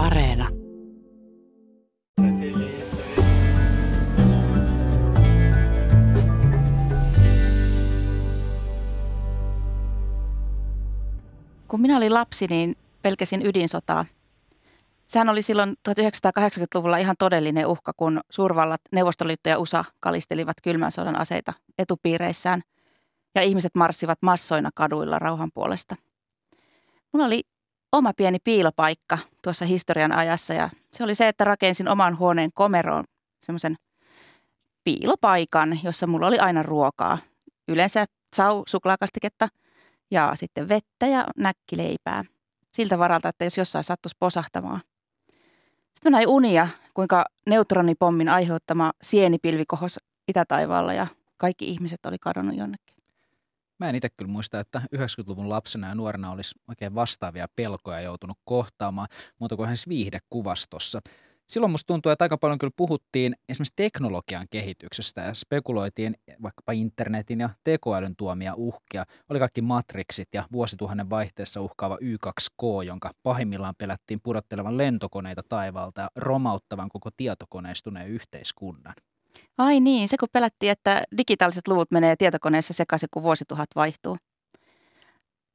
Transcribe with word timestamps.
Areena. 0.00 0.48
Kun 11.68 11.80
minä 11.80 11.96
olin 11.96 12.14
lapsi, 12.14 12.46
niin 12.46 12.76
pelkäsin 13.02 13.46
ydinsotaa. 13.46 14.06
Sehän 15.06 15.28
oli 15.28 15.42
silloin 15.42 15.74
1980-luvulla 15.88 16.96
ihan 16.96 17.16
todellinen 17.18 17.66
uhka, 17.66 17.92
kun 17.96 18.20
suurvallat 18.30 18.80
Neuvostoliitto 18.92 19.48
ja 19.48 19.58
USA 19.58 19.84
kalistelivat 20.00 20.56
kylmän 20.62 20.92
sodan 20.92 21.18
aseita 21.18 21.52
etupiireissään 21.78 22.62
ja 23.34 23.42
ihmiset 23.42 23.74
marssivat 23.74 24.18
massoina 24.22 24.70
kaduilla 24.74 25.18
rauhan 25.18 25.50
puolesta. 25.54 25.96
Mulla 27.12 27.26
oli 27.26 27.42
oma 27.92 28.12
pieni 28.16 28.38
piilopaikka 28.44 29.18
tuossa 29.42 29.64
historian 29.64 30.12
ajassa 30.12 30.54
ja 30.54 30.70
se 30.92 31.04
oli 31.04 31.14
se, 31.14 31.28
että 31.28 31.44
rakensin 31.44 31.88
oman 31.88 32.18
huoneen 32.18 32.50
komeroon 32.54 33.04
semmoisen 33.42 33.76
piilopaikan, 34.84 35.78
jossa 35.84 36.06
mulla 36.06 36.26
oli 36.26 36.38
aina 36.38 36.62
ruokaa. 36.62 37.18
Yleensä 37.68 38.04
sau 38.36 38.62
suklaakastiketta 38.68 39.48
ja 40.10 40.32
sitten 40.34 40.68
vettä 40.68 41.06
ja 41.06 41.26
näkkileipää. 41.36 42.22
Siltä 42.72 42.98
varalta, 42.98 43.28
että 43.28 43.44
jos 43.44 43.58
jossain 43.58 43.84
sattuisi 43.84 44.16
posahtamaan. 44.18 44.80
Sitten 45.94 46.12
mä 46.12 46.16
näin 46.16 46.28
unia, 46.28 46.68
kuinka 46.94 47.24
neutronipommin 47.46 48.28
aiheuttama 48.28 48.92
sienipilvi 49.02 49.64
kohos 49.66 49.98
itätaivaalla 50.28 50.94
ja 50.94 51.06
kaikki 51.36 51.64
ihmiset 51.64 52.06
oli 52.06 52.16
kadonnut 52.20 52.56
jonnekin. 52.56 52.99
Mä 53.80 53.88
en 53.88 53.94
itse 53.94 54.08
kyllä 54.16 54.30
muista, 54.30 54.60
että 54.60 54.82
90-luvun 54.96 55.48
lapsena 55.48 55.88
ja 55.88 55.94
nuorena 55.94 56.30
olisi 56.30 56.54
oikein 56.68 56.94
vastaavia 56.94 57.46
pelkoja 57.56 58.00
joutunut 58.00 58.38
kohtaamaan, 58.44 59.08
mutta 59.38 59.56
kuin 59.56 59.70
viihdekuvastossa. 59.88 61.00
Silloin 61.46 61.70
musta 61.70 61.86
tuntuu, 61.86 62.12
että 62.12 62.24
aika 62.24 62.38
paljon 62.38 62.58
kyllä 62.58 62.72
puhuttiin 62.76 63.36
esimerkiksi 63.48 63.72
teknologian 63.76 64.46
kehityksestä 64.50 65.20
ja 65.20 65.34
spekuloitiin 65.34 66.14
vaikkapa 66.42 66.72
internetin 66.72 67.40
ja 67.40 67.50
tekoälyn 67.64 68.16
tuomia 68.16 68.54
uhkia. 68.56 69.04
Oli 69.28 69.38
kaikki 69.38 69.62
Matrixit 69.62 70.28
ja 70.34 70.44
vuosituhannen 70.52 71.10
vaihteessa 71.10 71.60
uhkaava 71.60 71.96
Y2K, 71.96 72.84
jonka 72.86 73.10
pahimmillaan 73.22 73.74
pelättiin 73.78 74.20
pudottelevan 74.22 74.76
lentokoneita 74.76 75.42
taivaalta 75.48 76.00
ja 76.00 76.08
romauttavan 76.16 76.88
koko 76.88 77.10
tietokoneistuneen 77.16 78.08
yhteiskunnan. 78.08 78.94
Ai 79.58 79.80
niin, 79.80 80.08
se 80.08 80.16
kun 80.16 80.28
pelättiin, 80.32 80.72
että 80.72 81.02
digitaaliset 81.16 81.68
luvut 81.68 81.90
menee 81.90 82.16
tietokoneessa 82.16 82.72
sekaisin, 82.72 83.08
kun 83.12 83.22
vuosituhat 83.22 83.68
vaihtuu. 83.76 84.16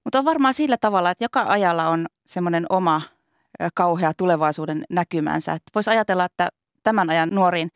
Mutta 0.03 0.19
on 0.19 0.25
varmaan 0.25 0.53
sillä 0.53 0.77
tavalla, 0.81 1.11
että 1.11 1.23
joka 1.23 1.45
ajalla 1.47 1.89
on 1.89 2.05
semmoinen 2.25 2.65
oma 2.69 3.01
kauhea 3.73 4.13
tulevaisuuden 4.17 4.83
näkymänsä. 4.89 5.57
Voisi 5.75 5.89
ajatella, 5.89 6.25
että 6.25 6.49
tämän 6.83 7.09
ajan 7.09 7.29
nuoriin 7.29 7.69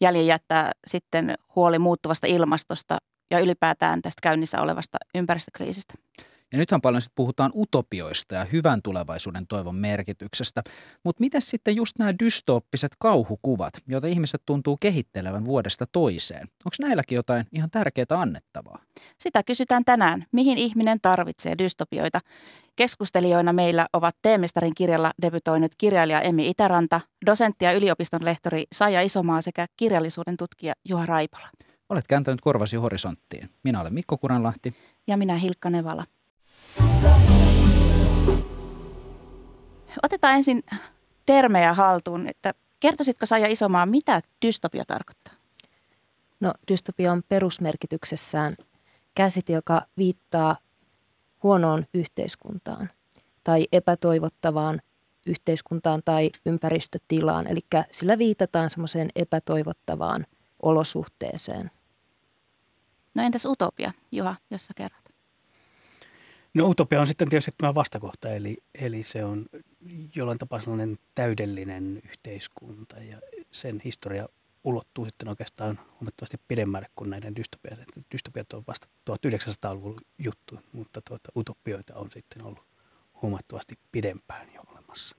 jäljen 0.00 0.26
jättää 0.26 0.72
sitten 0.86 1.34
huoli 1.56 1.78
muuttuvasta 1.78 2.26
ilmastosta 2.26 2.98
ja 3.30 3.38
ylipäätään 3.38 4.02
tästä 4.02 4.20
käynnissä 4.22 4.60
olevasta 4.60 4.98
ympäristökriisistä. 5.14 5.94
Ja 6.52 6.58
nythän 6.58 6.80
paljon 6.80 7.00
sitten 7.00 7.16
puhutaan 7.16 7.52
utopioista 7.54 8.34
ja 8.34 8.44
hyvän 8.44 8.82
tulevaisuuden 8.82 9.46
toivon 9.46 9.74
merkityksestä. 9.74 10.62
Mutta 11.04 11.20
miten 11.20 11.42
sitten 11.42 11.76
just 11.76 11.98
nämä 11.98 12.12
dystooppiset 12.24 12.92
kauhukuvat, 12.98 13.72
joita 13.86 14.06
ihmiset 14.06 14.42
tuntuu 14.46 14.76
kehittelevän 14.80 15.44
vuodesta 15.44 15.84
toiseen? 15.92 16.42
Onko 16.42 16.76
näilläkin 16.80 17.16
jotain 17.16 17.46
ihan 17.52 17.70
tärkeää 17.70 18.06
annettavaa? 18.10 18.78
Sitä 19.18 19.42
kysytään 19.42 19.84
tänään. 19.84 20.24
Mihin 20.32 20.58
ihminen 20.58 20.98
tarvitsee 21.02 21.58
dystopioita? 21.58 22.20
Keskustelijoina 22.76 23.52
meillä 23.52 23.86
ovat 23.92 24.16
Teemestarin 24.22 24.74
kirjalla 24.74 25.12
debytoinut 25.22 25.72
kirjailija 25.78 26.20
Emmi 26.20 26.48
Itäranta, 26.48 27.00
dosentti 27.26 27.64
ja 27.64 27.72
yliopiston 27.72 28.24
lehtori 28.24 28.64
Saija 28.72 29.02
Isomaa 29.02 29.40
sekä 29.40 29.66
kirjallisuuden 29.76 30.36
tutkija 30.36 30.74
Juha 30.84 31.06
Raipola. 31.06 31.48
Olet 31.88 32.06
kääntänyt 32.08 32.40
korvasi 32.40 32.76
horisonttiin. 32.76 33.50
Minä 33.64 33.80
olen 33.80 33.94
Mikko 33.94 34.18
Kuranlahti. 34.18 34.74
Ja 35.06 35.16
minä 35.16 35.34
Hilkka 35.34 35.70
Nevala. 35.70 36.04
Otetaan 40.02 40.34
ensin 40.34 40.62
termejä 41.26 41.74
haltuun, 41.74 42.28
että 42.28 42.54
kertoisitko 42.80 43.26
Saija 43.26 43.48
Isomaa, 43.48 43.86
mitä 43.86 44.22
dystopia 44.42 44.84
tarkoittaa? 44.84 45.34
No 46.40 46.54
dystopia 46.70 47.12
on 47.12 47.22
perusmerkityksessään 47.28 48.54
käsite, 49.14 49.52
joka 49.52 49.86
viittaa 49.96 50.56
huonoon 51.42 51.86
yhteiskuntaan 51.94 52.90
tai 53.44 53.66
epätoivottavaan 53.72 54.78
yhteiskuntaan 55.26 56.02
tai 56.04 56.30
ympäristötilaan. 56.46 57.46
Eli 57.48 57.60
sillä 57.90 58.18
viitataan 58.18 58.70
semmoiseen 58.70 59.08
epätoivottavaan 59.14 60.26
olosuhteeseen. 60.62 61.70
No 63.14 63.22
entäs 63.22 63.44
utopia, 63.44 63.92
Juha, 64.12 64.36
jos 64.50 64.66
sä 64.66 64.72
kerrot? 64.76 65.05
No 66.56 66.68
utopia 66.68 67.00
on 67.00 67.06
sitten 67.06 67.28
tietysti 67.28 67.50
tämä 67.58 67.74
vastakohta, 67.74 68.28
eli, 68.28 68.56
eli 68.74 69.02
se 69.02 69.24
on 69.24 69.46
jollain 70.14 70.38
tapaa 70.38 70.60
sellainen 70.60 70.98
täydellinen 71.14 72.02
yhteiskunta 72.04 72.96
ja 72.96 73.20
sen 73.50 73.80
historia 73.84 74.28
ulottuu 74.64 75.04
sitten 75.04 75.28
oikeastaan 75.28 75.78
huomattavasti 76.00 76.40
pidemmälle 76.48 76.86
kuin 76.96 77.10
näiden 77.10 77.36
dystopiat. 77.36 77.78
Dystopiat 78.12 78.52
on 78.52 78.64
vasta 78.66 78.88
1900-luvun 79.10 80.00
juttu, 80.18 80.58
mutta 80.72 81.00
tuota, 81.08 81.32
utopioita 81.36 81.94
on 81.94 82.10
sitten 82.10 82.42
ollut 82.42 82.64
huomattavasti 83.22 83.74
pidempään 83.92 84.54
jo 84.54 84.62
olemassa. 84.72 85.16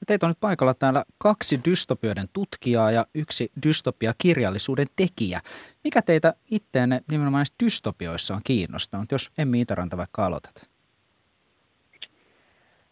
Ja 0.00 0.06
teitä 0.06 0.26
on 0.26 0.30
nyt 0.30 0.40
paikalla 0.40 0.74
täällä 0.74 1.04
kaksi 1.18 1.60
dystopioiden 1.64 2.26
tutkijaa 2.32 2.90
ja 2.90 3.04
yksi 3.14 3.50
dystopia-kirjallisuuden 3.66 4.86
tekijä. 4.96 5.40
Mikä 5.84 6.02
teitä 6.02 6.34
itteenne 6.50 7.00
nimenomaan 7.10 7.38
näissä 7.38 7.54
dystopioissa 7.64 8.34
on 8.34 8.40
kiinnostanut, 8.44 9.12
jos 9.12 9.30
Emmi 9.38 9.60
Itäranta 9.60 9.96
vaikka 9.96 10.26
aloitat? 10.26 10.54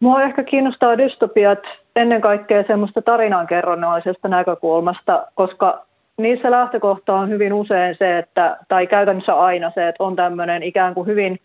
Mua 0.00 0.22
ehkä 0.22 0.44
kiinnostaa 0.44 0.98
dystopiat 0.98 1.58
ennen 1.96 2.20
kaikkea 2.20 2.64
semmoista 2.66 3.02
tarinankerronnallisesta 3.02 4.28
näkökulmasta, 4.28 5.26
koska 5.34 5.86
niissä 6.16 6.50
lähtökohta 6.50 7.14
on 7.14 7.28
hyvin 7.28 7.52
usein 7.52 7.96
se, 7.98 8.18
että, 8.18 8.56
tai 8.68 8.86
käytännössä 8.86 9.34
aina 9.34 9.72
se, 9.74 9.88
että 9.88 10.04
on 10.04 10.16
tämmöinen 10.16 10.62
ikään 10.62 10.94
kuin 10.94 11.06
hyvin 11.06 11.40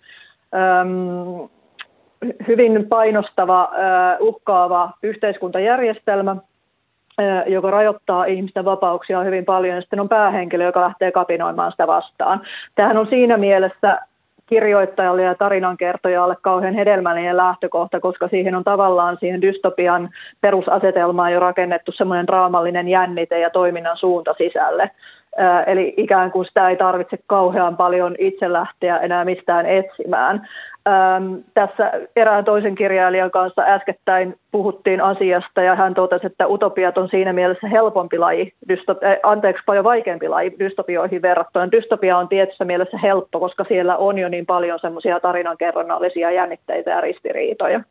hyvin 2.47 2.85
painostava, 2.89 3.71
uhkaava 4.19 4.91
yhteiskuntajärjestelmä, 5.03 6.35
joka 7.45 7.71
rajoittaa 7.71 8.25
ihmisten 8.25 8.65
vapauksia 8.65 9.23
hyvin 9.23 9.45
paljon, 9.45 9.75
ja 9.75 9.81
sitten 9.81 9.99
on 9.99 10.09
päähenkilö, 10.09 10.63
joka 10.63 10.81
lähtee 10.81 11.11
kapinoimaan 11.11 11.71
sitä 11.71 11.87
vastaan. 11.87 12.41
Tähän 12.75 12.97
on 12.97 13.07
siinä 13.07 13.37
mielessä 13.37 13.99
kirjoittajalle 14.45 15.23
ja 15.23 15.35
tarinankertojalle 15.35 16.35
kauhean 16.41 16.73
hedelmällinen 16.73 17.37
lähtökohta, 17.37 17.99
koska 17.99 18.27
siihen 18.27 18.55
on 18.55 18.63
tavallaan 18.63 19.17
siihen 19.19 19.41
dystopian 19.41 20.09
perusasetelmaan 20.41 21.33
jo 21.33 21.39
rakennettu 21.39 21.91
semmoinen 21.91 22.27
draamallinen 22.27 22.87
jännite 22.87 23.39
ja 23.39 23.49
toiminnan 23.49 23.97
suunta 23.97 24.33
sisälle. 24.37 24.91
Eli 25.67 25.93
ikään 25.97 26.31
kuin 26.31 26.45
sitä 26.45 26.69
ei 26.69 26.75
tarvitse 26.75 27.17
kauhean 27.27 27.77
paljon 27.77 28.15
itse 28.19 28.53
lähteä 28.53 28.97
enää 28.97 29.25
mistään 29.25 29.65
etsimään. 29.65 30.47
Ähm, 30.89 31.35
tässä 31.53 31.91
erään 32.15 32.45
toisen 32.45 32.75
kirjailijan 32.75 33.31
kanssa 33.31 33.61
äskettäin 33.61 34.39
puhuttiin 34.51 35.01
asiasta 35.01 35.61
ja 35.61 35.75
hän 35.75 35.93
totesi, 35.93 36.25
että 36.25 36.47
utopiat 36.47 36.97
on 36.97 37.09
siinä 37.09 37.33
mielessä 37.33 37.67
helpompi 37.67 38.17
laji, 38.17 38.53
dystop- 38.71 39.05
äh, 39.05 39.17
anteeksi 39.23 39.63
paljon 39.65 39.83
vaikeampi 39.83 40.27
laji 40.27 40.55
dystopioihin 40.59 41.21
verrattuna. 41.21 41.71
Dystopia 41.71 42.17
on 42.17 42.27
tietyssä 42.27 42.65
mielessä 42.65 42.97
helppo, 42.97 43.39
koska 43.39 43.65
siellä 43.67 43.97
on 43.97 44.17
jo 44.17 44.29
niin 44.29 44.45
paljon 44.45 44.79
semmoisia 44.81 45.19
tarinankerronnallisia 45.19 46.31
jännitteitä 46.31 46.91
ja 46.91 47.01
ristiriitoja. 47.01 47.83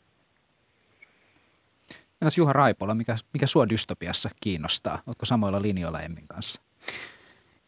Entäs 2.22 2.38
Juha 2.38 2.52
Raipola, 2.52 2.94
mikä, 2.94 3.14
mikä 3.32 3.46
sua 3.46 3.68
dystopiassa 3.68 4.30
kiinnostaa? 4.40 4.98
Oletko 5.06 5.26
samoilla 5.26 5.62
linjoilla 5.62 6.00
Emmin 6.00 6.28
kanssa? 6.28 6.60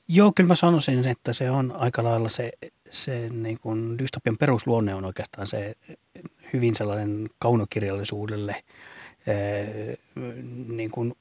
Joo, 0.09 0.33
kyllä 0.37 0.49
mä 0.49 0.55
sanoisin, 0.55 1.09
että 1.09 1.33
se 1.33 1.51
on 1.51 1.73
aika 1.79 2.05
lailla 2.05 2.29
se, 2.29 2.51
se 2.91 3.29
niin 3.29 3.59
kuin 3.61 3.99
dystopian 3.99 4.37
perusluonne 4.37 4.95
on 4.95 5.05
oikeastaan 5.05 5.47
se 5.47 5.75
hyvin 6.53 6.77
sellainen 6.77 7.31
kaunokirjallisuudelle 7.39 8.57
niin 10.69 10.91
kuin, 10.91 11.15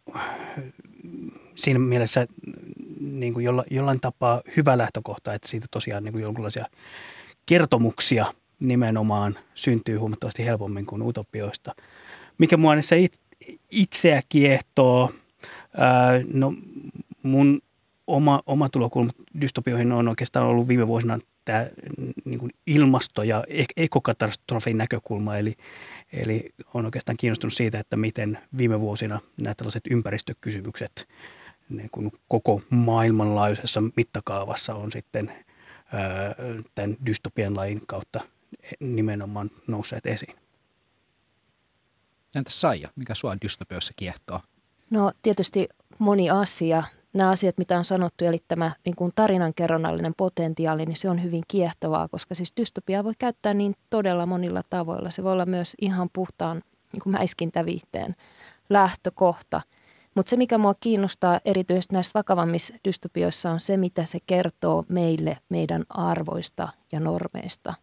siinä 1.56 1.80
mielessä 1.80 2.27
niin 3.00 3.33
kuin 3.33 3.45
jolla, 3.45 3.63
jollain 3.71 4.00
tapaa 4.00 4.42
hyvä 4.57 4.77
lähtökohta, 4.77 5.33
että 5.33 5.48
siitä 5.48 5.68
tosiaan 5.71 6.04
niin 6.04 6.13
kuin 6.13 6.21
jonkinlaisia 6.21 6.66
kertomuksia 7.45 8.33
nimenomaan 8.60 9.36
syntyy 9.56 9.98
huomattavasti 9.98 10.45
helpommin 10.45 10.86
kuin 10.86 11.01
utopioista. 11.01 11.75
Mikä 12.38 12.57
mua 12.57 12.75
niissä 12.75 12.95
itseä 13.71 14.21
kiehtoo, 14.30 15.12
no 16.33 16.54
mun 17.24 17.62
oma, 18.07 18.44
oma 18.45 18.69
tulokulma 18.69 19.12
dystopioihin 19.42 19.92
on 19.92 20.07
oikeastaan 20.07 20.45
ollut 20.45 20.68
viime 20.68 20.88
vuosina 20.88 21.19
tämä 21.50 21.68
niin 22.25 22.40
kuin 22.40 22.51
ilmasto- 22.68 23.24
ja 23.24 23.44
ekokatastrofin 23.78 24.78
näkökulma. 24.78 25.38
Eli, 25.38 25.56
eli 26.13 26.54
on 26.74 26.86
oikeastaan 26.86 27.18
kiinnostunut 27.18 27.54
siitä, 27.54 27.80
että 27.80 27.98
miten 27.98 28.38
viime 28.57 28.80
vuosina 28.80 29.19
nämä 29.38 29.56
tällaiset 29.56 29.84
ympäristökysymykset 29.90 31.07
niin 31.69 31.90
kuin 31.92 32.12
koko 32.28 32.62
maailmanlaajuisessa 32.69 33.84
mittakaavassa 33.96 34.75
on 34.75 34.92
sitten 34.92 35.31
tämän 36.75 36.98
dystopian 37.06 37.56
lajin 37.56 37.81
kautta 37.88 38.19
nimenomaan 38.80 39.52
nousseet 39.68 40.06
esiin. 40.06 40.36
Entäs 42.36 42.62
Saija, 42.62 42.90
mikä 42.95 43.16
sua 43.16 43.38
dystopioissa 43.42 43.94
kiehtoo? 43.95 44.40
No 44.90 45.12
tietysti 45.22 45.69
moni 46.00 46.30
asia. 46.30 46.84
Nämä 47.13 47.29
asiat, 47.29 47.57
mitä 47.57 47.77
on 47.77 47.85
sanottu, 47.85 48.25
eli 48.25 48.38
tämä 48.47 48.71
niin 48.85 48.95
kuin 48.95 49.11
tarinankerronnallinen 49.15 50.13
potentiaali, 50.17 50.85
niin 50.85 50.97
se 50.97 51.09
on 51.09 51.23
hyvin 51.23 51.44
kiehtovaa, 51.47 52.07
koska 52.07 52.35
siis 52.35 52.53
dystopia 52.57 53.03
voi 53.03 53.13
käyttää 53.19 53.53
niin 53.53 53.75
todella 53.89 54.25
monilla 54.25 54.61
tavoilla. 54.69 55.11
Se 55.11 55.23
voi 55.23 55.31
olla 55.31 55.45
myös 55.45 55.75
ihan 55.81 56.09
puhtaan 56.13 56.61
niin 56.94 57.01
kuin 57.03 57.13
mäiskintäviihteen 57.13 58.11
lähtökohta. 58.69 59.61
Mutta 60.15 60.29
se, 60.29 60.35
mikä 60.35 60.57
mua 60.57 60.73
kiinnostaa 60.79 61.39
erityisesti 61.45 61.94
näissä 61.94 62.11
vakavammissa 62.13 62.73
dystopioissa, 62.88 63.51
on 63.51 63.59
se, 63.59 63.77
mitä 63.77 64.06
se 64.06 64.19
kertoo 64.27 64.85
meille 64.89 65.38
meidän 65.50 65.81
arvoista 65.89 66.67
ja 66.91 67.00
normeista. 67.00 67.73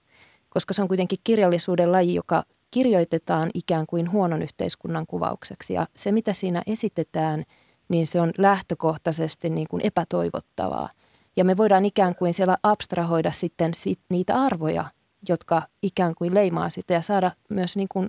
Koska 0.49 0.75
se 0.75 0.82
on 0.82 0.88
kuitenkin 0.88 1.19
kirjallisuuden 1.25 1.93
laji, 1.93 2.14
joka 2.14 2.44
kirjoitetaan 2.70 3.50
ikään 3.55 3.87
kuin 3.87 4.12
huonon 4.12 4.43
yhteiskunnan 4.43 5.06
kuvaukseksi. 5.06 5.75
Ja 5.75 5.87
se, 5.94 6.12
mitä 6.12 6.32
siinä 6.32 6.62
esitetään, 6.67 7.43
niin 7.88 8.06
se 8.06 8.21
on 8.21 8.33
lähtökohtaisesti 8.38 9.50
niin 9.50 9.69
kuin 9.71 9.87
epätoivottavaa. 9.87 10.88
Ja 11.37 11.44
me 11.44 11.56
voidaan 11.56 11.85
ikään 11.85 12.15
kuin 12.15 12.35
siellä 12.35 12.56
abstrahoida 12.62 13.31
sitten 13.31 13.75
sit 13.75 14.00
niitä 14.09 14.35
arvoja, 14.35 14.85
jotka 15.29 15.62
ikään 15.83 16.15
kuin 16.15 16.35
leimaa 16.35 16.71
sitä 16.71 16.94
ja 16.94 17.03
saada 17.03 17.31
myös 17.50 17.77
niin 17.77 17.88
kuin 17.88 18.09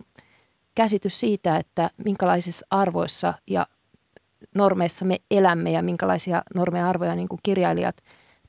käsitys 0.76 1.20
siitä, 1.20 1.58
että 1.58 1.90
minkälaisissa 2.06 2.66
arvoissa 2.70 3.34
ja 3.48 3.68
normeissa 4.56 5.06
me 5.06 5.18
elämme 5.32 5.72
ja 5.72 5.82
minkälaisia 5.82 6.42
normeja 6.56 6.90
arvoja 6.90 7.16
niin 7.16 7.28
kuin 7.28 7.40
kirjailijat 7.44 7.96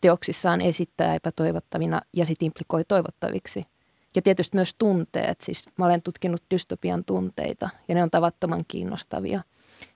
teoksissaan 0.00 0.60
esittää 0.60 1.14
epätoivottavina 1.14 2.00
ja 2.16 2.26
sitten 2.26 2.46
implikoi 2.46 2.84
toivottaviksi– 2.84 3.62
ja 4.18 4.22
tietysti 4.22 4.56
myös 4.56 4.74
tunteet. 4.74 5.40
Siis 5.40 5.64
mä 5.78 5.84
olen 5.84 6.02
tutkinut 6.02 6.42
dystopian 6.50 7.04
tunteita 7.04 7.70
ja 7.88 7.94
ne 7.94 8.02
on 8.02 8.10
tavattoman 8.10 8.64
kiinnostavia. 8.68 9.40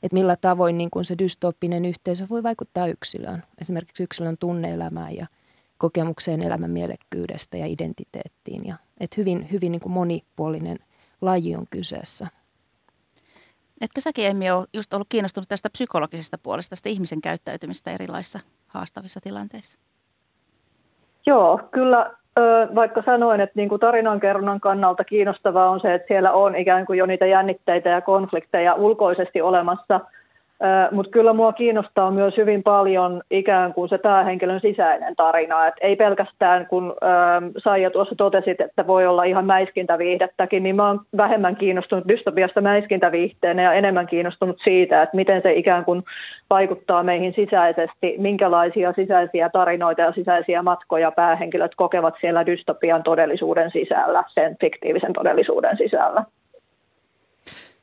Että 0.03 0.15
millä 0.17 0.37
tavoin 0.37 0.79
niin 0.79 0.91
kun 0.91 1.05
se 1.05 1.19
dystooppinen 1.19 1.85
yhteisö 1.85 2.27
voi 2.31 2.43
vaikuttaa 2.43 2.87
yksilöön. 2.87 3.43
Esimerkiksi 3.61 4.03
yksilön 4.03 4.37
tunneelämään 4.39 5.17
ja 5.17 5.27
kokemukseen 5.79 6.43
elämän 6.43 6.71
mielekkyydestä 6.71 7.57
ja 7.57 7.67
identiteettiin. 7.67 8.67
Ja, 8.67 8.77
että 9.01 9.15
hyvin, 9.17 9.49
hyvin 9.53 9.73
niin 9.73 9.81
kuin 9.81 9.93
monipuolinen 9.93 10.77
laji 11.21 11.57
on 11.57 11.67
kyseessä. 11.71 12.27
Etkö 13.81 14.01
säkin, 14.01 14.27
Emmi, 14.27 14.51
ole 14.51 14.67
just 14.73 14.95
ollut 14.95 15.09
kiinnostunut 15.09 15.49
tästä 15.49 15.71
psykologisesta 15.71 16.39
puolesta, 16.39 16.71
tästä 16.71 16.89
ihmisen 16.89 17.21
käyttäytymistä 17.21 17.91
erilaisissa 17.91 18.41
haastavissa 18.67 19.21
tilanteissa? 19.21 19.79
Joo, 21.27 21.61
kyllä 21.73 22.22
vaikka 22.75 23.03
sanoin, 23.07 23.41
että 23.41 23.53
niin 23.57 23.69
kuin 23.69 23.81
tarinankerronnan 23.81 24.61
kannalta 24.61 25.05
kiinnostavaa 25.05 25.71
on 25.71 25.81
se, 25.81 25.95
että 25.95 26.09
siellä 26.09 26.33
on 26.33 26.57
ikään 26.57 26.87
kuin 26.87 26.99
jo 26.99 27.07
niitä 27.07 27.27
jännitteitä 27.27 27.89
ja 27.89 28.01
konflikteja 28.01 28.75
ulkoisesti 28.75 29.43
olemassa– 29.43 30.01
mutta 30.91 31.11
kyllä 31.11 31.33
mua 31.33 31.53
kiinnostaa 31.53 32.11
myös 32.11 32.37
hyvin 32.37 32.63
paljon 32.63 33.23
ikään 33.31 33.75
kuin 33.75 33.89
se 33.89 33.99
päähenkilön 33.99 34.61
sisäinen 34.61 35.17
tarina. 35.17 35.67
Et 35.67 35.75
ei 35.81 35.97
pelkästään, 35.97 36.67
kun 36.67 36.95
Saija 37.59 37.91
tuossa 37.91 38.15
totesit, 38.15 38.61
että 38.61 38.87
voi 38.87 39.07
olla 39.07 39.25
ihan 39.25 39.47
mäiskintäviihdettäkin, 39.47 40.63
niin 40.63 40.77
mä 40.77 40.87
oon 40.87 41.01
vähemmän 41.17 41.57
kiinnostunut 41.57 42.09
dystopiasta 42.09 42.61
mäiskintäviihteenä 42.61 43.63
ja 43.63 43.73
enemmän 43.73 44.07
kiinnostunut 44.07 44.57
siitä, 44.65 45.03
että 45.03 45.17
miten 45.17 45.43
se 45.43 45.53
ikään 45.53 45.85
kuin 45.85 46.03
vaikuttaa 46.51 47.03
meihin 47.03 47.33
sisäisesti, 47.35 48.15
minkälaisia 48.19 48.93
sisäisiä 48.93 49.49
tarinoita 49.49 50.03
ja 50.03 50.13
sisäisiä 50.13 50.63
matkoja 50.63 51.11
päähenkilöt 51.11 51.75
kokevat 51.75 52.15
siellä 52.21 52.47
dystopian 52.47 53.03
todellisuuden 53.03 53.71
sisällä, 53.71 54.25
sen 54.29 54.57
fiktiivisen 54.61 55.13
todellisuuden 55.13 55.77
sisällä. 55.77 56.25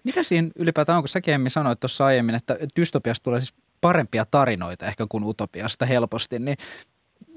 Mitä 0.03 0.23
siinä 0.23 0.49
ylipäätään 0.59 0.97
on, 0.97 1.03
kun 1.03 1.09
säkin 1.09 1.33
Emmi 1.33 1.49
sanoit 1.49 1.79
tuossa 1.79 2.05
aiemmin, 2.05 2.35
että 2.35 2.57
dystopiasta 2.79 3.23
tulee 3.23 3.39
siis 3.39 3.53
parempia 3.81 4.23
tarinoita 4.31 4.85
ehkä 4.85 5.05
kuin 5.09 5.23
utopiasta 5.23 5.85
helposti, 5.85 6.39
niin 6.39 6.57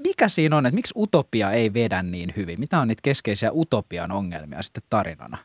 mikä 0.04 0.28
siinä 0.28 0.56
on, 0.56 0.66
että 0.66 0.74
miksi 0.74 0.94
utopia 0.96 1.50
ei 1.50 1.74
vedä 1.74 2.02
niin 2.02 2.32
hyvin? 2.36 2.60
Mitä 2.60 2.78
on 2.78 2.88
niitä 2.88 3.00
keskeisiä 3.04 3.52
utopian 3.52 4.12
ongelmia 4.12 4.62
sitten 4.62 4.82
tarinana? 4.90 5.38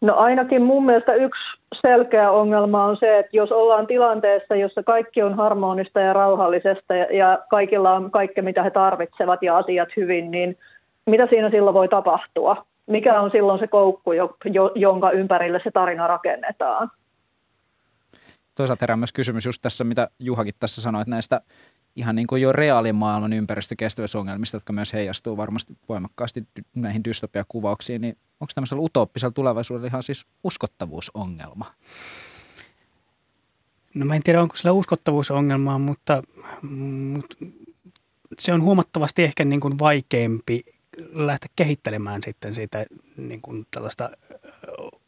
No 0.00 0.16
ainakin 0.16 0.62
mun 0.62 0.86
mielestä 0.86 1.14
yksi 1.14 1.42
selkeä 1.80 2.30
ongelma 2.30 2.84
on 2.84 2.96
se, 2.96 3.18
että 3.18 3.36
jos 3.36 3.52
ollaan 3.52 3.86
tilanteessa, 3.86 4.54
jossa 4.54 4.82
kaikki 4.82 5.22
on 5.22 5.34
harmonista 5.34 6.00
ja 6.00 6.12
rauhallisesta 6.12 6.94
ja 6.94 7.38
kaikilla 7.50 7.92
on 7.92 8.10
kaikki, 8.10 8.42
mitä 8.42 8.62
he 8.62 8.70
tarvitsevat 8.70 9.42
ja 9.42 9.56
asiat 9.56 9.88
hyvin, 9.96 10.30
niin 10.30 10.58
mitä 11.06 11.26
siinä 11.26 11.50
silloin 11.50 11.74
voi 11.74 11.88
tapahtua? 11.88 12.66
Mikä 12.86 13.20
on 13.20 13.30
silloin 13.30 13.60
se 13.60 13.66
koukku, 13.66 14.10
jonka 14.74 15.10
ympärille 15.10 15.60
se 15.64 15.70
tarina 15.70 16.06
rakennetaan. 16.06 16.90
Toisaalta 18.54 18.82
herää 18.82 18.96
myös 18.96 19.12
kysymys 19.12 19.46
just 19.46 19.62
tässä, 19.62 19.84
mitä 19.84 20.08
Juhakin 20.18 20.54
tässä 20.60 20.82
sanoi, 20.82 21.02
että 21.02 21.10
näistä 21.10 21.40
ihan 21.96 22.14
niin 22.14 22.26
kuin 22.26 22.42
jo 22.42 22.52
reaalimaailman 22.52 23.32
ympäristökestävyysongelmista, 23.32 24.56
jotka 24.56 24.72
myös 24.72 24.92
heijastuu 24.92 25.36
varmasti 25.36 25.72
voimakkaasti 25.88 26.46
näihin 26.74 27.04
dystopiakuvauksiin, 27.04 28.00
niin 28.00 28.16
onko 28.40 28.52
tämmöisellä 28.54 28.82
utooppisella 28.82 29.32
tulevaisuudella 29.32 29.86
ihan 29.86 30.02
siis 30.02 30.26
uskottavuusongelma? 30.44 31.64
No 33.94 34.06
mä 34.06 34.16
en 34.16 34.22
tiedä, 34.22 34.42
onko 34.42 34.56
sillä 34.56 34.72
uskottavuusongelmaa, 34.72 35.78
mutta, 35.78 36.22
mutta 37.12 37.36
se 38.38 38.52
on 38.52 38.62
huomattavasti 38.62 39.22
ehkä 39.24 39.44
niin 39.44 39.60
kuin 39.60 39.78
vaikeampi 39.78 40.62
lähteä 41.12 41.48
kehittelemään 41.56 42.22
sitten 42.24 42.54
siitä 42.54 42.86
niin 43.16 43.40
kuin 43.40 43.66
tällaista 43.70 44.10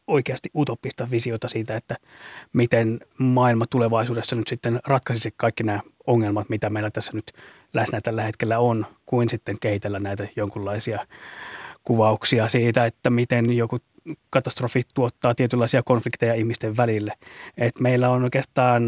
oikeasti 0.07 0.49
utopista 0.55 1.07
visiota 1.11 1.47
siitä, 1.47 1.75
että 1.75 1.95
miten 2.53 2.99
maailma 3.17 3.65
tulevaisuudessa 3.69 4.35
nyt 4.35 4.47
sitten 4.47 4.79
ratkaisisi 4.87 5.33
kaikki 5.37 5.63
nämä 5.63 5.79
ongelmat, 6.07 6.49
mitä 6.49 6.69
meillä 6.69 6.91
tässä 6.91 7.11
nyt 7.13 7.31
läsnä 7.73 8.01
tällä 8.01 8.23
hetkellä 8.23 8.59
on, 8.59 8.85
kuin 9.05 9.29
sitten 9.29 9.59
kehitellä 9.59 9.99
näitä 9.99 10.27
jonkunlaisia 10.35 11.07
kuvauksia 11.83 12.47
siitä, 12.47 12.85
että 12.85 13.09
miten 13.09 13.53
joku 13.57 13.79
katastrofi 14.29 14.81
tuottaa 14.93 15.35
tietynlaisia 15.35 15.83
konflikteja 15.83 16.33
ihmisten 16.33 16.77
välille. 16.77 17.13
Et 17.57 17.79
meillä 17.79 18.09
on 18.09 18.23
oikeastaan 18.23 18.83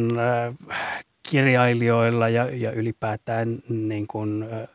kirjailijoilla 1.30 2.30
ja, 2.30 2.50
ja 2.56 2.72
ylipäätään 2.72 3.60
niin 3.70 4.08
kuin, 4.08 4.44
ä, 4.44 4.68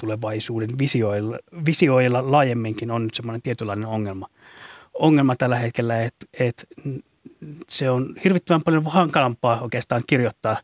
tulevaisuuden 0.00 0.78
visioilla, 0.78 1.38
visioilla 1.66 2.30
laajemminkin 2.30 2.90
on 2.90 3.04
nyt 3.04 3.14
semmoinen 3.14 3.42
tietynlainen 3.42 3.88
ongelma. 3.88 4.26
Ongelma 4.94 5.36
tällä 5.36 5.58
hetkellä, 5.58 6.02
että, 6.02 6.26
että 6.40 6.64
se 7.68 7.90
on 7.90 8.14
hirvittävän 8.24 8.62
paljon 8.62 8.84
hankalampaa 8.84 9.60
oikeastaan 9.60 10.02
kirjoittaa 10.06 10.56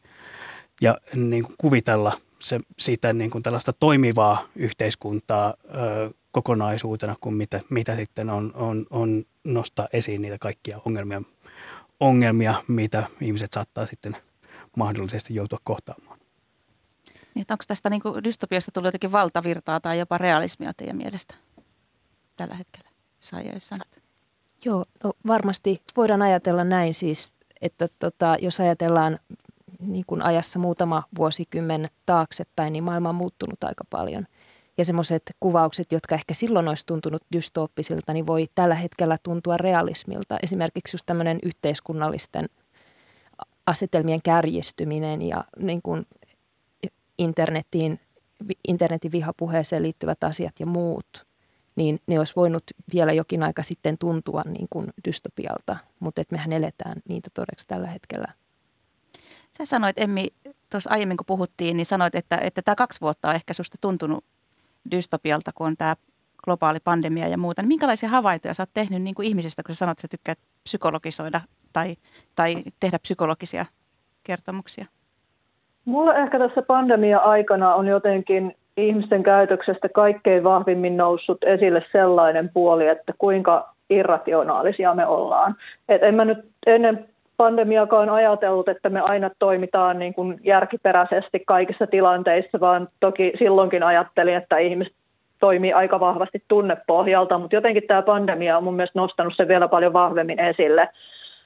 ja 0.81 0.97
niin 1.15 1.43
kuin 1.43 1.55
kuvitella 1.59 2.13
se, 2.39 2.61
siitä 2.79 3.13
niin 3.13 3.31
kuin 3.31 3.43
tällaista 3.43 3.73
toimivaa 3.73 4.49
yhteiskuntaa 4.57 5.55
ö, 5.65 6.11
kokonaisuutena 6.33 7.17
kuin 7.21 7.35
mitä, 7.35 7.61
mitä 7.71 7.97
sitten 7.97 8.31
on, 8.31 8.53
on, 8.55 8.87
on 8.91 9.25
nostaa 9.45 9.89
esiin 9.93 10.23
niitä 10.23 10.39
kaikkia 10.39 10.81
ongelmia, 10.85 11.23
ongelmia, 12.01 12.55
mitä 12.69 13.07
ihmiset 13.21 13.53
saattaa 13.53 13.87
sitten– 13.87 14.17
mahdollisesti 14.77 15.35
joutua 15.35 15.59
kohtaamaan. 15.65 16.19
Niin, 17.35 17.47
onko 17.51 17.65
tästä 17.67 17.91
niin 17.91 18.03
kuin 18.03 18.25
dystopiasta 18.25 18.71
tullut 18.73 18.87
jotenkin 18.87 19.13
valtavirtaa 19.13 19.81
tai 19.81 19.99
jopa 19.99 20.19
realismia 20.19 20.73
teidän 20.77 20.97
mielestä 20.97 21.35
tällä 22.37 22.55
hetkellä? 22.55 22.91
Saija, 23.21 23.53
jos 23.55 23.69
sanot. 23.69 23.89
Joo, 24.65 24.85
no 25.05 25.13
varmasti 25.27 25.83
voidaan 25.97 26.23
ajatella 26.23 26.65
näin 26.65 26.95
siis, 26.95 27.35
että 27.61 27.89
tota, 27.99 28.37
jos 28.41 28.61
ajatellaan 28.61 29.19
niin 29.81 30.05
kuin 30.07 30.23
ajassa 30.23 30.59
muutama 30.59 31.03
vuosikymmen 31.19 31.89
taaksepäin, 32.07 32.73
niin 32.73 32.85
maailma 32.85 33.09
on 33.09 33.15
muuttunut 33.15 33.65
aika 33.65 33.85
paljon. 33.91 34.27
Ja 34.79 34.85
semmoiset 34.85 35.23
kuvaukset, 35.41 35.93
jotka 35.93 36.15
ehkä 36.15 36.35
silloin 36.35 36.69
olisi 36.69 36.87
tuntunut 36.87 37.23
dystooppisilta, 37.33 38.13
niin 38.13 38.27
voi 38.27 38.47
tällä 38.55 38.75
hetkellä 38.75 39.19
tuntua 39.23 39.57
realismilta. 39.57 40.39
Esimerkiksi 40.43 40.95
just 40.95 41.07
tämmöinen 41.07 41.39
yhteiskunnallisten 41.43 42.49
asetelmien 43.67 44.23
kärjistyminen 44.23 45.23
ja 45.23 45.45
niin 45.59 45.83
kuin 45.83 46.07
internetin, 47.19 48.01
internetin 48.69 49.13
vihapuheeseen 49.13 49.83
liittyvät 49.83 50.25
asiat 50.25 50.61
ja 50.61 50.67
muut, 50.67 51.25
niin 51.77 52.01
ne 52.07 52.19
olisi 52.19 52.37
voinut 52.37 52.65
vielä 52.95 53.13
jokin 53.13 53.43
aika 53.43 53.63
sitten 53.63 53.99
tuntua 53.99 54.43
niin 54.45 54.67
kuin 54.71 54.87
dystopialta, 55.09 55.77
mutta 56.01 56.21
että 56.21 56.35
mehän 56.35 56.53
eletään 56.53 56.97
niitä 57.09 57.31
todeksi 57.35 57.67
tällä 57.67 57.87
hetkellä. 57.87 58.33
Sä 59.59 59.65
sanoit, 59.65 59.99
Emmi, 59.99 60.29
tuossa 60.71 60.91
aiemmin 60.91 61.17
kun 61.17 61.27
puhuttiin, 61.27 61.77
niin 61.77 61.87
sanoit, 61.87 62.15
että, 62.15 62.37
että 62.37 62.63
tämä 62.63 62.75
kaksi 62.75 63.01
vuotta 63.01 63.29
on 63.29 63.35
ehkä 63.35 63.55
susta 63.55 63.79
tuntunut 63.81 64.25
dystopialta, 64.91 65.53
kun 65.55 65.67
on 65.67 65.77
tämä 65.77 65.97
globaali 66.45 66.81
pandemia 66.81 67.29
ja 67.29 67.39
muuta. 67.39 67.63
Niin 67.63 67.69
minkälaisia 67.69 68.09
havaintoja 68.09 68.55
sä 68.55 68.63
oot 68.63 68.71
tehnyt 68.75 69.03
niin 69.03 69.15
kuin 69.15 69.29
ihmisestä, 69.29 69.63
kun 69.63 69.75
sä 69.75 69.79
sanot, 69.79 69.93
että 69.93 70.03
sä 70.03 70.09
tykkäät 70.09 70.39
psykologisoida 70.65 71.41
tai, 71.75 71.95
tai 72.37 72.55
tehdä 72.81 72.99
psykologisia 72.99 73.65
kertomuksia? 74.27 74.87
Mulla 75.85 76.15
ehkä 76.15 76.39
tässä 76.39 76.63
pandemia-aikana 76.63 77.75
on 77.75 77.87
jotenkin 77.87 78.57
ihmisten 78.77 79.23
käytöksestä 79.23 79.89
kaikkein 79.89 80.45
vahvimmin 80.45 80.97
noussut 80.97 81.45
esille 81.45 81.85
sellainen 81.93 82.51
puoli, 82.55 82.87
että 82.87 83.13
kuinka 83.19 83.75
irrationaalisia 83.91 84.95
me 84.95 85.07
ollaan. 85.07 85.55
Et 85.89 86.03
en 86.03 86.15
mä 86.15 86.25
nyt 86.25 86.39
ennen 86.67 87.09
pandemiakaan 87.37 88.11
ajatellut, 88.11 88.69
että 88.69 88.89
me 88.89 89.01
aina 89.01 89.31
toimitaan 89.39 89.99
niin 89.99 90.15
kuin 90.15 90.41
järkiperäisesti 90.45 91.43
kaikissa 91.47 91.87
tilanteissa, 91.87 92.61
vaan 92.61 92.89
toki 93.01 93.33
silloinkin 93.39 93.83
ajattelin, 93.83 94.35
että 94.35 94.59
ihmiset 94.59 94.95
toimii 95.41 95.73
aika 95.73 96.01
vahvasti 96.01 96.43
tunnepohjalta, 96.49 97.39
mutta 97.39 97.57
jotenkin 97.57 97.83
tämä 97.89 98.03
pandemia 98.03 98.57
on 98.57 98.65
mun 98.65 98.75
mielestä 98.75 98.99
nostanut 98.99 99.33
sen 99.37 99.49
vielä 99.49 99.69
paljon 99.69 99.93
vahvemmin 99.93 100.41
esille. 100.41 100.89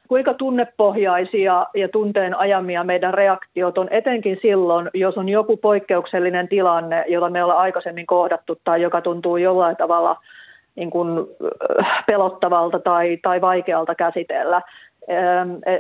Kuinka 0.09 0.35
tunnepohjaisia 0.35 1.67
ja 1.75 1.89
tunteen 1.89 2.39
ajamia 2.39 2.85
meidän 2.85 3.15
reaktiot 3.15 3.79
on 3.79 3.89
etenkin 3.91 4.39
silloin, 4.43 4.91
jos 4.95 5.19
on 5.19 5.29
joku 5.29 5.57
poikkeuksellinen 5.57 6.49
tilanne, 6.49 7.05
jota 7.09 7.31
me 7.31 7.45
ollaan 7.45 7.61
aikaisemmin 7.61 8.07
kohdattu 8.07 8.59
tai 8.65 8.83
joka 8.83 9.01
tuntuu 9.01 9.37
jollain 9.37 9.77
tavalla 9.77 10.17
niin 10.77 10.91
kuin 10.91 11.27
pelottavalta 12.07 12.79
tai, 12.79 13.19
tai 13.23 13.41
vaikealta 13.41 13.95
käsitellä. 13.95 14.63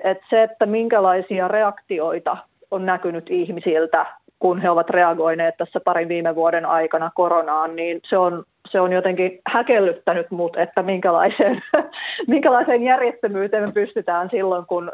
Et 0.04 0.18
se, 0.30 0.42
että 0.42 0.66
minkälaisia 0.66 1.48
reaktioita 1.48 2.36
on 2.70 2.86
näkynyt 2.86 3.30
ihmisiltä 3.30 4.06
kun 4.38 4.60
he 4.60 4.70
ovat 4.70 4.90
reagoineet 4.90 5.56
tässä 5.56 5.80
parin 5.84 6.08
viime 6.08 6.34
vuoden 6.34 6.66
aikana 6.66 7.10
koronaan, 7.14 7.76
niin 7.76 8.00
se 8.08 8.18
on, 8.18 8.44
se 8.70 8.80
on 8.80 8.92
jotenkin 8.92 9.40
häkellyttänyt 9.46 10.30
mut, 10.30 10.56
että 10.56 10.82
minkälaiseen, 10.82 11.62
minkälaiseen 12.26 12.82
järjettömyyteen 12.82 13.62
me 13.62 13.72
pystytään 13.72 14.28
silloin, 14.30 14.66
kun 14.66 14.92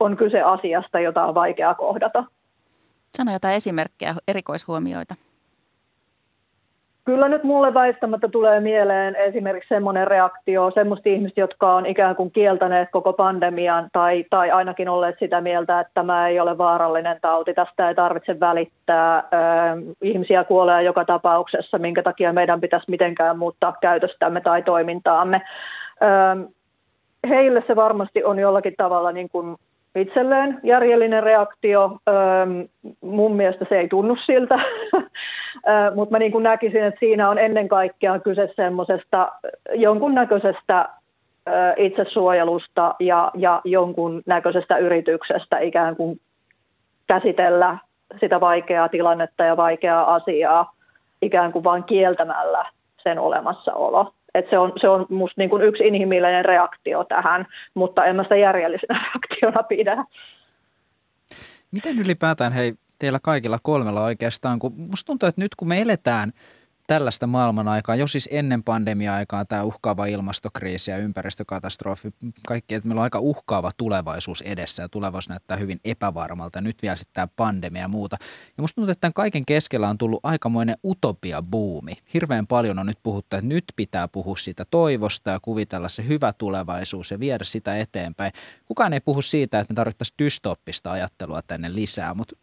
on 0.00 0.16
kyse 0.16 0.42
asiasta, 0.42 1.00
jota 1.00 1.24
on 1.24 1.34
vaikea 1.34 1.74
kohdata. 1.74 2.24
Sano 3.16 3.32
jotain 3.32 3.54
esimerkkejä, 3.54 4.14
erikoishuomioita. 4.28 5.14
Kyllä 7.04 7.28
nyt 7.28 7.44
mulle 7.44 7.74
väistämättä 7.74 8.28
tulee 8.28 8.60
mieleen 8.60 9.16
esimerkiksi 9.16 9.68
semmoinen 9.68 10.06
reaktio, 10.06 10.70
semmoista 10.74 11.08
ihmistä, 11.08 11.40
jotka 11.40 11.74
on 11.74 11.86
ikään 11.86 12.16
kuin 12.16 12.30
kieltäneet 12.30 12.88
koko 12.92 13.12
pandemian 13.12 13.88
tai, 13.92 14.24
tai 14.30 14.50
ainakin 14.50 14.88
olleet 14.88 15.16
sitä 15.18 15.40
mieltä, 15.40 15.80
että 15.80 15.90
tämä 15.94 16.28
ei 16.28 16.40
ole 16.40 16.58
vaarallinen 16.58 17.18
tauti, 17.22 17.54
tästä 17.54 17.88
ei 17.88 17.94
tarvitse 17.94 18.40
välittää. 18.40 19.18
Ö, 19.18 19.22
ihmisiä 20.02 20.44
kuolee 20.44 20.82
joka 20.82 21.04
tapauksessa, 21.04 21.78
minkä 21.78 22.02
takia 22.02 22.32
meidän 22.32 22.60
pitäisi 22.60 22.90
mitenkään 22.90 23.38
muuttaa 23.38 23.76
käytöstämme 23.80 24.40
tai 24.40 24.62
toimintaamme. 24.62 25.42
Ö, 26.02 26.48
heille 27.28 27.64
se 27.66 27.76
varmasti 27.76 28.24
on 28.24 28.38
jollakin 28.38 28.74
tavalla 28.76 29.12
niin 29.12 29.28
kuin 29.28 29.56
itselleen 29.94 30.60
järjellinen 30.62 31.22
reaktio. 31.22 31.98
mun 33.00 33.36
mielestä 33.36 33.66
se 33.68 33.78
ei 33.78 33.88
tunnu 33.88 34.16
siltä, 34.26 34.58
mutta 35.96 36.12
mä 36.12 36.18
niin 36.18 36.32
kuin 36.32 36.42
näkisin, 36.42 36.84
että 36.84 37.00
siinä 37.00 37.30
on 37.30 37.38
ennen 37.38 37.68
kaikkea 37.68 38.18
kyse 38.18 38.52
semmoisesta 38.56 39.32
jonkunnäköisestä 39.74 40.88
itsesuojelusta 41.76 42.94
ja, 43.00 43.30
ja 43.34 43.60
jonkun 43.64 44.22
näköisestä 44.26 44.76
yrityksestä 44.76 45.58
ikään 45.58 45.96
kuin 45.96 46.20
käsitellä 47.06 47.78
sitä 48.20 48.40
vaikeaa 48.40 48.88
tilannetta 48.88 49.44
ja 49.44 49.56
vaikeaa 49.56 50.14
asiaa 50.14 50.72
ikään 51.22 51.52
kuin 51.52 51.64
vain 51.64 51.84
kieltämällä 51.84 52.64
sen 53.02 53.18
olemassaolo. 53.18 54.12
Et 54.34 54.50
se 54.50 54.58
on, 54.58 54.72
se 54.80 54.88
on 54.88 55.06
musta 55.08 55.34
niin 55.40 55.50
kuin 55.50 55.62
yksi 55.62 55.86
inhimillinen 55.86 56.44
reaktio 56.44 57.04
tähän, 57.04 57.46
mutta 57.74 58.04
en 58.04 58.16
mä 58.16 58.22
sitä 58.22 58.36
järjellisenä 58.36 59.00
reaktiona 59.04 59.62
pidä. 59.62 60.04
Miten 61.70 61.98
ylipäätään, 61.98 62.52
hei, 62.52 62.74
teillä 62.98 63.18
kaikilla 63.22 63.58
kolmella 63.62 64.04
oikeastaan, 64.04 64.58
kun 64.58 64.72
musta 64.76 65.06
tuntuu, 65.06 65.28
että 65.28 65.40
nyt 65.40 65.54
kun 65.54 65.68
me 65.68 65.80
eletään– 65.80 66.32
tällaista 66.86 67.26
maailman 67.26 67.68
aikaa, 67.68 67.96
jo 67.96 68.06
siis 68.06 68.28
ennen 68.32 68.62
pandemia-aikaa 68.62 69.44
tämä 69.44 69.62
uhkaava 69.62 70.06
ilmastokriisi 70.06 70.90
ja 70.90 70.98
ympäristökatastrofi, 70.98 72.10
kaikki, 72.46 72.74
että 72.74 72.88
meillä 72.88 73.00
on 73.00 73.04
aika 73.04 73.18
uhkaava 73.18 73.70
tulevaisuus 73.76 74.40
edessä 74.42 74.82
ja 74.82 74.88
tulevaisuus 74.88 75.28
näyttää 75.28 75.56
hyvin 75.56 75.80
epävarmalta. 75.84 76.60
Nyt 76.60 76.82
vielä 76.82 76.96
sitten 76.96 77.14
tämä 77.14 77.28
pandemia 77.36 77.82
ja 77.82 77.88
muuta. 77.88 78.16
Ja 78.56 78.62
musta 78.62 78.74
tuntuu, 78.74 78.92
että 78.92 79.00
tämän 79.00 79.12
kaiken 79.12 79.46
keskellä 79.46 79.88
on 79.88 79.98
tullut 79.98 80.20
aikamoinen 80.22 80.76
utopia-buumi. 80.84 81.92
Hirveän 82.14 82.46
paljon 82.46 82.78
on 82.78 82.86
nyt 82.86 82.98
puhuttu, 83.02 83.36
että 83.36 83.48
nyt 83.48 83.64
pitää 83.76 84.08
puhua 84.08 84.36
siitä 84.36 84.64
toivosta 84.70 85.30
ja 85.30 85.40
kuvitella 85.40 85.88
se 85.88 86.06
hyvä 86.08 86.32
tulevaisuus 86.32 87.10
ja 87.10 87.20
viedä 87.20 87.44
sitä 87.44 87.78
eteenpäin. 87.78 88.32
Kukaan 88.64 88.92
ei 88.92 89.00
puhu 89.00 89.22
siitä, 89.22 89.60
että 89.60 89.72
me 89.72 89.74
tarvittaisiin 89.74 90.14
dystoppista 90.18 90.92
ajattelua 90.92 91.42
tänne 91.42 91.74
lisää, 91.74 92.14
mutta 92.14 92.36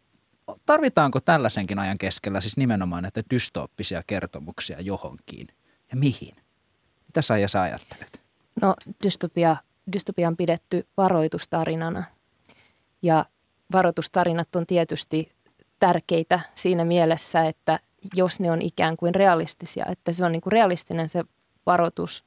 tarvitaanko 0.66 1.20
tällaisenkin 1.20 1.80
ajan 1.80 1.98
keskellä 1.98 2.42
siis 2.42 2.58
nimenomaan 2.58 3.04
näitä 3.04 3.22
dystooppisia 3.34 4.02
kertomuksia 4.08 4.82
johonkin 4.82 5.48
ja 5.92 5.98
mihin? 5.98 6.36
Mitä 7.08 7.22
sä 7.22 7.38
ja 7.38 7.48
sä 7.48 7.62
ajattelet? 7.62 8.22
No 8.62 8.76
dystopia, 9.04 9.58
dystopia 9.94 10.28
on 10.28 10.38
pidetty 10.38 10.88
varoitustarinana 10.98 12.04
ja 13.02 13.26
varoitustarinat 13.72 14.56
on 14.56 14.66
tietysti 14.66 15.32
tärkeitä 15.80 16.40
siinä 16.54 16.86
mielessä, 16.86 17.46
että 17.46 17.80
jos 18.16 18.40
ne 18.40 18.52
on 18.52 18.62
ikään 18.62 18.98
kuin 18.98 19.16
realistisia, 19.16 19.86
että 19.86 20.14
se 20.14 20.26
on 20.26 20.32
niin 20.32 20.42
kuin 20.42 20.52
realistinen 20.52 21.10
se 21.10 21.24
varoitus 21.66 22.24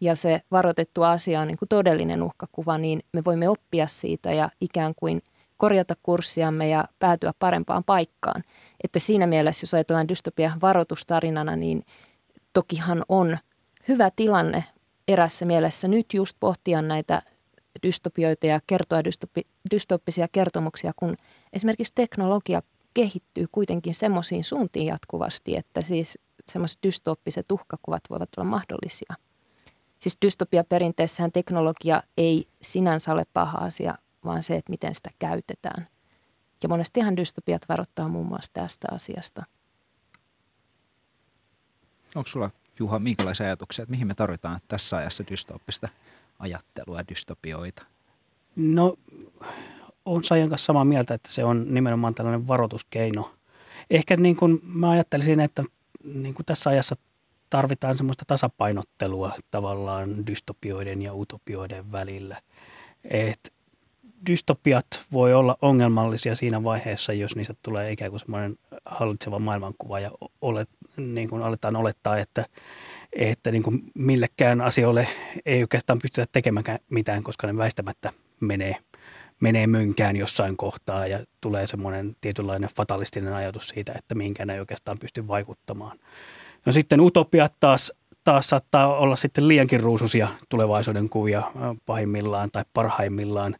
ja 0.00 0.14
se 0.14 0.40
varoitettu 0.50 1.02
asia 1.02 1.40
on 1.40 1.46
niin 1.48 1.58
kuin 1.58 1.68
todellinen 1.68 2.22
uhkakuva, 2.22 2.78
niin 2.78 3.02
me 3.12 3.24
voimme 3.24 3.48
oppia 3.48 3.86
siitä 3.86 4.32
ja 4.32 4.50
ikään 4.60 4.94
kuin– 4.96 5.22
korjata 5.56 5.94
kurssiamme 6.02 6.68
ja 6.68 6.84
päätyä 6.98 7.32
parempaan 7.38 7.84
paikkaan. 7.84 8.42
Että 8.84 8.98
siinä 8.98 9.26
mielessä, 9.26 9.64
jos 9.64 9.74
ajatellaan 9.74 10.08
dystopia 10.08 10.52
varoitustarinana, 10.62 11.56
niin 11.56 11.84
tokihan 12.52 13.04
on 13.08 13.38
hyvä 13.88 14.10
tilanne 14.16 14.64
erässä 15.08 15.44
mielessä 15.44 15.88
nyt 15.88 16.06
just 16.14 16.36
pohtia 16.40 16.82
näitä 16.82 17.22
dystopioita 17.82 18.46
ja 18.46 18.60
kertoa 18.66 19.04
dystopi, 19.04 19.46
dystoppisia 19.70 20.28
kertomuksia, 20.32 20.92
kun 20.96 21.16
esimerkiksi 21.52 21.94
teknologia 21.94 22.62
kehittyy 22.94 23.46
kuitenkin 23.52 23.94
semmoisiin 23.94 24.44
suuntiin 24.44 24.86
jatkuvasti, 24.86 25.56
että 25.56 25.80
siis 25.80 26.18
semmoiset 26.52 26.78
dystoppiset 26.82 27.52
uhkakuvat 27.52 28.02
voivat 28.10 28.28
olla 28.36 28.50
mahdollisia. 28.50 29.14
Siis 30.00 30.18
dystopia 30.22 30.64
perinteessähän 30.64 31.32
teknologia 31.32 32.02
ei 32.16 32.48
sinänsä 32.62 33.12
ole 33.12 33.26
paha 33.32 33.58
asia, 33.58 33.94
vaan 34.26 34.42
se, 34.42 34.56
että 34.56 34.70
miten 34.70 34.94
sitä 34.94 35.10
käytetään. 35.18 35.86
Ja 36.62 36.68
monestihan 36.68 37.16
dystopiat 37.16 37.68
varoittaa 37.68 38.08
muun 38.08 38.26
muassa 38.26 38.52
tästä 38.52 38.88
asiasta. 38.90 39.44
Onko 42.14 42.28
sulla, 42.28 42.50
Juha, 42.78 42.98
minkälaisia 42.98 43.46
ajatuksia, 43.46 43.82
että 43.82 43.90
mihin 43.90 44.06
me 44.06 44.14
tarvitaan 44.14 44.60
tässä 44.68 44.96
ajassa 44.96 45.24
dystoppista 45.30 45.88
ajattelua 46.38 46.98
ja 46.98 47.08
dystopioita? 47.08 47.82
No, 48.56 48.96
on 50.04 50.24
Sajan 50.24 50.48
kanssa 50.48 50.66
samaa 50.66 50.84
mieltä, 50.84 51.14
että 51.14 51.32
se 51.32 51.44
on 51.44 51.74
nimenomaan 51.74 52.14
tällainen 52.14 52.46
varoituskeino. 52.46 53.34
Ehkä 53.90 54.16
niin 54.16 54.36
kuin 54.36 54.60
mä 54.62 54.90
ajattelisin, 54.90 55.40
että 55.40 55.64
niin 56.04 56.34
kuin 56.34 56.46
tässä 56.46 56.70
ajassa 56.70 56.96
tarvitaan 57.50 57.96
semmoista 57.96 58.24
tasapainottelua 58.26 59.32
tavallaan 59.50 60.26
dystopioiden 60.26 61.02
ja 61.02 61.14
utopioiden 61.14 61.92
välillä. 61.92 62.40
Et 63.04 63.52
dystopiat 64.26 64.86
voi 65.12 65.34
olla 65.34 65.56
ongelmallisia 65.62 66.36
siinä 66.36 66.64
vaiheessa, 66.64 67.12
jos 67.12 67.36
niistä 67.36 67.54
tulee 67.62 67.92
ikään 67.92 68.10
kuin 68.10 68.20
semmoinen 68.20 68.56
hallitseva 68.84 69.38
maailmankuva 69.38 70.00
ja 70.00 70.10
olet, 70.40 70.68
niin 70.96 71.28
kuin 71.28 71.42
aletaan 71.42 71.76
olettaa, 71.76 72.18
että, 72.18 72.44
että 73.12 73.50
niin 73.50 73.62
kuin 73.62 73.82
millekään 73.94 74.60
asioille 74.60 75.08
ei 75.46 75.62
oikeastaan 75.62 75.98
pystytä 75.98 76.26
tekemään 76.32 76.64
mitään, 76.90 77.22
koska 77.22 77.46
ne 77.46 77.56
väistämättä 77.56 78.12
menee, 78.40 78.76
menee 79.40 79.66
mönkään 79.66 80.16
jossain 80.16 80.56
kohtaa 80.56 81.06
ja 81.06 81.18
tulee 81.40 81.66
semmoinen 81.66 82.16
tietynlainen 82.20 82.70
fatalistinen 82.76 83.32
ajatus 83.34 83.68
siitä, 83.68 83.92
että 83.92 84.14
mihinkään 84.14 84.50
ei 84.50 84.60
oikeastaan 84.60 84.98
pysty 84.98 85.28
vaikuttamaan. 85.28 85.98
No 86.66 86.72
sitten 86.72 87.00
utopiat 87.00 87.54
taas 87.60 87.92
taas 88.26 88.48
saattaa 88.48 88.96
olla 88.96 89.16
sitten 89.16 89.48
liiankin 89.48 89.80
ruususia 89.80 90.28
tulevaisuuden 90.48 91.08
kuvia 91.08 91.42
pahimmillaan 91.86 92.50
tai 92.50 92.64
parhaimmillaan. 92.74 93.56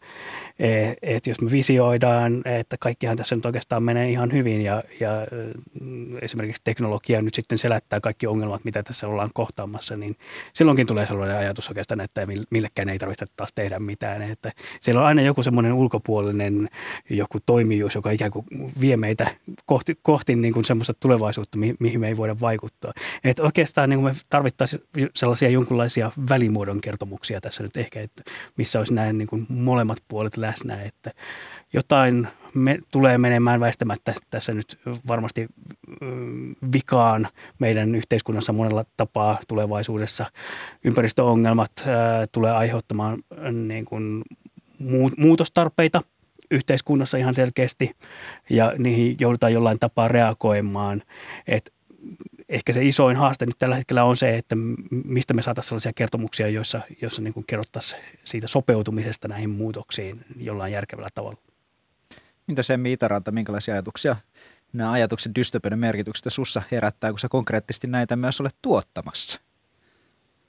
E, 0.58 0.92
et 1.02 1.26
jos 1.26 1.40
me 1.40 1.50
visioidaan, 1.50 2.42
että 2.44 2.76
kaikkihan 2.80 3.16
tässä 3.16 3.36
nyt 3.36 3.46
oikeastaan 3.46 3.82
menee 3.82 4.10
ihan 4.10 4.32
hyvin 4.32 4.60
ja, 4.60 4.82
ja 5.00 5.10
esimerkiksi 6.22 6.62
teknologia 6.64 7.22
nyt 7.22 7.34
sitten 7.34 7.58
selättää 7.58 8.00
kaikki 8.00 8.26
ongelmat, 8.26 8.64
mitä 8.64 8.82
tässä 8.82 9.08
ollaan 9.08 9.30
kohtaamassa, 9.34 9.96
niin 9.96 10.16
silloinkin 10.52 10.86
tulee 10.86 11.06
sellainen 11.06 11.36
ajatus 11.36 11.68
oikeastaan, 11.68 12.00
että 12.00 12.26
millekään 12.50 12.88
ei 12.88 12.98
tarvitse 12.98 13.26
taas 13.36 13.52
tehdä 13.54 13.78
mitään. 13.78 14.22
Että 14.22 14.52
siellä 14.80 15.00
on 15.00 15.06
aina 15.06 15.22
joku 15.22 15.42
semmoinen 15.42 15.72
ulkopuolinen 15.72 16.68
joku 17.10 17.38
toimijuus, 17.46 17.94
joka 17.94 18.10
ikään 18.10 18.30
kuin 18.30 18.46
vie 18.80 18.96
meitä 18.96 19.30
kohti, 19.66 19.98
kohti 20.02 20.36
niin 20.36 20.54
kuin 20.54 20.64
semmoista 20.64 20.94
tulevaisuutta, 20.94 21.58
mihin 21.78 22.00
me 22.00 22.08
ei 22.08 22.16
voida 22.16 22.40
vaikuttaa. 22.40 22.92
Että 23.24 23.42
oikeastaan 23.42 23.90
niin 23.90 24.00
kuin 24.00 24.12
me 24.12 24.20
tarvittaisiin 24.56 25.10
sellaisia 25.14 25.48
jonkinlaisia 25.48 26.12
välimuodon 26.28 26.80
kertomuksia 26.80 27.40
tässä 27.40 27.62
nyt 27.62 27.76
ehkä, 27.76 28.00
että 28.00 28.22
missä 28.56 28.78
olisi 28.78 28.94
näin 28.94 29.18
niin 29.18 29.28
kuin 29.28 29.46
molemmat 29.48 29.98
puolet 30.08 30.36
läsnä, 30.36 30.82
että 30.82 31.10
jotain 31.72 32.28
me, 32.54 32.78
tulee 32.90 33.18
menemään 33.18 33.60
väistämättä 33.60 34.14
tässä 34.30 34.54
nyt 34.54 34.78
varmasti 35.06 35.46
vikaan 36.72 37.28
meidän 37.58 37.94
yhteiskunnassa 37.94 38.52
monella 38.52 38.84
tapaa 38.96 39.38
tulevaisuudessa. 39.48 40.26
Ympäristöongelmat 40.84 41.72
ää, 41.86 42.26
tulee 42.32 42.52
aiheuttamaan 42.52 43.18
niin 43.52 43.84
kuin 43.84 44.22
muutostarpeita 45.16 46.02
yhteiskunnassa 46.50 47.16
ihan 47.16 47.34
selkeästi 47.34 47.90
ja 48.50 48.72
niihin 48.78 49.16
joudutaan 49.20 49.52
jollain 49.52 49.78
tapaa 49.78 50.08
reagoimaan. 50.08 51.02
Et 51.46 51.72
ehkä 52.48 52.72
se 52.72 52.84
isoin 52.84 53.16
haaste 53.16 53.46
nyt 53.46 53.58
tällä 53.58 53.76
hetkellä 53.76 54.04
on 54.04 54.16
se, 54.16 54.36
että 54.36 54.56
mistä 55.04 55.34
me 55.34 55.42
saataisiin 55.42 55.68
sellaisia 55.68 55.92
kertomuksia, 55.94 56.48
joissa, 56.48 56.80
joissa 57.02 57.22
niin 57.22 57.34
kuin 57.34 57.46
kerrottaisiin 57.46 58.02
siitä 58.24 58.48
sopeutumisesta 58.48 59.28
näihin 59.28 59.50
muutoksiin 59.50 60.20
jollain 60.40 60.72
järkevällä 60.72 61.08
tavalla. 61.14 61.38
Mitä 62.46 62.62
se 62.62 62.78
Itaranta, 62.84 63.32
minkälaisia 63.32 63.74
ajatuksia 63.74 64.16
nämä 64.72 64.92
ajatukset 64.92 65.32
dystopioiden 65.38 65.78
merkityksestä 65.78 66.30
sussa 66.30 66.62
herättää, 66.72 67.10
kun 67.10 67.18
sä 67.18 67.28
konkreettisesti 67.28 67.86
näitä 67.86 68.16
myös 68.16 68.40
olet 68.40 68.56
tuottamassa? 68.62 69.40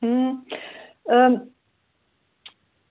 Mm. 0.01 0.29
Ähm. 1.11 1.33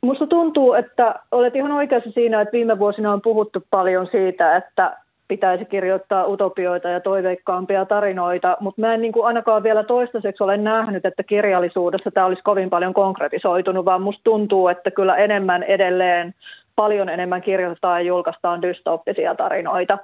Musta 0.01 0.27
tuntuu, 0.27 0.75
että 0.75 1.15
olet 1.33 1.57
ihan 1.57 1.73
oikeassa 1.73 2.11
siinä, 2.11 2.41
että 2.41 2.53
viime 2.53 2.79
vuosina 2.79 3.13
on 3.13 3.23
puhuttu 3.23 3.63
paljon 3.71 4.09
siitä, 4.11 4.57
että 4.57 4.97
pitäisi 5.29 5.65
kirjoittaa 5.65 6.27
utopioita 6.27 6.89
ja 6.89 7.01
toiveikkaampia 7.01 7.85
tarinoita, 7.85 8.57
mutta 8.61 8.81
mä 8.81 8.95
en 8.95 9.03
niin 9.03 9.13
kuin 9.13 9.27
ainakaan 9.27 9.63
vielä 9.63 9.85
toistaiseksi 9.85 10.43
ole 10.43 10.57
nähnyt, 10.57 11.07
että 11.07 11.23
kirjallisuudessa 11.23 12.11
tämä 12.11 12.27
olisi 12.27 12.43
kovin 12.43 12.71
paljon 12.71 12.95
konkretisoitunut, 12.95 13.85
vaan 13.85 14.03
musta 14.03 14.21
tuntuu, 14.25 14.69
että 14.69 14.91
kyllä 14.91 15.17
enemmän 15.17 15.63
edelleen, 15.63 16.35
paljon 16.77 17.09
enemmän 17.09 17.43
kirjoitetaan 17.43 18.01
ja 18.01 18.07
julkaistaan 18.07 18.63
dystoppisia 18.63 19.35
tarinoita. 19.35 19.99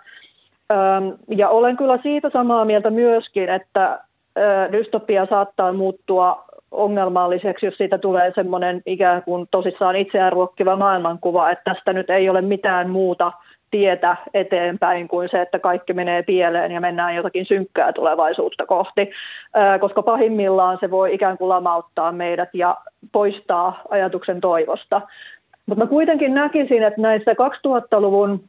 Ja 1.29 1.49
olen 1.49 1.77
kyllä 1.77 1.99
siitä 2.03 2.31
samaa 2.33 2.65
mieltä 2.65 2.91
myöskin, 2.91 3.49
että 3.49 4.01
dystopia 4.73 5.27
saattaa 5.27 5.73
muuttua 5.73 6.45
ongelmalliseksi, 6.71 7.67
jos 7.67 7.77
siitä 7.77 7.99
tulee 7.99 8.33
semmoinen 8.35 8.83
ikään 8.87 9.23
kuin 9.23 9.49
tosissaan 9.51 9.97
itseään 9.97 10.33
ruokkiva 10.33 10.77
maailmankuva, 10.77 11.51
että 11.51 11.75
tästä 11.75 11.93
nyt 11.93 12.11
ei 12.11 12.29
ole 12.29 12.41
mitään 12.41 12.91
muuta 12.91 13.33
tietä 13.73 14.17
eteenpäin 14.35 15.09
kuin 15.09 15.29
se, 15.31 15.43
että 15.43 15.59
kaikki 15.59 15.93
menee 15.93 16.23
pieleen 16.23 16.73
ja 16.73 16.81
mennään 16.81 17.15
jotakin 17.15 17.47
synkkää 17.47 17.93
tulevaisuutta 17.93 18.67
kohti, 18.67 19.11
koska 19.81 20.03
pahimmillaan 20.03 20.79
se 20.81 20.91
voi 20.91 21.15
ikään 21.15 21.39
kuin 21.39 21.49
lamauttaa 21.49 22.13
meidät 22.13 22.49
ja 22.53 22.77
poistaa 23.13 23.83
ajatuksen 23.91 24.41
toivosta. 24.41 25.01
Mutta 25.67 25.85
mä 25.85 25.89
kuitenkin 25.89 26.35
näkisin, 26.35 26.83
että 26.83 27.01
näissä 27.01 27.33
2000-luvun 27.33 28.45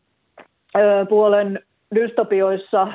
puolen 1.10 1.60
dystopioissa 1.96 2.88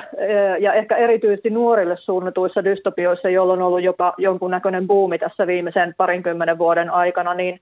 ja 0.59 0.73
ehkä 0.73 0.95
erityisesti 0.95 1.49
nuorille 1.49 1.97
suunnatuissa 1.97 2.63
dystopioissa, 2.63 3.29
jolloin 3.29 3.61
on 3.61 3.67
ollut 3.67 3.83
jopa 3.83 4.13
jonkunnäköinen 4.17 4.87
buumi 4.87 5.19
tässä 5.19 5.47
viimeisen 5.47 5.93
parinkymmenen 5.97 6.57
vuoden 6.57 6.89
aikana, 6.89 7.33
niin 7.33 7.59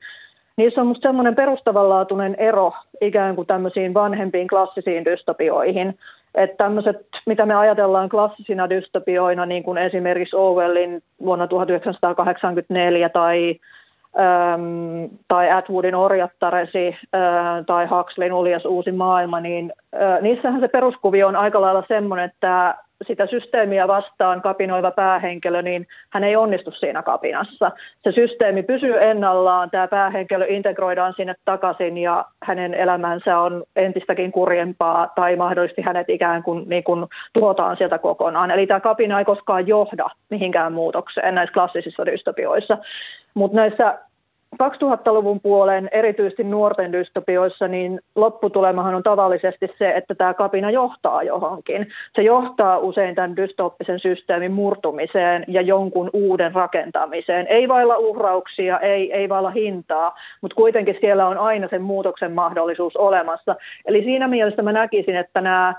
niissä 0.58 0.82
on 0.82 0.88
minusta 0.88 1.08
semmoinen 1.08 1.36
perustavanlaatuinen 1.36 2.36
ero 2.36 2.74
ikään 3.02 3.36
kuin 3.36 3.48
tämmöisiin 3.48 3.94
vanhempiin 3.94 4.48
klassisiin 4.48 5.06
dystopioihin. 5.06 5.98
Että 6.36 6.58
tämmöiset, 6.58 7.08
mitä 7.26 7.46
me 7.46 7.56
ajatellaan 7.56 8.10
klassisina 8.10 8.70
dystopioina, 8.70 9.46
niin 9.46 9.64
kuin 9.64 9.78
esimerkiksi 9.78 10.36
Orwellin 10.36 11.02
vuonna 11.20 11.48
1984 11.48 13.10
tai 13.10 13.56
äm, 14.20 15.10
tai 15.28 15.52
Atwoodin 15.52 15.96
orjattaresi 15.96 16.96
ää, 17.14 17.64
tai 17.64 17.86
Huxleyn 17.86 18.34
uljas 18.34 18.66
uusi 18.66 18.92
maailma, 18.92 19.40
niin 19.40 19.74
ää, 19.94 20.22
niissähän 20.22 20.62
se 20.62 20.68
peruskuvio 20.68 21.28
on 21.28 21.36
aika 21.36 21.62
lailla 21.62 21.84
semmoinen, 21.88 22.26
että 22.26 22.76
sitä 23.08 23.26
systeemiä 23.26 23.88
vastaan 23.88 24.42
kapinoiva 24.42 24.92
päähenkilö, 24.92 25.62
niin 25.62 25.88
hän 26.10 26.24
ei 26.24 26.36
onnistu 26.36 26.72
siinä 26.72 27.04
kapinassa. 27.04 27.72
Se 28.04 28.12
systeemi 28.12 28.64
pysyy 28.64 29.04
ennallaan, 29.04 29.70
tämä 29.70 29.88
päähenkilö 29.88 30.46
integroidaan 30.50 31.14
sinne 31.18 31.36
takaisin 31.46 31.98
ja 31.98 32.26
hänen 32.44 32.74
elämänsä 32.74 33.40
on 33.40 33.64
entistäkin 33.76 34.32
kurjempaa 34.32 35.08
tai 35.16 35.36
mahdollisesti 35.36 35.82
hänet 35.82 36.10
ikään 36.10 36.44
kuin, 36.44 36.70
niin 36.70 36.84
kuin 36.84 37.06
tuotaan 37.40 37.78
sieltä 37.78 37.98
kokonaan. 37.98 38.52
Eli 38.52 38.68
tämä 38.68 38.80
kapina 38.80 39.20
ei 39.20 39.26
koskaan 39.26 39.68
johda 39.68 40.10
mihinkään 40.30 40.74
muutokseen 40.74 41.36
näissä 41.36 41.54
klassisissa 41.54 42.06
dystopioissa. 42.06 42.78
Mutta 43.34 43.58
näissä 43.58 43.98
2000-luvun 44.56 45.40
puolen, 45.40 45.90
erityisesti 45.92 46.44
nuorten 46.44 46.92
dystopioissa, 46.92 47.68
niin 47.68 48.00
lopputulemahan 48.16 48.96
on 48.96 49.04
tavallisesti 49.04 49.68
se, 49.78 49.92
että 49.92 50.16
tämä 50.16 50.34
kapina 50.34 50.72
johtaa 50.72 51.24
johonkin. 51.24 51.88
Se 52.16 52.22
johtaa 52.22 52.78
usein 52.78 53.16
tämän 53.16 53.36
dystoppisen 53.36 54.00
systeemin 54.00 54.52
murtumiseen 54.52 55.44
ja 55.48 55.62
jonkun 55.62 56.10
uuden 56.14 56.56
rakentamiseen. 56.56 57.48
Ei 57.48 57.68
vailla 57.68 57.98
uhrauksia, 57.98 58.80
ei, 58.80 59.14
ei 59.14 59.30
vailla 59.30 59.50
hintaa, 59.50 60.16
mutta 60.42 60.56
kuitenkin 60.56 60.98
siellä 61.02 61.28
on 61.28 61.38
aina 61.38 61.68
sen 61.70 61.82
muutoksen 61.82 62.32
mahdollisuus 62.32 62.96
olemassa. 62.96 63.56
Eli 63.86 64.04
siinä 64.04 64.28
mielessä 64.28 64.62
mä 64.62 64.72
näkisin, 64.72 65.16
että 65.16 65.42
nämä 65.42 65.74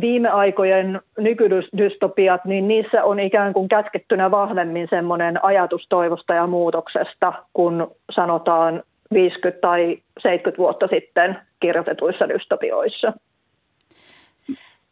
viime 0.00 0.28
aikojen 0.28 1.00
nykydystopiat, 1.18 2.44
niin 2.44 2.68
niissä 2.68 3.04
on 3.04 3.20
ikään 3.20 3.52
kuin 3.52 3.68
kätkettynä 3.68 4.30
vahvemmin 4.30 4.86
semmoinen 4.90 5.44
ajatus 5.44 5.86
toivosta 5.88 6.34
ja 6.34 6.46
muutoksesta, 6.46 7.32
kun 7.52 7.96
sanotaan 8.14 8.82
50 9.12 9.60
tai 9.60 9.98
70 10.22 10.58
vuotta 10.58 10.86
sitten 10.86 11.38
kirjoitetuissa 11.60 12.28
dystopioissa. 12.28 13.12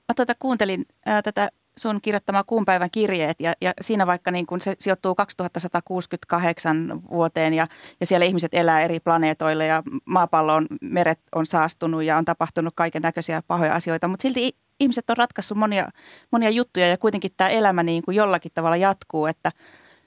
Mä 0.09 0.15
tuota, 0.17 0.33
kuuntelin 0.39 0.85
ää, 1.07 1.23
tätä 1.23 1.49
sun 1.81 2.01
kirjoittama 2.03 2.45
kuun 2.45 2.65
päivän 2.65 2.91
kirjeet 2.91 3.41
ja, 3.41 3.55
ja 3.61 3.75
siinä 3.81 4.07
vaikka 4.07 4.31
niin 4.31 4.47
kun 4.47 4.61
se 4.61 4.77
sijoittuu 4.79 5.15
2168 5.15 7.03
vuoteen 7.11 7.55
ja, 7.55 7.67
ja 8.01 8.07
siellä 8.07 8.27
ihmiset 8.27 8.55
elää 8.55 8.81
eri 8.81 9.01
planeetoilla 9.01 9.65
ja 9.65 9.83
maapallon 10.05 10.67
meret 10.83 11.21
on 11.35 11.47
saastunut 11.47 12.03
ja 12.03 12.17
on 12.17 12.25
tapahtunut 12.25 12.75
kaiken 12.77 13.03
näköisiä 13.03 13.43
pahoja 13.47 13.75
asioita, 13.75 14.09
mutta 14.09 14.23
silti 14.23 14.57
ihmiset 14.81 15.11
on 15.11 15.17
ratkaissut 15.17 15.59
monia, 15.59 15.89
monia 16.31 16.51
juttuja 16.51 16.89
ja 16.89 16.99
kuitenkin 16.99 17.31
tämä 17.37 17.51
elämä 17.51 17.83
niin 17.83 18.03
kuin 18.03 18.17
jollakin 18.17 18.53
tavalla 18.55 18.77
jatkuu, 18.77 19.27
että– 19.27 19.53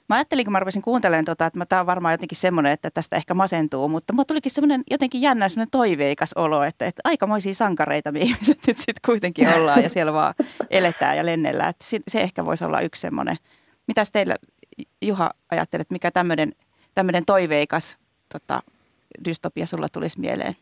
Mä 0.08 0.16
ajattelin, 0.16 0.44
kun 0.44 0.52
mä 0.52 0.60
rupesin 0.60 0.82
kuuntelemaan, 0.82 1.24
tota, 1.24 1.46
että 1.46 1.66
tämä 1.66 1.80
on 1.80 1.86
varmaan 1.86 2.14
jotenkin 2.14 2.38
semmoinen, 2.38 2.72
että 2.72 2.90
tästä 2.90 3.16
ehkä 3.16 3.34
masentuu, 3.34 3.88
mutta 3.88 4.12
mulla 4.12 4.24
tulikin 4.24 4.52
semmoinen 4.52 4.82
jotenkin 4.90 5.20
jännä 5.22 5.48
semmoinen 5.48 5.70
toiveikas 5.70 6.32
olo, 6.32 6.62
että, 6.62 6.86
että 6.86 7.00
aikamoisia 7.04 7.54
sankareita 7.54 8.12
me 8.12 8.20
ihmiset 8.28 8.58
nyt 8.66 8.78
sitten 8.78 9.02
kuitenkin 9.06 9.48
ollaan 9.48 9.82
ja 9.82 9.90
siellä 9.90 10.12
vaan 10.12 10.34
eletään 10.70 11.16
ja 11.16 11.26
lennellään. 11.26 11.70
Että 11.70 11.84
se 12.08 12.20
ehkä 12.20 12.44
voisi 12.44 12.64
olla 12.64 12.80
yksi 12.80 13.00
semmoinen. 13.00 13.36
Mitäs 13.86 14.12
teillä, 14.12 14.36
Juha, 15.02 15.30
ajattelet, 15.50 15.90
mikä 15.90 16.10
tämmöinen, 16.10 16.52
tämmöinen 16.94 17.24
toiveikas 17.24 17.96
tota, 18.32 18.62
dystopia 19.24 19.66
sulla 19.66 19.88
tulisi 19.88 20.20
mieleen? 20.20 20.54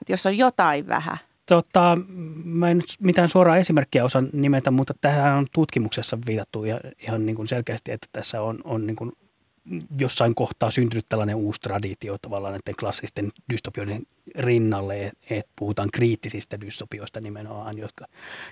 Että 0.00 0.12
jos 0.12 0.26
on 0.26 0.38
jotain 0.38 0.88
vähän– 0.88 1.18
Tota, 1.48 1.98
mä 2.44 2.70
en 2.70 2.76
nyt 2.76 2.86
mitään 3.00 3.28
suoraa 3.28 3.56
esimerkkiä 3.56 4.04
osaa 4.04 4.22
nimetä, 4.32 4.70
mutta 4.70 4.94
tähän 5.00 5.38
on 5.38 5.46
tutkimuksessa 5.54 6.18
viitattu 6.26 6.64
ja 6.64 6.80
ihan 6.98 7.26
niin 7.26 7.36
kuin 7.36 7.48
selkeästi, 7.48 7.92
että 7.92 8.06
tässä 8.12 8.42
on, 8.42 8.58
on 8.64 8.86
niin 8.86 8.96
kuin 8.96 9.12
jossain 9.98 10.34
kohtaa 10.34 10.70
syntynyt 10.70 11.06
tällainen 11.08 11.36
uusi 11.36 11.60
traditio 11.60 12.18
tavallaan 12.18 12.52
näiden 12.52 12.76
klassisten 12.80 13.30
dystopioiden 13.52 14.02
rinnalle, 14.38 15.12
että 15.30 15.52
puhutaan 15.58 15.88
kriittisistä 15.92 16.60
dystopioista 16.60 17.20
nimenomaan, 17.20 17.78
jotka, 17.78 18.06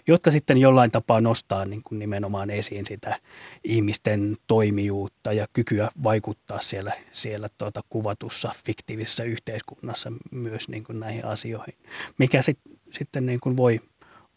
jotka 0.07 0.31
sitten 0.31 0.59
jollain 0.59 0.91
tapaa 0.91 1.21
nostaa 1.21 1.65
niin 1.65 1.83
kuin 1.83 1.99
nimenomaan 1.99 2.51
esiin 2.51 2.87
sitä 2.87 3.21
ihmisten 3.65 4.37
toimijuutta 4.47 5.33
ja 5.33 5.47
kykyä 5.53 5.91
vaikuttaa 6.03 6.61
siellä, 6.61 6.93
siellä 7.13 7.49
tuota 7.59 7.81
kuvatussa 7.89 8.55
fiktiivisessä 8.67 9.25
yhteiskunnassa 9.25 10.13
myös 10.31 10.69
niin 10.69 10.85
kuin 10.85 11.01
näihin 11.01 11.25
asioihin, 11.25 11.75
mikä 12.19 12.43
sit, 12.43 12.59
sitten 12.91 13.27
niin 13.27 13.41
kuin 13.41 13.57
voi, 13.57 13.81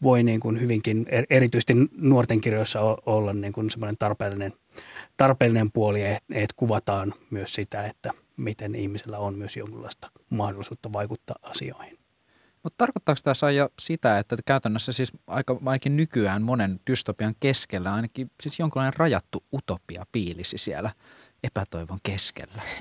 voi 0.04 0.22
niin 0.22 0.40
kuin 0.40 0.60
hyvinkin, 0.60 1.06
er, 1.08 1.26
erityisesti 1.30 1.74
nuorten 1.96 2.40
kirjoissa 2.40 2.80
olla 3.06 3.32
niin 3.32 3.52
kuin 3.52 3.70
semmoinen 3.70 3.96
tarpeellinen, 3.98 4.52
tarpeellinen 5.16 5.72
puoli, 5.72 6.04
että 6.04 6.22
et 6.30 6.52
kuvataan 6.52 7.14
myös 7.30 7.54
sitä, 7.54 7.86
että 7.86 8.10
miten 8.36 8.74
ihmisellä 8.74 9.18
on 9.18 9.34
myös 9.34 9.56
jonkinlaista 9.56 10.10
mahdollisuutta 10.30 10.92
vaikuttaa 10.92 11.36
asioihin. 11.42 11.98
Mutta 12.62 12.74
tarkoittaako 12.78 13.20
tämä 13.24 13.34
Saija 13.34 13.68
sitä, 13.78 14.18
että 14.18 14.36
käytännössä 14.46 14.92
siis 14.92 15.12
aika 15.26 15.60
ainakin 15.66 15.96
nykyään 15.96 16.42
monen 16.42 16.80
dystopian 16.90 17.34
keskellä 17.40 17.94
ainakin 17.94 18.30
siis 18.42 18.58
jonkinlainen 18.58 18.98
rajattu 18.98 19.44
utopia 19.52 20.04
piilisi 20.12 20.58
siellä 20.58 20.90
epätoivon 21.42 21.98
keskellä? 22.02 22.62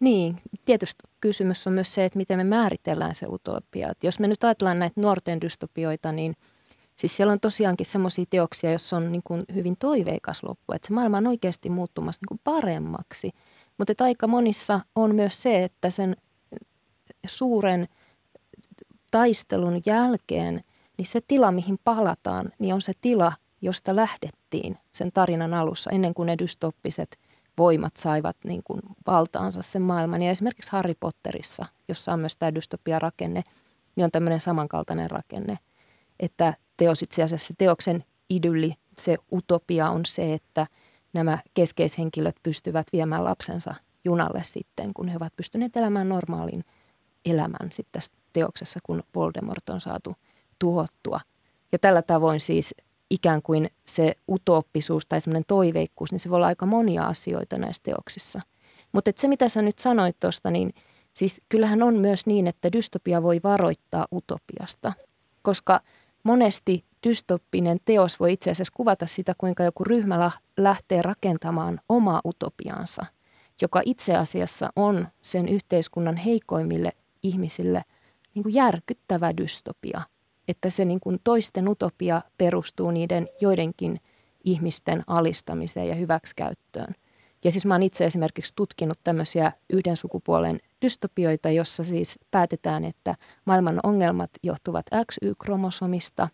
Niin, 0.00 0.36
tietysti 0.64 1.02
kysymys 1.20 1.66
on 1.66 1.72
myös 1.72 1.94
se, 1.94 2.04
että 2.04 2.16
miten 2.16 2.38
me 2.38 2.44
määritellään 2.44 3.14
se 3.14 3.26
utopia. 3.26 3.90
Et 3.90 4.04
jos 4.04 4.20
me 4.20 4.28
nyt 4.28 4.44
ajatellaan 4.44 4.78
näitä 4.78 5.00
nuorten 5.00 5.40
dystopioita, 5.40 6.12
niin 6.12 6.36
siis 7.02 7.16
siellä 7.16 7.32
on 7.32 7.40
tosiaankin 7.40 7.86
semmoisia 7.86 8.24
teoksia, 8.30 8.70
joissa 8.70 8.96
on 8.96 9.12
niin 9.12 9.22
kuin 9.24 9.44
hyvin 9.54 9.76
toiveikas 9.76 10.42
loppu, 10.42 10.72
että 10.72 10.88
se 10.88 10.94
maailma 10.94 11.16
on 11.16 11.26
oikeasti 11.26 11.70
muuttumassa 11.70 12.20
niin 12.22 12.28
kuin 12.28 12.40
paremmaksi. 12.44 13.30
Mutta 13.78 14.04
aika 14.04 14.26
monissa 14.26 14.80
on 14.94 15.14
myös 15.14 15.42
se, 15.42 15.64
että 15.64 15.90
sen 15.90 16.16
suuren 17.26 17.88
taistelun 19.10 19.82
jälkeen, 19.86 20.64
niin 20.98 21.06
se 21.06 21.20
tila, 21.28 21.52
mihin 21.52 21.78
palataan, 21.84 22.52
niin 22.58 22.74
on 22.74 22.82
se 22.82 22.92
tila, 23.00 23.32
josta 23.62 23.96
lähdettiin 23.96 24.76
sen 24.92 25.12
tarinan 25.14 25.54
alussa, 25.54 25.90
ennen 25.90 26.14
kuin 26.14 26.26
ne 26.26 26.38
dystoppiset 26.38 27.18
voimat 27.58 27.96
saivat 27.96 28.36
niin 28.44 28.62
kuin 28.64 28.80
valtaansa 29.06 29.62
sen 29.62 29.82
maailman. 29.82 30.22
Ja 30.22 30.30
esimerkiksi 30.30 30.72
Harry 30.72 30.94
Potterissa, 31.00 31.66
jossa 31.88 32.12
on 32.12 32.20
myös 32.20 32.36
tämä 32.36 32.54
dystopia-rakenne, 32.54 33.42
niin 33.96 34.04
on 34.04 34.10
tämmöinen 34.10 34.40
samankaltainen 34.40 35.10
rakenne, 35.10 35.58
että 36.20 36.54
teos 36.82 37.02
itse 37.02 37.22
asiassa 37.22 37.46
se 37.46 37.54
teoksen 37.58 38.04
idylli, 38.30 38.72
se 38.98 39.16
utopia 39.32 39.90
on 39.90 40.06
se, 40.06 40.34
että 40.34 40.66
nämä 41.12 41.38
keskeishenkilöt 41.54 42.36
pystyvät 42.42 42.86
viemään 42.92 43.24
lapsensa 43.24 43.74
junalle 44.04 44.40
sitten, 44.44 44.90
kun 44.94 45.08
he 45.08 45.16
ovat 45.16 45.36
pystyneet 45.36 45.76
elämään 45.76 46.08
normaalin 46.08 46.64
elämän 47.24 47.70
sitten 47.70 47.92
tässä 47.92 48.12
teoksessa, 48.32 48.80
kun 48.82 49.02
Voldemort 49.14 49.68
on 49.68 49.80
saatu 49.80 50.16
tuhottua. 50.58 51.20
Ja 51.72 51.78
tällä 51.78 52.02
tavoin 52.02 52.40
siis 52.40 52.74
ikään 53.10 53.42
kuin 53.42 53.70
se 53.86 54.14
utooppisuus 54.28 55.06
tai 55.06 55.20
semmoinen 55.20 55.44
toiveikkuus, 55.46 56.12
niin 56.12 56.20
se 56.20 56.30
voi 56.30 56.36
olla 56.36 56.46
aika 56.46 56.66
monia 56.66 57.04
asioita 57.04 57.58
näissä 57.58 57.82
teoksissa. 57.82 58.40
Mutta 58.92 59.10
se, 59.16 59.28
mitä 59.28 59.48
sä 59.48 59.62
nyt 59.62 59.78
sanoit 59.78 60.16
tuosta, 60.20 60.50
niin 60.50 60.74
siis 61.14 61.40
kyllähän 61.48 61.82
on 61.82 61.94
myös 61.94 62.26
niin, 62.26 62.46
että 62.46 62.72
dystopia 62.72 63.22
voi 63.22 63.40
varoittaa 63.44 64.06
utopiasta, 64.12 64.92
koska 65.42 65.80
monesti 66.22 66.84
dystoppinen 67.08 67.78
teos 67.84 68.20
voi 68.20 68.32
itse 68.32 68.50
asiassa 68.50 68.72
kuvata 68.76 69.06
sitä, 69.06 69.34
kuinka 69.38 69.64
joku 69.64 69.84
ryhmä 69.84 70.30
lähtee 70.56 71.02
rakentamaan 71.02 71.80
omaa 71.88 72.20
utopiansa, 72.26 73.06
joka 73.62 73.82
itse 73.84 74.16
asiassa 74.16 74.70
on 74.76 75.08
sen 75.22 75.48
yhteiskunnan 75.48 76.16
heikoimmille 76.16 76.92
ihmisille 77.22 77.82
niin 78.34 78.42
kuin 78.42 78.54
järkyttävä 78.54 79.36
dystopia– 79.36 80.00
että 80.48 80.70
se 80.70 80.84
niin 80.84 81.00
kuin 81.00 81.20
toisten 81.24 81.68
utopia 81.68 82.22
perustuu 82.38 82.90
niiden 82.90 83.28
joidenkin 83.40 84.00
ihmisten 84.44 85.02
alistamiseen 85.06 85.88
ja 85.88 85.94
hyväksikäyttöön. 85.94 86.94
Ja 87.44 87.50
siis 87.50 87.66
mä 87.66 87.74
oon 87.74 87.82
itse 87.82 88.04
esimerkiksi 88.04 88.52
tutkinut 88.56 88.98
tämmöisiä 89.04 89.52
yhden 89.72 89.96
sukupuolen 89.96 90.60
dystopioita, 90.82 91.50
jossa 91.50 91.84
siis 91.84 92.18
päätetään, 92.30 92.84
että 92.84 93.14
maailman 93.44 93.80
ongelmat 93.82 94.30
johtuvat 94.42 94.86
XY-kromosomista 94.94 96.28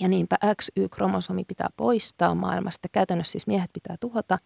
ja 0.00 0.08
niinpä 0.08 0.36
XY-kromosomi 0.62 1.44
pitää 1.44 1.68
poistaa 1.76 2.34
maailmasta. 2.34 2.88
Käytännössä 2.92 3.32
siis 3.32 3.46
miehet 3.46 3.70
pitää 3.72 3.96
tuhota 4.00 4.38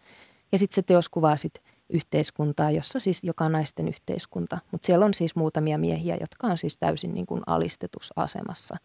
ja 0.51 0.57
sitten 0.57 0.75
se 0.75 0.81
teos 0.81 1.09
kuvaa 1.09 1.37
sitten 1.37 1.63
yhteiskuntaa, 1.89 2.71
jossa 2.71 2.99
siis 2.99 3.23
joka 3.23 3.45
on 3.45 3.51
naisten 3.51 3.87
yhteiskunta. 3.87 4.59
Mutta 4.71 4.85
siellä 4.85 5.05
on 5.05 5.13
siis 5.13 5.35
muutamia 5.35 5.77
miehiä, 5.77 6.17
jotka 6.21 6.47
on 6.47 6.57
siis 6.57 6.77
täysin 6.77 7.13
niin 7.13 7.25
kuin 7.25 7.41
alistetusasemassa. 7.47 8.77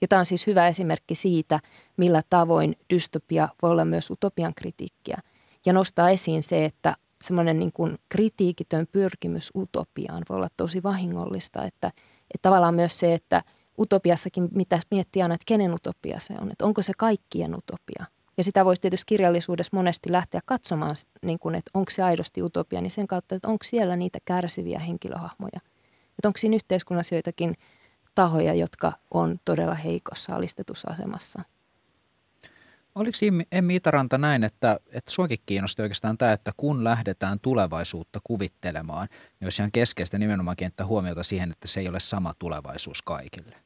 Ja 0.00 0.08
tämä 0.08 0.20
on 0.20 0.26
siis 0.26 0.46
hyvä 0.46 0.68
esimerkki 0.68 1.14
siitä, 1.14 1.60
millä 1.96 2.22
tavoin 2.30 2.76
dystopia 2.94 3.48
voi 3.62 3.70
olla 3.70 3.84
myös 3.84 4.10
utopian 4.10 4.54
kritiikkiä. 4.54 5.18
Ja 5.66 5.72
nostaa 5.72 6.10
esiin 6.10 6.42
se, 6.42 6.64
että 6.64 6.96
semmoinen 7.22 7.58
niin 7.58 7.72
kuin 7.72 7.98
kritiikitön 8.08 8.86
pyrkimys 8.92 9.50
utopiaan 9.56 10.22
voi 10.28 10.36
olla 10.36 10.48
tosi 10.56 10.82
vahingollista. 10.82 11.64
Että, 11.64 11.86
että 12.34 12.42
tavallaan 12.42 12.74
myös 12.74 12.98
se, 12.98 13.14
että 13.14 13.42
utopiassakin 13.78 14.48
mitä 14.54 14.78
miettiä 14.90 15.24
aina, 15.24 15.34
että 15.34 15.44
kenen 15.46 15.74
utopia 15.74 16.20
se 16.20 16.34
on. 16.40 16.52
Että 16.52 16.64
onko 16.64 16.82
se 16.82 16.92
kaikkien 16.96 17.54
utopia 17.54 18.04
ja 18.38 18.44
sitä 18.44 18.64
voisi 18.64 18.82
tietysti 18.82 19.04
kirjallisuudessa 19.06 19.76
monesti 19.76 20.12
lähteä 20.12 20.40
katsomaan, 20.44 20.96
niin 21.22 21.38
kuin, 21.38 21.54
että 21.54 21.70
onko 21.74 21.90
se 21.90 22.02
aidosti 22.02 22.42
utopia, 22.42 22.80
niin 22.80 22.90
sen 22.90 23.06
kautta, 23.06 23.34
että 23.34 23.48
onko 23.48 23.64
siellä 23.64 23.96
niitä 23.96 24.18
kärsiviä 24.24 24.78
henkilöhahmoja. 24.78 25.60
Että 26.18 26.28
onko 26.28 26.38
siinä 26.38 26.56
yhteiskunnassa 26.56 27.14
joitakin 27.14 27.54
tahoja, 28.14 28.54
jotka 28.54 28.92
on 29.10 29.38
todella 29.44 29.74
heikossa 29.74 30.36
alistetussa 30.36 30.90
asemassa. 30.90 31.42
Oliko 32.94 33.44
Emmi 33.52 33.74
Itaranta 33.74 34.18
näin, 34.18 34.44
että, 34.44 34.72
että 34.72 35.10
suakin 35.10 35.38
kiinnosti 35.46 35.82
oikeastaan 35.82 36.18
tämä, 36.18 36.32
että 36.32 36.50
kun 36.56 36.84
lähdetään 36.84 37.38
tulevaisuutta 37.42 38.18
kuvittelemaan, 38.24 39.08
niin 39.10 39.46
olisi 39.46 39.62
ihan 39.62 39.70
keskeistä 39.72 40.18
nimenomaan 40.18 40.56
kiinnittää 40.56 40.86
huomiota 40.86 41.22
siihen, 41.22 41.50
että 41.50 41.68
se 41.68 41.80
ei 41.80 41.88
ole 41.88 42.00
sama 42.00 42.32
tulevaisuus 42.38 43.02
kaikille? 43.02 43.56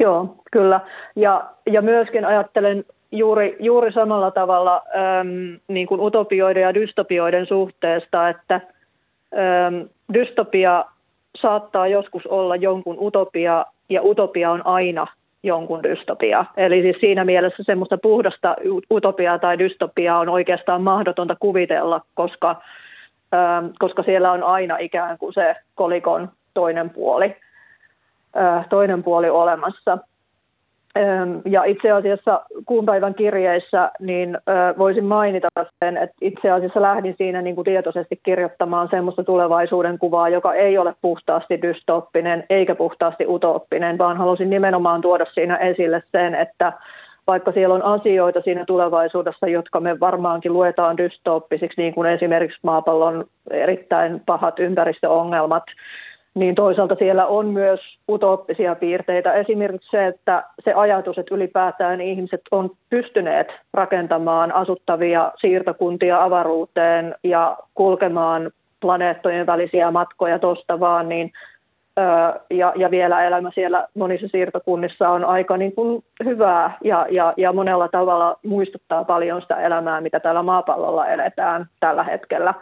Joo, 0.00 0.36
kyllä. 0.52 0.80
Ja, 1.16 1.50
ja 1.66 1.82
myöskin 1.82 2.24
ajattelen 2.24 2.84
juuri, 3.12 3.56
juuri 3.60 3.92
samalla 3.92 4.30
tavalla 4.30 4.82
äm, 5.20 5.60
niin 5.68 5.86
kuin 5.86 6.00
utopioiden 6.00 6.62
ja 6.62 6.74
dystopioiden 6.74 7.46
suhteesta, 7.46 8.28
että 8.28 8.54
äm, 8.54 9.88
dystopia 10.14 10.84
saattaa 11.42 11.86
joskus 11.88 12.26
olla 12.26 12.56
jonkun 12.56 12.96
utopia 13.00 13.66
ja 13.88 14.02
utopia 14.02 14.50
on 14.50 14.66
aina 14.66 15.06
jonkun 15.42 15.82
dystopia. 15.82 16.44
Eli 16.56 16.82
siis 16.82 16.96
siinä 17.00 17.24
mielessä 17.24 17.62
semmoista 17.66 17.98
puhdasta 17.98 18.56
utopiaa 18.90 19.38
tai 19.38 19.58
dystopiaa 19.58 20.18
on 20.18 20.28
oikeastaan 20.28 20.82
mahdotonta 20.82 21.36
kuvitella, 21.40 22.00
koska, 22.14 22.62
ähm, 23.34 23.66
koska 23.78 24.02
siellä 24.02 24.32
on 24.32 24.42
aina 24.42 24.78
ikään 24.78 25.18
kuin 25.18 25.34
se 25.34 25.56
kolikon 25.74 26.28
toinen 26.54 26.90
puoli, 26.90 27.36
äh, 28.36 28.68
toinen 28.68 29.02
puoli 29.02 29.30
olemassa. 29.30 29.98
Ja 31.44 31.64
itse 31.64 31.90
asiassa 31.90 32.40
kuun 32.66 32.86
päivän 32.86 33.14
kirjeissä 33.14 33.90
niin 34.00 34.38
voisin 34.78 35.04
mainita 35.04 35.48
sen, 35.84 35.96
että 35.96 36.16
itse 36.20 36.50
asiassa 36.50 36.82
lähdin 36.82 37.14
siinä 37.18 37.42
niin 37.42 37.54
kuin 37.54 37.64
tietoisesti 37.64 38.20
kirjoittamaan 38.22 38.88
semmoista 38.90 39.24
tulevaisuuden 39.24 39.98
kuvaa, 39.98 40.28
joka 40.28 40.54
ei 40.54 40.78
ole 40.78 40.94
puhtaasti 41.02 41.62
dystoppinen 41.62 42.44
eikä 42.50 42.74
puhtaasti 42.74 43.24
utooppinen, 43.28 43.98
vaan 43.98 44.16
halusin 44.16 44.50
nimenomaan 44.50 45.00
tuoda 45.00 45.26
siinä 45.34 45.56
esille 45.56 46.02
sen, 46.12 46.34
että 46.34 46.72
vaikka 47.26 47.52
siellä 47.52 47.74
on 47.74 47.82
asioita 47.82 48.40
siinä 48.40 48.64
tulevaisuudessa, 48.64 49.46
jotka 49.46 49.80
me 49.80 50.00
varmaankin 50.00 50.52
luetaan 50.52 50.96
dystoppisiksi, 50.96 51.82
niin 51.82 51.94
kuin 51.94 52.10
esimerkiksi 52.10 52.58
maapallon 52.62 53.24
erittäin 53.50 54.22
pahat 54.26 54.58
ympäristöongelmat, 54.58 55.64
niin 56.36 56.54
toisaalta 56.54 56.94
siellä 56.94 57.26
on 57.26 57.46
myös 57.46 57.80
utooppisia 58.08 58.74
piirteitä. 58.74 59.32
Esimerkiksi 59.32 59.90
se, 59.90 60.06
että 60.06 60.44
se 60.64 60.72
ajatus, 60.72 61.18
että 61.18 61.34
ylipäätään 61.34 62.00
ihmiset 62.00 62.40
on 62.50 62.70
pystyneet 62.90 63.48
rakentamaan 63.72 64.52
asuttavia 64.52 65.32
siirtokuntia 65.40 66.22
avaruuteen 66.22 67.14
ja 67.24 67.56
kulkemaan 67.74 68.50
planeettojen 68.80 69.46
välisiä 69.46 69.90
matkoja 69.90 70.38
tuosta 70.38 70.80
vaan, 70.80 71.08
niin 71.08 71.32
ja, 72.50 72.72
ja 72.76 72.90
vielä 72.90 73.24
elämä 73.24 73.50
siellä 73.54 73.88
monissa 73.94 74.28
siirtokunnissa 74.28 75.08
on 75.08 75.24
aika 75.24 75.56
niin 75.56 75.74
kuin 75.74 76.04
hyvää 76.24 76.78
ja, 76.84 77.06
ja, 77.10 77.34
ja 77.36 77.52
monella 77.52 77.88
tavalla 77.88 78.38
muistuttaa 78.46 79.04
paljon 79.04 79.42
sitä 79.42 79.56
elämää, 79.56 80.00
mitä 80.00 80.20
täällä 80.20 80.42
maapallolla 80.42 81.06
eletään 81.06 81.66
tällä 81.80 82.04
hetkellä 82.04 82.54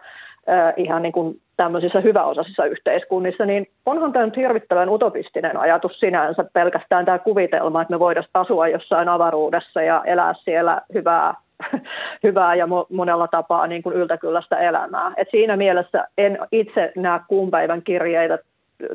ihan 0.77 1.03
niin 1.03 1.13
kuin 1.13 1.41
tämmöisissä 1.57 2.01
hyväosaisissa 2.01 2.65
yhteiskunnissa, 2.65 3.47
niin 3.47 3.67
onhan 3.87 4.13
tämä 4.13 4.25
nyt 4.25 4.37
hirvittävän 4.37 4.89
utopistinen 4.89 5.57
ajatus 5.57 6.01
sinänsä 6.01 6.45
pelkästään 6.53 7.05
tämä 7.05 7.19
kuvitelma, 7.19 7.83
että 7.83 7.95
me 7.95 7.99
voidaan 7.99 8.27
asua 8.35 8.69
jossain 8.69 9.09
avaruudessa 9.09 9.83
ja 9.83 10.03
elää 10.07 10.35
siellä 10.45 10.83
hyvää, 10.95 11.35
hyvää 12.25 12.55
ja 12.55 12.69
monella 12.93 13.29
tapaa 13.29 13.67
niin 13.67 13.83
kuin 13.83 13.97
yltäkyllästä 13.97 14.57
elämää. 14.57 15.13
Et 15.17 15.29
siinä 15.31 15.57
mielessä 15.57 16.09
en 16.19 16.39
itse 16.53 16.93
näe 16.97 17.21
kuun 17.29 17.51
päivän 17.51 17.83
kirjeitä 17.83 18.39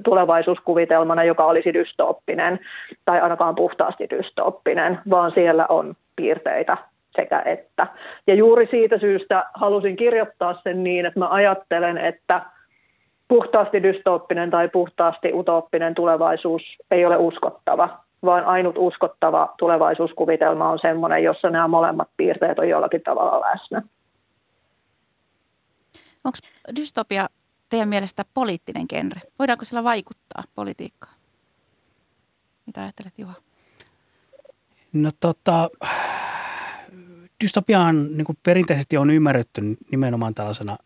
tulevaisuuskuvitelmana, 0.04 1.24
joka 1.24 1.46
olisi 1.46 1.74
dystooppinen 1.74 2.60
tai 3.06 3.22
ainakaan 3.22 3.56
puhtaasti 3.56 4.08
dystooppinen, 4.10 5.00
vaan 5.10 5.32
siellä 5.32 5.66
on 5.70 5.94
piirteitä 6.16 6.78
sekä 7.22 7.42
että. 7.46 7.88
Ja 8.28 8.36
juuri 8.36 8.68
siitä 8.72 8.98
syystä 9.00 9.46
halusin 9.54 9.96
kirjoittaa 9.96 10.62
sen 10.64 10.84
niin, 10.84 11.06
että 11.06 11.20
mä 11.20 11.30
ajattelen, 11.30 11.98
että 11.98 12.46
puhtaasti 13.28 13.84
dystooppinen 13.84 14.50
tai 14.50 14.70
puhtaasti 14.70 15.34
utooppinen 15.34 15.96
tulevaisuus 15.96 16.62
ei 16.92 17.06
ole 17.06 17.18
uskottava. 17.18 18.00
vaan 18.26 18.46
ainut 18.46 18.76
uskottava 18.78 19.54
tulevaisuuskuvitelma 19.58 20.70
on 20.70 20.80
sellainen, 20.80 21.24
jossa 21.24 21.50
nämä 21.50 21.68
molemmat 21.68 22.10
piirteet 22.18 22.60
on 22.60 22.70
jollakin 22.70 23.02
tavalla 23.02 23.42
läsnä. 23.42 23.82
Onko 26.24 26.38
dystopia 26.76 27.28
teidän 27.70 27.90
mielestä 27.90 28.26
poliittinen 28.34 28.86
genre? 28.90 29.22
Voidaanko 29.40 29.66
sillä 29.66 29.84
vaikuttaa 29.84 30.44
politiikkaan? 30.56 31.16
Mitä 32.66 32.82
ajattelet 32.82 33.14
Juha? 33.18 33.34
No 34.94 35.10
tota, 35.20 35.70
dystopiaan 37.44 38.18
niin 38.18 38.26
kuin 38.26 38.38
perinteisesti 38.44 38.98
on 38.98 39.10
ymmärretty 39.10 39.62
nimenomaan 39.92 40.36
tällaisena, 40.36 40.78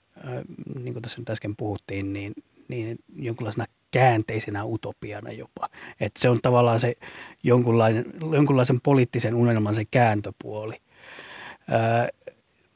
niin 0.80 0.94
kuin 0.94 1.04
tässä 1.04 1.20
nyt 1.20 1.30
äsken 1.30 1.56
puhuttiin, 1.56 2.14
niin, 2.14 2.34
niin 2.68 2.98
jonkinlaisena 3.16 3.66
käänteisenä 3.92 4.66
utopiana 4.66 5.32
jopa. 5.32 5.70
Että 6.00 6.20
se 6.20 6.30
on 6.30 6.40
tavallaan 6.42 6.80
se 6.80 6.96
jonkunlainen, 7.44 8.06
jonkunlaisen 8.32 8.82
poliittisen 8.82 9.36
unelman 9.36 9.76
se 9.76 9.86
kääntöpuoli. 9.86 10.76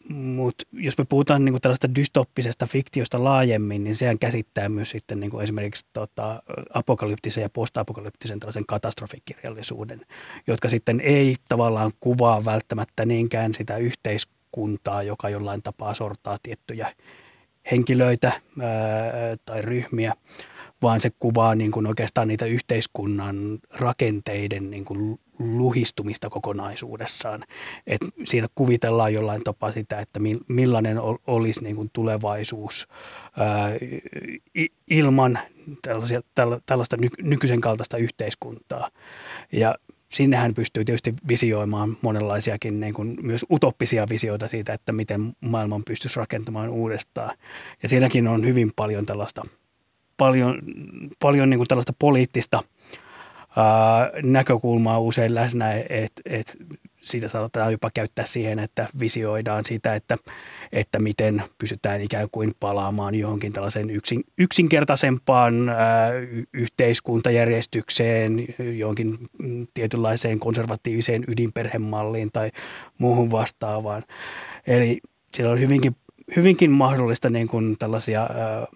Mutta 0.10 0.64
jos 0.74 0.98
me 0.98 1.06
puhutaan 1.10 1.46
niinku 1.46 1.60
tällaista 1.60 1.96
dystoppisesta 1.96 2.66
fiktiosta 2.68 3.24
laajemmin, 3.24 3.84
niin 3.84 3.96
sehän 3.96 4.20
käsittää 4.20 4.70
myös 4.70 4.90
sitten 4.90 5.20
niinku 5.20 5.40
esimerkiksi 5.40 5.86
tota, 5.94 6.44
apokalyptisen 6.74 7.42
ja 7.42 7.50
postapokalyptisen 7.50 8.40
tällaisen 8.40 8.66
katastrofikirjallisuuden, 8.66 10.02
jotka 10.48 10.70
sitten 10.70 11.00
ei 11.00 11.36
tavallaan 11.50 11.92
kuvaa 12.00 12.46
välttämättä 12.46 13.06
niinkään 13.06 13.54
sitä 13.54 13.78
yhteiskuntaa, 13.78 15.04
joka 15.04 15.30
jollain 15.30 15.64
tapaa 15.64 15.94
sortaa 15.94 16.38
tiettyjä 16.44 16.94
henkilöitä 17.72 18.28
ää, 18.28 18.42
tai 19.46 19.62
ryhmiä, 19.62 20.14
vaan 20.82 21.00
se 21.00 21.12
kuvaa 21.20 21.56
niin 21.56 21.72
kuin 21.72 21.88
oikeastaan 21.88 22.28
niitä 22.28 22.46
yhteiskunnan 22.46 23.60
rakenteiden 23.74 24.72
niin 24.72 24.86
kuin 24.86 25.20
luhistumista 25.40 26.30
kokonaisuudessaan. 26.30 27.44
Et 27.88 28.02
siinä 28.26 28.48
kuvitellaan 28.56 29.14
jollain 29.14 29.44
tapaa 29.44 29.72
sitä, 29.72 30.00
että 30.00 30.20
millainen 30.48 30.98
olisi 31.28 31.64
niin 31.64 31.76
kuin 31.76 31.90
tulevaisuus 31.94 32.88
ää, 33.38 33.72
ilman 34.90 35.40
tällaista 36.66 36.98
nykyisen 37.22 37.62
kaltaista 37.62 37.98
yhteiskuntaa. 37.98 38.90
Ja 39.52 39.76
sinnehän 40.10 40.54
pystyy 40.54 40.86
tietysti 40.86 41.14
visioimaan 41.28 41.98
monenlaisiakin 42.02 42.80
niin 42.80 42.94
kuin 42.94 43.18
myös 43.22 43.46
utoppisia 43.52 44.06
visioita 44.10 44.48
siitä, 44.48 44.74
että 44.74 44.92
miten 44.92 45.34
maailman 45.42 45.84
pystyisi 45.84 46.20
rakentamaan 46.20 46.70
uudestaan. 46.70 47.38
Ja 47.84 47.90
siinäkin 47.90 48.28
on 48.28 48.46
hyvin 48.46 48.72
paljon 48.76 49.06
tällaista– 49.06 49.42
paljon, 50.18 50.60
paljon 51.20 51.50
niin 51.50 51.58
kuin 51.58 51.68
tällaista 51.68 51.94
poliittista 52.00 52.64
näkökulmaa 54.24 55.00
usein 55.00 55.36
läsnä, 55.36 55.74
että 55.74 56.22
et, 56.26 56.58
sitä 57.02 57.28
saatetaan 57.28 57.72
jopa 57.72 57.90
käyttää 57.94 58.26
siihen, 58.26 58.60
että 58.60 58.88
visioidaan 59.00 59.66
sitä, 59.66 59.96
että, 59.96 60.18
että 60.72 61.00
miten 61.00 61.44
pystytään 61.58 62.02
ikään 62.02 62.28
kuin 62.32 62.52
palaamaan 62.60 63.16
johonkin 63.16 63.54
tällaiseen 63.54 63.90
yksin, 63.90 64.24
yksinkertaisempaan 64.38 65.70
ää, 65.70 66.12
yhteiskuntajärjestykseen, 66.54 68.48
johonkin 68.78 69.18
tietynlaiseen 69.74 70.40
konservatiiviseen 70.40 71.24
ydinperhemalliin 71.28 72.30
tai 72.34 72.52
muuhun 72.98 73.32
vastaavaan. 73.32 74.04
Eli 74.68 75.00
siellä 75.34 75.52
on 75.52 75.60
hyvinkin 75.60 75.96
hyvinkin 76.36 76.72
mahdollista 76.72 77.30
niin 77.30 77.48
kuin 77.48 77.76
tällaisia 77.80 78.24
ä, 78.24 78.28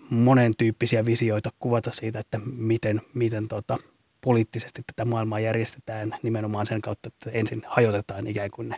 monen 0.09 0.53
tyyppisiä 0.57 1.05
visioita 1.05 1.49
kuvata 1.59 1.91
siitä, 1.91 2.19
että 2.19 2.39
miten, 2.57 3.01
miten 3.13 3.47
tota, 3.47 3.77
poliittisesti 4.21 4.81
tätä 4.87 5.05
maailmaa 5.09 5.39
järjestetään 5.39 6.15
nimenomaan 6.23 6.65
sen 6.65 6.81
kautta, 6.81 7.07
että 7.07 7.29
ensin 7.39 7.61
hajotetaan 7.67 8.27
ikään 8.27 8.49
kuin 8.51 8.69
ne 8.69 8.77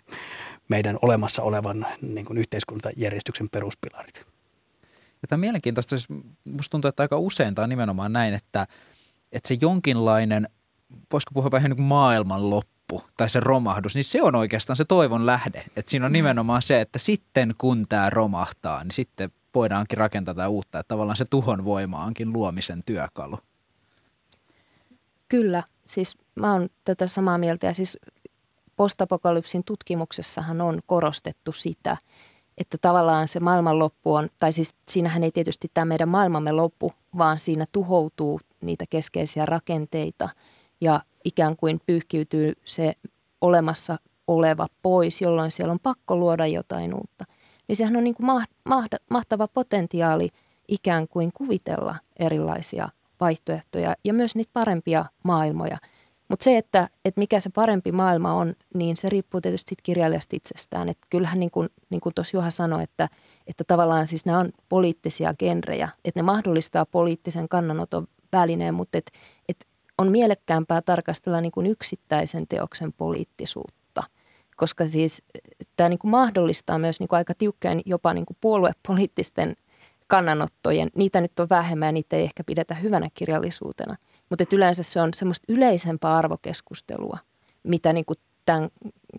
meidän 0.69 0.99
olemassa 1.01 1.43
olevan 1.43 1.85
niin 2.01 2.25
kuin 2.25 2.37
yhteiskuntajärjestyksen 2.37 3.49
peruspilarit. 3.49 4.25
Ja 5.21 5.27
tämä 5.27 5.37
on 5.37 5.39
mielenkiintoista, 5.39 5.97
siis 5.97 6.19
musta 6.43 6.71
tuntuu, 6.71 6.89
että 6.89 7.03
aika 7.03 7.17
usein 7.17 7.55
tämä 7.55 7.63
on 7.63 7.69
nimenomaan 7.69 8.13
näin, 8.13 8.33
että, 8.33 8.67
että 9.31 9.47
se 9.47 9.57
jonkinlainen, 9.61 10.47
voisiko 11.11 11.31
puhua 11.33 11.51
vähän 11.51 11.69
niin 11.69 11.77
kuin 11.77 11.85
maailman 11.85 12.49
loppu, 12.49 12.73
loppu 12.93 13.09
tai 13.17 13.29
se 13.29 13.39
romahdus, 13.39 13.95
niin 13.95 14.03
se 14.03 14.21
on 14.21 14.35
oikeastaan 14.35 14.77
se 14.77 14.85
toivon 14.85 15.25
lähde. 15.25 15.63
Että 15.75 15.91
siinä 15.91 16.05
on 16.05 16.11
mm. 16.11 16.13
nimenomaan 16.13 16.61
se, 16.61 16.81
että 16.81 16.99
sitten 16.99 17.51
kun 17.57 17.83
tämä 17.89 18.09
romahtaa, 18.09 18.83
niin 18.83 18.91
sitten 18.91 19.31
voidaankin 19.55 19.97
rakentaa 19.97 20.33
tätä 20.33 20.49
uutta. 20.49 20.79
Että 20.79 20.87
tavallaan 20.87 21.17
se 21.17 21.25
tuhon 21.29 21.65
voima 21.65 22.05
onkin 22.05 22.33
luomisen 22.33 22.81
työkalu. 22.85 23.39
Kyllä, 25.33 25.63
siis 25.85 26.17
mä 26.35 26.53
oon 26.53 26.69
tätä 26.85 27.07
samaa 27.07 27.37
mieltä 27.37 27.67
ja 27.67 27.73
siis 27.73 27.97
postapokalypsin 28.75 29.63
tutkimuksessahan 29.63 30.61
on 30.61 30.79
korostettu 30.85 31.51
sitä, 31.51 31.97
että 32.57 32.77
tavallaan 32.81 33.27
se 33.27 33.39
maailmanloppu 33.39 34.13
on, 34.13 34.29
tai 34.39 34.51
siis 34.51 34.73
siinähän 34.87 35.23
ei 35.23 35.31
tietysti 35.31 35.71
tämä 35.73 35.85
meidän 35.85 36.09
maailmamme 36.09 36.51
loppu, 36.51 36.91
vaan 37.17 37.39
siinä 37.39 37.65
tuhoutuu 37.71 38.39
niitä 38.61 38.85
keskeisiä 38.89 39.45
rakenteita 39.45 40.29
ja 40.81 40.99
ikään 41.25 41.57
kuin 41.57 41.81
pyyhkiytyy 41.85 42.53
se 42.65 42.93
olemassa 43.41 43.97
oleva 44.27 44.67
pois, 44.81 45.21
jolloin 45.21 45.51
siellä 45.51 45.71
on 45.71 45.79
pakko 45.83 46.15
luoda 46.15 46.47
jotain 46.47 46.93
uutta. 46.93 47.25
Niin 47.67 47.75
sehän 47.75 47.95
on 47.95 48.03
niin 48.03 48.15
kuin 48.15 48.43
mahtava 49.09 49.47
potentiaali 49.47 50.29
ikään 50.67 51.07
kuin 51.07 51.31
kuvitella 51.33 51.95
erilaisia 52.19 52.89
vaihtoehtoja 53.23 53.95
ja 54.03 54.13
myös 54.13 54.35
niitä 54.35 54.51
parempia 54.53 55.05
maailmoja. 55.23 55.77
Mutta 56.29 56.43
se, 56.43 56.57
että, 56.57 56.89
että 57.05 57.19
mikä 57.19 57.39
se 57.39 57.49
parempi 57.49 57.91
maailma 57.91 58.33
on, 58.33 58.55
niin 58.73 58.95
se 58.95 59.09
riippuu 59.09 59.41
tietysti 59.41 59.75
kirjailijasta 59.83 60.35
itsestään. 60.35 60.89
Et 60.89 60.97
kyllähän 61.09 61.39
niin 61.39 61.51
kuin, 61.51 61.69
niin 61.89 62.01
tuossa 62.15 62.37
Juha 62.37 62.49
sanoi, 62.49 62.83
että, 62.83 63.09
että 63.47 63.63
tavallaan 63.67 64.07
siis 64.07 64.25
nämä 64.25 64.39
on 64.39 64.51
poliittisia 64.69 65.33
genrejä, 65.33 65.89
että 66.05 66.19
ne 66.19 66.23
mahdollistaa 66.23 66.85
poliittisen 66.85 67.49
kannanoton 67.49 68.07
välineen, 68.33 68.73
mutta 68.73 68.97
et, 68.97 69.11
et 69.49 69.67
on 69.97 70.11
mielekkäämpää 70.11 70.81
tarkastella 70.81 71.41
niin 71.41 71.51
kuin 71.51 71.67
yksittäisen 71.67 72.47
teoksen 72.47 72.93
poliittisuutta, 72.93 74.03
koska 74.57 74.85
siis 74.85 75.21
tämä 75.75 75.89
niin 75.89 75.99
kuin 75.99 76.11
mahdollistaa 76.11 76.77
myös 76.77 76.99
niin 76.99 77.07
kuin 77.07 77.17
aika 77.17 77.33
tiukkojen 77.37 77.81
jopa 77.85 78.13
niin 78.13 78.25
kuin 78.25 78.37
puoluepoliittisten 78.41 79.55
kannanottojen. 80.13 80.89
Niitä 80.95 81.21
nyt 81.21 81.39
on 81.39 81.47
vähemmän 81.49 81.87
ja 81.87 81.91
niitä 81.91 82.15
ei 82.15 82.23
ehkä 82.23 82.43
pidetä 82.43 82.75
hyvänä 82.75 83.09
kirjallisuutena, 83.13 83.95
mutta 84.29 84.45
yleensä 84.51 84.83
se 84.83 85.01
on 85.01 85.13
semmoista 85.13 85.45
yleisempää 85.49 86.15
arvokeskustelua, 86.15 87.17
mitä 87.63 87.93
niin 87.93 88.05
kuin 88.05 88.19
tämän 88.45 88.69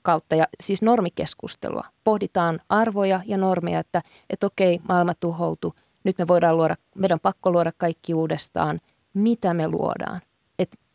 kautta, 0.02 0.36
ja 0.36 0.46
siis 0.60 0.82
normikeskustelua. 0.82 1.84
Pohditaan 2.04 2.60
arvoja 2.68 3.20
ja 3.26 3.38
normeja, 3.38 3.78
että, 3.78 4.02
että 4.30 4.46
okei, 4.46 4.80
maailma 4.88 5.14
tuhoutui, 5.14 5.72
nyt 6.04 6.18
me 6.18 6.28
voidaan 6.28 6.56
luoda, 6.56 6.76
meidän 6.94 7.16
on 7.16 7.20
pakko 7.20 7.52
luoda 7.52 7.72
kaikki 7.76 8.14
uudestaan. 8.14 8.80
Mitä 9.14 9.54
me 9.54 9.68
luodaan? 9.68 10.20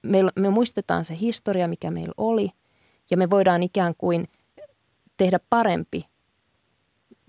me, 0.04 0.20
me 0.36 0.50
muistetaan 0.50 1.06
se 1.06 1.18
historia, 1.20 1.68
mikä 1.68 1.92
meillä 1.92 2.14
oli, 2.18 2.52
ja 3.12 3.18
me 3.18 3.30
voidaan 3.30 3.64
ikään 3.64 3.94
kuin 3.98 4.28
tehdä 5.18 5.40
parempi 5.50 6.06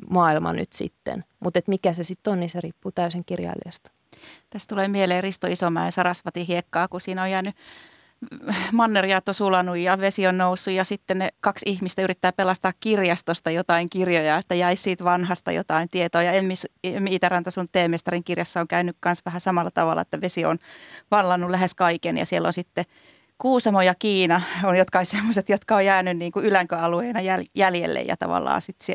maailma 0.08 0.52
nyt 0.52 0.72
sitten. 0.72 1.24
Mutta 1.40 1.60
mikä 1.66 1.92
se 1.92 2.04
sitten 2.04 2.32
on, 2.32 2.40
niin 2.40 2.50
se 2.50 2.60
riippuu 2.60 2.92
täysin 2.92 3.24
kirjailijasta. 3.24 3.90
Tästä 4.50 4.74
tulee 4.74 4.88
mieleen 4.88 5.22
Risto 5.22 5.46
Isomäen 5.46 5.86
ja 5.86 5.90
Sarasvati 5.90 6.48
hiekkaa, 6.48 6.88
kun 6.88 7.00
siinä 7.00 7.22
on 7.22 7.30
jäänyt 7.30 7.54
mannerjaat 8.72 9.28
on 9.28 9.34
sulanut 9.34 9.76
ja 9.78 10.00
vesi 10.00 10.26
on 10.26 10.38
noussut 10.38 10.74
ja 10.74 10.84
sitten 10.84 11.18
ne 11.18 11.28
kaksi 11.40 11.64
ihmistä 11.68 12.02
yrittää 12.02 12.32
pelastaa 12.32 12.72
kirjastosta 12.80 13.50
jotain 13.50 13.90
kirjoja, 13.90 14.36
että 14.36 14.54
jäisi 14.54 14.82
siitä 14.82 15.04
vanhasta 15.04 15.52
jotain 15.52 15.88
tietoa. 15.90 16.22
Ja 16.22 16.32
Emmi 16.32 17.14
Itäranta 17.14 17.50
sun 17.50 17.68
teemestarin 17.72 18.24
kirjassa 18.24 18.60
on 18.60 18.68
käynyt 18.68 18.96
myös 19.04 19.24
vähän 19.24 19.40
samalla 19.40 19.70
tavalla, 19.70 20.02
että 20.02 20.20
vesi 20.20 20.44
on 20.44 20.58
vallannut 21.10 21.50
lähes 21.50 21.74
kaiken 21.74 22.18
ja 22.18 22.26
siellä 22.26 22.46
on 22.46 22.52
sitten 22.52 22.84
Kuusamo 23.40 23.82
ja 23.82 23.94
Kiina 23.94 24.40
on 24.64 24.76
jotka 24.76 25.04
sellaiset, 25.04 25.48
jotka 25.48 25.76
on 25.76 25.84
jäänyt 25.84 26.18
niin 26.18 26.32
kuin 26.32 26.44
ylänköalueena 26.44 27.20
jäljelle 27.54 28.00
ja 28.00 28.16
tavallaan 28.16 28.62
sit 28.62 28.76
se, 28.82 28.94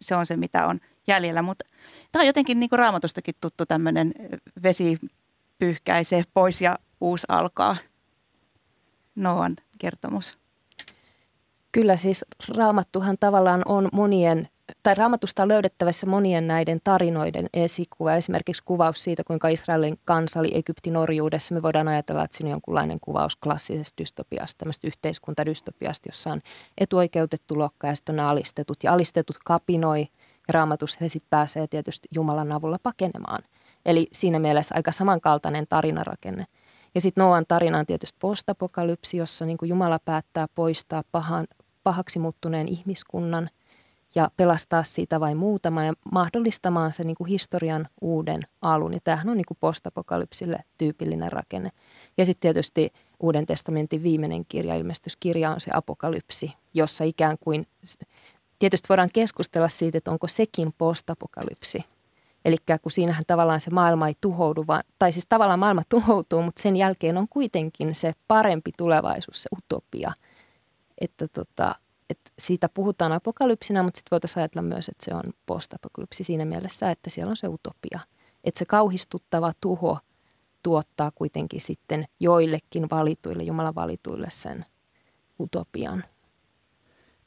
se 0.00 0.16
on 0.16 0.26
se, 0.26 0.36
mitä 0.36 0.66
on 0.66 0.78
jäljellä. 1.06 1.42
Mutta 1.42 1.64
tämä 2.12 2.22
on 2.22 2.26
jotenkin 2.26 2.60
niin 2.60 2.70
kuin 2.70 2.78
raamatustakin 2.78 3.34
tuttu 3.40 3.66
tämmöinen 3.66 4.12
vesi 4.62 4.98
pyyhkäisee 5.58 6.22
pois 6.34 6.60
ja 6.60 6.78
uusi 7.00 7.26
alkaa. 7.28 7.76
Noan 9.14 9.56
kertomus? 9.78 10.38
Kyllä 11.72 11.96
siis 11.96 12.24
raamattuhan 12.56 13.16
tavallaan 13.20 13.62
on 13.66 13.88
monien, 13.92 14.48
tai 14.82 14.94
raamatusta 14.94 15.42
on 15.42 15.48
löydettävissä 15.48 16.06
monien 16.06 16.46
näiden 16.46 16.80
tarinoiden 16.84 17.46
esikuva. 17.54 18.14
Esimerkiksi 18.14 18.62
kuvaus 18.64 19.04
siitä, 19.04 19.24
kuinka 19.24 19.48
Israelin 19.48 19.98
kansa 20.04 20.40
oli 20.40 20.50
Egyptin 20.54 20.96
orjuudessa. 20.96 21.54
Me 21.54 21.62
voidaan 21.62 21.88
ajatella, 21.88 22.24
että 22.24 22.36
siinä 22.36 22.48
on 22.48 22.52
jonkunlainen 22.52 23.00
kuvaus 23.00 23.36
klassisesta 23.36 23.98
dystopiasta, 24.02 24.58
tämmöistä 24.58 24.86
yhteiskuntadystopiasta, 24.86 26.08
jossa 26.08 26.30
on 26.30 26.40
etuoikeutettu 26.78 27.58
lokka 27.58 27.86
ja 27.86 27.94
sitten 27.94 28.20
on 28.20 28.26
alistetut. 28.26 28.78
Ja 28.84 28.92
alistetut 28.92 29.36
kapinoi 29.44 30.00
ja 30.00 30.52
raamatus 30.52 31.00
he 31.00 31.08
sitten 31.08 31.30
pääsee 31.30 31.66
tietysti 31.66 32.08
Jumalan 32.14 32.52
avulla 32.52 32.78
pakenemaan. 32.82 33.42
Eli 33.86 34.08
siinä 34.12 34.38
mielessä 34.38 34.74
aika 34.74 34.92
samankaltainen 34.92 35.66
tarinarakenne. 35.68 36.46
Ja 36.94 37.00
sitten 37.00 37.22
Noan 37.22 37.44
tarina 37.48 37.78
on 37.78 37.86
tietysti 37.86 38.16
postapokalypsi, 38.20 39.16
jossa 39.16 39.46
niin 39.46 39.58
Jumala 39.62 39.98
päättää 40.04 40.46
poistaa 40.54 41.04
pahan, 41.12 41.46
pahaksi 41.82 42.18
muuttuneen 42.18 42.68
ihmiskunnan 42.68 43.50
ja 44.16 44.30
pelastaa 44.36 44.82
siitä 44.82 45.20
vain 45.20 45.36
muutaman 45.36 45.86
ja 45.86 45.92
mahdollistamaan 46.12 46.92
se 46.92 47.04
niin 47.04 47.16
kuin 47.16 47.28
historian 47.28 47.88
uuden 48.00 48.40
alun. 48.62 48.94
Ja 48.94 49.00
tämähän 49.04 49.28
on 49.28 49.36
niin 49.36 49.46
kuin 49.48 49.58
postapokalypsille 49.60 50.58
tyypillinen 50.78 51.32
rakenne. 51.32 51.70
Ja 52.18 52.24
sitten 52.24 52.40
tietysti 52.40 52.92
Uuden 53.20 53.46
testamentin 53.46 54.02
viimeinen 54.02 54.44
kirja, 54.48 54.74
ilmestyskirja, 54.74 55.50
on 55.50 55.60
se 55.60 55.70
apokalypsi, 55.74 56.52
jossa 56.74 57.04
ikään 57.04 57.36
kuin, 57.40 57.66
tietysti 58.58 58.88
voidaan 58.88 59.10
keskustella 59.12 59.68
siitä, 59.68 59.98
että 59.98 60.10
onko 60.10 60.28
sekin 60.28 60.74
postapokalypsi. 60.78 61.84
Eli 62.44 62.56
kun 62.82 62.92
siinähän 62.92 63.24
tavallaan 63.26 63.60
se 63.60 63.70
maailma 63.70 64.08
ei 64.08 64.14
tuhoudu, 64.20 64.64
vaan, 64.66 64.82
tai 64.98 65.12
siis 65.12 65.26
tavallaan 65.28 65.58
maailma 65.58 65.82
tuhoutuu, 65.88 66.42
mutta 66.42 66.62
sen 66.62 66.76
jälkeen 66.76 67.16
on 67.16 67.28
kuitenkin 67.28 67.94
se 67.94 68.12
parempi 68.28 68.70
tulevaisuus, 68.76 69.42
se 69.42 69.48
utopia. 69.56 70.12
Että 71.00 71.28
tota, 71.28 71.74
että 72.10 72.30
siitä 72.38 72.68
puhutaan 72.68 73.12
apokalypsina, 73.12 73.82
mutta 73.82 73.98
sitten 73.98 74.10
voitaisiin 74.10 74.40
ajatella 74.40 74.68
myös, 74.68 74.88
että 74.88 75.04
se 75.04 75.14
on 75.14 75.22
postapokalypsi 75.46 76.24
siinä 76.24 76.44
mielessä, 76.44 76.90
että 76.90 77.10
siellä 77.10 77.30
on 77.30 77.36
se 77.36 77.48
utopia. 77.48 78.00
Että 78.44 78.58
se 78.58 78.64
kauhistuttava 78.64 79.52
tuho 79.60 79.98
tuottaa 80.62 81.10
kuitenkin 81.14 81.60
sitten 81.60 82.04
joillekin 82.20 82.90
valituille, 82.90 83.42
Jumalan 83.42 83.74
valituille 83.74 84.26
sen 84.30 84.64
utopian. 85.40 86.04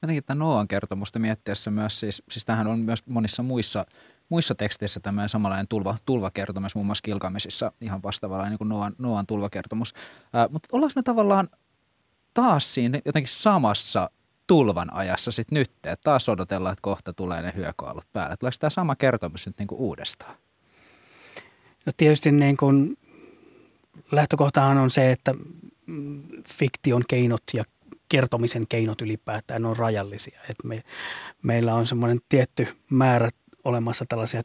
Jotenkin 0.02 0.24
tämä 0.24 0.40
Noan 0.40 0.68
kertomusta 0.68 1.20
miettiessä 1.20 1.72
myös, 1.72 2.00
siis, 2.00 2.24
siis 2.30 2.46
tämähän 2.46 2.68
on 2.68 2.80
myös 2.80 3.08
monissa 3.08 3.44
muissa, 3.44 3.86
muissa 4.30 4.56
teksteissä 4.56 5.00
tämä 5.00 5.28
samanlainen 5.28 5.68
tulva, 5.68 5.96
tulvakertomus, 6.06 6.76
muun 6.76 6.86
muassa 6.86 7.02
Kilkamesissa 7.02 7.72
ihan 7.82 8.04
vastaavalla 8.04 8.50
niin 8.50 8.58
kuin 8.58 8.70
Noan, 8.70 8.96
Noan 8.98 9.28
tulvakertomus. 9.28 9.94
Ää, 10.34 10.48
mutta 10.52 10.70
ollaanko 10.72 10.94
me 10.96 11.04
tavallaan 11.04 11.50
taas 12.34 12.74
siinä 12.74 13.02
jotenkin 13.06 13.34
samassa 13.34 14.10
tulvan 14.50 14.94
ajassa 14.94 15.32
sitten 15.32 15.56
nyt, 15.56 15.70
että 15.70 15.98
taas 16.04 16.30
odotellaan, 16.30 16.74
että 16.74 16.82
kohta 16.82 17.14
tulee 17.14 17.42
ne 17.42 17.54
hyökoalut 17.56 18.06
päälle. 18.14 18.38
Tuleeko 18.38 18.56
tämä 18.60 18.70
sama 18.70 18.96
kertomus 18.96 19.46
nyt 19.46 19.58
niin 19.60 19.68
kuin 19.68 19.80
uudestaan? 19.80 20.36
No 21.86 21.92
tietysti 21.98 22.32
niin 22.32 22.58
kuin 22.58 22.98
lähtökohtahan 24.12 24.78
on 24.78 24.90
se, 24.90 25.12
että 25.12 25.36
fiktion 26.48 27.04
keinot 27.08 27.44
ja 27.54 27.64
kertomisen 28.10 28.68
keinot 28.68 29.02
ylipäätään 29.02 29.66
on 29.66 29.78
rajallisia. 29.78 30.40
Et 30.50 30.56
me, 30.64 30.84
meillä 31.44 31.74
on 31.74 31.88
semmoinen 31.88 32.20
tietty 32.30 32.68
määrä 32.90 33.30
olemassa 33.64 34.06
tällaisia 34.10 34.42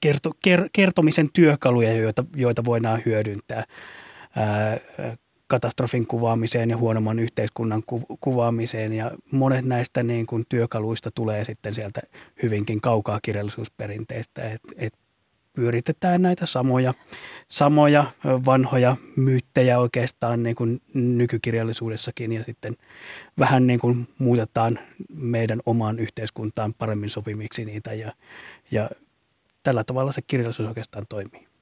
kerto, 0.00 0.30
ker, 0.42 0.68
kertomisen 0.72 1.28
työkaluja, 1.32 1.92
joita, 1.92 2.24
joita 2.36 2.64
voidaan 2.64 3.02
hyödyntää 3.06 3.64
ää, 4.36 4.78
katastrofin 5.46 6.06
kuvaamiseen 6.06 6.70
ja 6.70 6.76
huonomman 6.76 7.18
yhteiskunnan 7.18 7.82
ku, 7.86 8.02
kuvaamiseen. 8.20 8.92
Ja 8.92 9.10
monet 9.30 9.64
näistä 9.64 10.02
niin 10.02 10.26
kuin 10.26 10.44
työkaluista 10.48 11.10
tulee 11.10 11.44
sitten 11.44 11.74
sieltä 11.74 12.00
hyvinkin 12.42 12.80
kaukaa 12.80 13.18
kirjallisuusperinteistä. 13.22 14.50
Et, 14.50 14.60
et 14.76 14.94
pyöritetään 15.54 16.22
näitä 16.22 16.46
samoja, 16.46 16.94
samoja 17.48 18.04
vanhoja 18.24 18.96
myyttejä 19.16 19.78
oikeastaan 19.78 20.42
niin 20.42 20.56
kuin 20.56 20.80
nykykirjallisuudessakin 20.94 22.32
ja 22.32 22.44
sitten 22.44 22.76
vähän 23.38 23.66
niin 23.66 23.80
kuin 23.80 24.08
muutetaan 24.18 24.78
meidän 25.08 25.60
omaan 25.66 25.98
yhteiskuntaan 25.98 26.74
paremmin 26.74 27.10
sopimiksi 27.10 27.64
niitä 27.64 27.92
ja, 27.92 28.12
ja 28.70 28.90
tällä 29.62 29.84
tavalla 29.84 30.12
se 30.12 30.22
kirjallisuus 30.22 30.68
oikeastaan 30.68 31.06
toimii. 31.08 31.53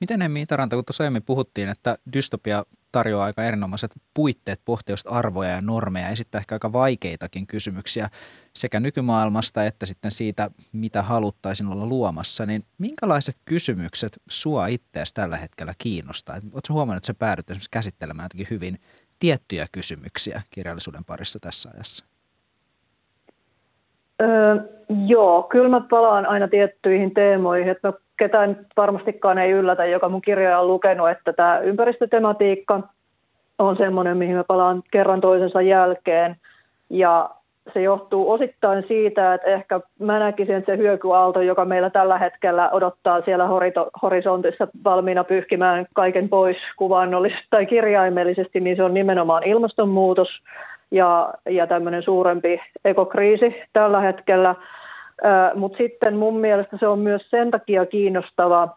Miten 0.00 0.22
Emmi 0.22 0.42
Itaranta, 0.42 0.76
kun 0.76 0.84
tuossa 0.84 1.04
aiemmin 1.04 1.22
puhuttiin, 1.22 1.68
että 1.68 1.98
dystopia 2.12 2.64
tarjoaa 2.92 3.24
aika 3.24 3.44
erinomaiset 3.44 3.90
puitteet 4.14 4.60
pohtia 4.64 4.94
arvoja 5.10 5.50
ja 5.50 5.60
normeja 5.60 6.06
ja 6.06 6.12
esittää 6.12 6.38
ehkä 6.38 6.54
aika 6.54 6.72
vaikeitakin 6.72 7.46
kysymyksiä 7.46 8.08
sekä 8.54 8.80
nykymaailmasta 8.80 9.64
että 9.64 9.86
sitten 9.86 10.10
siitä, 10.10 10.50
mitä 10.72 11.02
haluttaisiin 11.02 11.68
olla 11.68 11.86
luomassa, 11.86 12.46
niin 12.46 12.64
minkälaiset 12.78 13.34
kysymykset 13.44 14.22
sua 14.28 14.66
itseäsi 14.66 15.14
tällä 15.14 15.36
hetkellä 15.36 15.72
kiinnostaa? 15.78 16.34
Oletko 16.34 16.74
huomannut, 16.74 16.96
että 16.96 17.06
sä 17.06 17.14
päädyt 17.14 17.50
esimerkiksi 17.50 17.70
käsittelemään 17.70 18.24
jotenkin 18.24 18.56
hyvin 18.56 18.76
tiettyjä 19.18 19.66
kysymyksiä 19.72 20.42
kirjallisuuden 20.50 21.04
parissa 21.04 21.38
tässä 21.42 21.70
ajassa? 21.74 22.04
Öö, 24.20 24.56
joo, 25.06 25.42
kyllä 25.42 25.68
mä 25.68 25.80
palaan 25.90 26.26
aina 26.26 26.48
tiettyihin 26.48 27.14
teemoihin, 27.14 27.68
että 27.68 27.88
mä 27.88 27.92
ketään 28.20 28.56
varmastikaan 28.76 29.38
ei 29.38 29.50
yllätä, 29.50 29.84
joka 29.84 30.08
mun 30.08 30.22
kirjoja 30.22 30.58
on 30.58 30.68
lukenut, 30.68 31.10
että 31.10 31.32
tämä 31.32 31.58
ympäristötematiikka 31.58 32.80
on 33.58 33.76
semmoinen, 33.76 34.16
mihin 34.16 34.36
mä 34.36 34.44
palaan 34.44 34.82
kerran 34.90 35.20
toisensa 35.20 35.62
jälkeen. 35.62 36.36
Ja 36.90 37.30
se 37.72 37.82
johtuu 37.82 38.30
osittain 38.30 38.84
siitä, 38.88 39.34
että 39.34 39.48
ehkä 39.48 39.80
mä 39.98 40.18
näkisin, 40.18 40.54
että 40.54 40.72
se 40.72 40.78
hyökyaalto, 40.78 41.40
joka 41.40 41.64
meillä 41.64 41.90
tällä 41.90 42.18
hetkellä 42.18 42.70
odottaa 42.70 43.20
siellä 43.20 43.48
horisontissa 44.02 44.68
valmiina 44.84 45.24
pyyhkimään 45.24 45.86
kaiken 45.94 46.28
pois 46.28 46.56
kuvannollisesti 46.76 47.46
tai 47.50 47.66
kirjaimellisesti, 47.66 48.60
niin 48.60 48.76
se 48.76 48.82
on 48.82 48.94
nimenomaan 48.94 49.44
ilmastonmuutos 49.44 50.28
ja, 50.90 51.34
ja 51.50 51.66
tämmöinen 51.66 52.02
suurempi 52.02 52.60
ekokriisi 52.84 53.54
tällä 53.72 54.00
hetkellä– 54.00 54.54
mutta 55.54 55.78
sitten 55.78 56.16
mun 56.16 56.40
mielestä 56.40 56.76
se 56.80 56.88
on 56.88 56.98
myös 56.98 57.30
sen 57.30 57.50
takia 57.50 57.86
kiinnostava, 57.86 58.68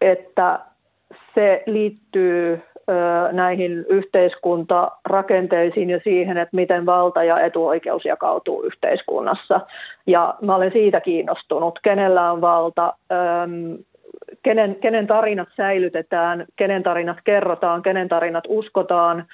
että 0.00 0.58
se 1.34 1.62
liittyy 1.66 2.62
näihin 3.32 3.84
yhteiskuntarakenteisiin 3.88 5.90
ja 5.90 6.00
siihen, 6.04 6.36
että 6.36 6.56
miten 6.56 6.86
valta 6.86 7.24
ja 7.24 7.40
etuoikeus 7.40 8.04
jakautuu 8.04 8.62
yhteiskunnassa. 8.62 9.60
Ja 10.06 10.34
mä 10.40 10.54
olen 10.54 10.72
siitä 10.72 11.00
kiinnostunut, 11.00 11.78
kenellä 11.82 12.32
on 12.32 12.40
valta, 12.40 12.94
kenen, 14.42 14.74
kenen 14.74 15.06
tarinat 15.06 15.48
säilytetään, 15.56 16.46
kenen 16.56 16.82
tarinat 16.82 17.18
kerrotaan, 17.24 17.82
kenen 17.82 18.08
tarinat 18.08 18.44
uskotaan, 18.48 19.24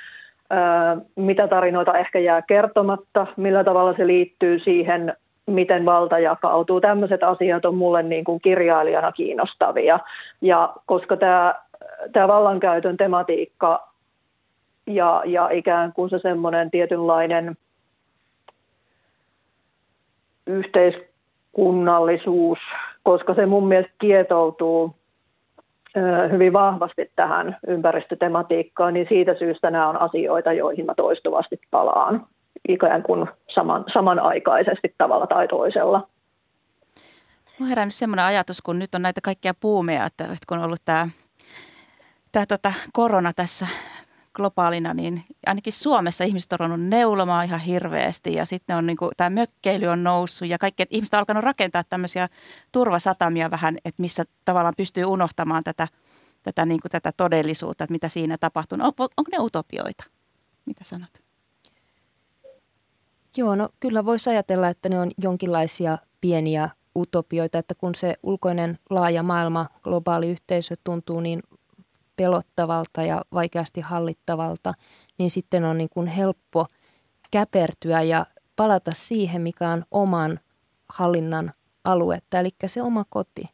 mitä 1.17 1.49
tarinoita 1.49 1.99
ehkä 1.99 2.19
jää 2.19 2.43
kertomatta, 2.43 3.27
millä 3.37 3.65
tavalla 3.65 3.95
se 3.97 4.07
liittyy 4.07 4.59
siihen, 4.59 5.17
miten 5.47 5.85
valta 5.85 6.19
jakautuu. 6.19 6.81
Tämmöiset 6.81 7.23
asiat 7.23 7.65
on 7.65 7.75
mulle 7.75 8.03
niin 8.03 8.25
kuin 8.25 8.41
kirjailijana 8.41 9.13
kiinnostavia. 9.13 9.99
Ja 10.41 10.75
koska 10.87 11.17
tämä, 11.17 11.55
tämä 12.13 12.29
vallankäytön 12.29 12.97
tematiikka 12.97 13.89
ja, 14.87 15.23
ja 15.25 15.49
ikään 15.51 15.93
kuin 15.93 16.11
se 16.11 16.19
semmoinen 16.19 16.71
tietynlainen 16.71 17.57
yhteiskunnallisuus, 20.47 22.59
koska 23.03 23.35
se 23.35 23.47
mun 23.47 23.69
mielestä 23.69 23.93
kietoutuu 23.99 24.95
hyvin 26.33 26.53
vahvasti 26.53 27.11
tähän 27.17 27.57
ympäristötematiikkaan, 27.67 28.95
niin 28.95 29.07
siitä 29.09 29.35
syystä 29.39 29.71
nämä 29.71 29.89
on 29.89 30.01
asioita, 30.01 30.53
joihin 30.53 30.87
mä 30.87 30.95
toistuvasti 30.95 31.61
palaan 31.71 32.27
ikään 32.69 33.03
kuin 33.03 33.29
saman, 33.55 33.85
samanaikaisesti 33.93 34.95
tavalla 34.99 35.27
tai 35.27 35.49
toisella. 35.49 36.09
Mä 37.59 37.67
herännyt 37.67 37.95
semmoinen 37.95 38.25
ajatus, 38.25 38.63
kun 38.63 38.79
nyt 38.79 38.95
on 38.95 39.03
näitä 39.03 39.21
kaikkia 39.21 39.55
puumeja, 39.61 40.07
että 40.07 40.25
kun 40.49 40.59
on 40.59 40.65
ollut 40.65 40.83
tämä, 40.85 41.09
tämä 42.33 42.47
tota, 42.47 42.73
korona 42.93 43.33
tässä 43.33 43.67
globaalina, 44.35 44.95
niin 44.95 45.25
ainakin 45.47 45.73
Suomessa 45.73 46.25
ihmiset 46.25 46.53
on 46.53 46.61
ruvennut 46.61 46.89
neulomaan 46.89 47.45
ihan 47.45 47.61
hirveästi 47.61 48.35
ja 48.35 48.47
sitten 48.47 48.77
on 48.77 48.87
niin 48.87 48.97
kuin, 48.97 49.11
tämä 49.17 49.31
mökkeily 49.31 49.87
on 49.87 50.05
noussut 50.05 50.49
ja 50.49 50.59
kaikki, 50.59 50.83
että 50.83 50.95
ihmiset 50.95 51.15
on 51.15 51.19
alkanut 51.19 51.45
rakentaa 51.45 51.85
tämmöisiä 51.85 52.29
turvasatamia 52.73 53.51
vähän, 53.51 53.77
että 53.85 54.03
missä 54.03 54.25
tavallaan 54.45 54.75
pystyy 54.77 55.05
unohtamaan 55.05 55.65
tätä, 55.65 55.89
tätä, 56.43 56.67
niin 56.67 56.81
kuin 56.81 56.91
tätä 56.91 57.13
todellisuutta, 57.17 57.85
että 57.85 57.93
mitä 57.93 58.09
siinä 58.09 58.39
tapahtuu. 58.39 58.79
On, 58.81 58.87
onko 58.99 59.31
ne 59.33 59.39
utopioita? 59.39 60.05
Mitä 60.67 60.85
sanot? 60.85 61.11
Joo, 63.37 63.55
no 63.55 63.69
kyllä 63.81 64.05
voisi 64.05 64.31
ajatella, 64.31 64.69
että 64.69 64.89
ne 64.89 65.01
on 65.01 65.11
jonkinlaisia 65.19 65.99
pieniä 66.21 66.71
utopioita, 66.97 67.59
että 67.59 67.75
kun 67.75 67.95
se 67.95 68.15
ulkoinen 68.23 68.75
laaja 68.91 69.23
maailma, 69.23 69.67
globaali 69.83 70.31
yhteisö 70.31 70.75
tuntuu 70.85 71.21
niin 71.21 71.43
pelottavalta 72.23 73.03
ja 73.03 73.23
vaikeasti 73.35 73.81
hallittavalta, 73.81 74.75
niin 75.19 75.31
sitten 75.31 75.65
on 75.65 75.79
niin 75.79 75.89
kuin 75.89 76.07
helppo 76.07 76.67
käpertyä 77.31 78.03
ja 78.03 78.27
palata 78.57 78.91
siihen, 78.95 79.43
mikä 79.43 79.71
on 79.71 79.85
oman 79.91 80.41
hallinnan 80.89 81.53
aluetta, 81.85 82.39
eli 82.39 82.49
se 82.67 82.83
oma 82.83 83.05
koti 83.09 83.45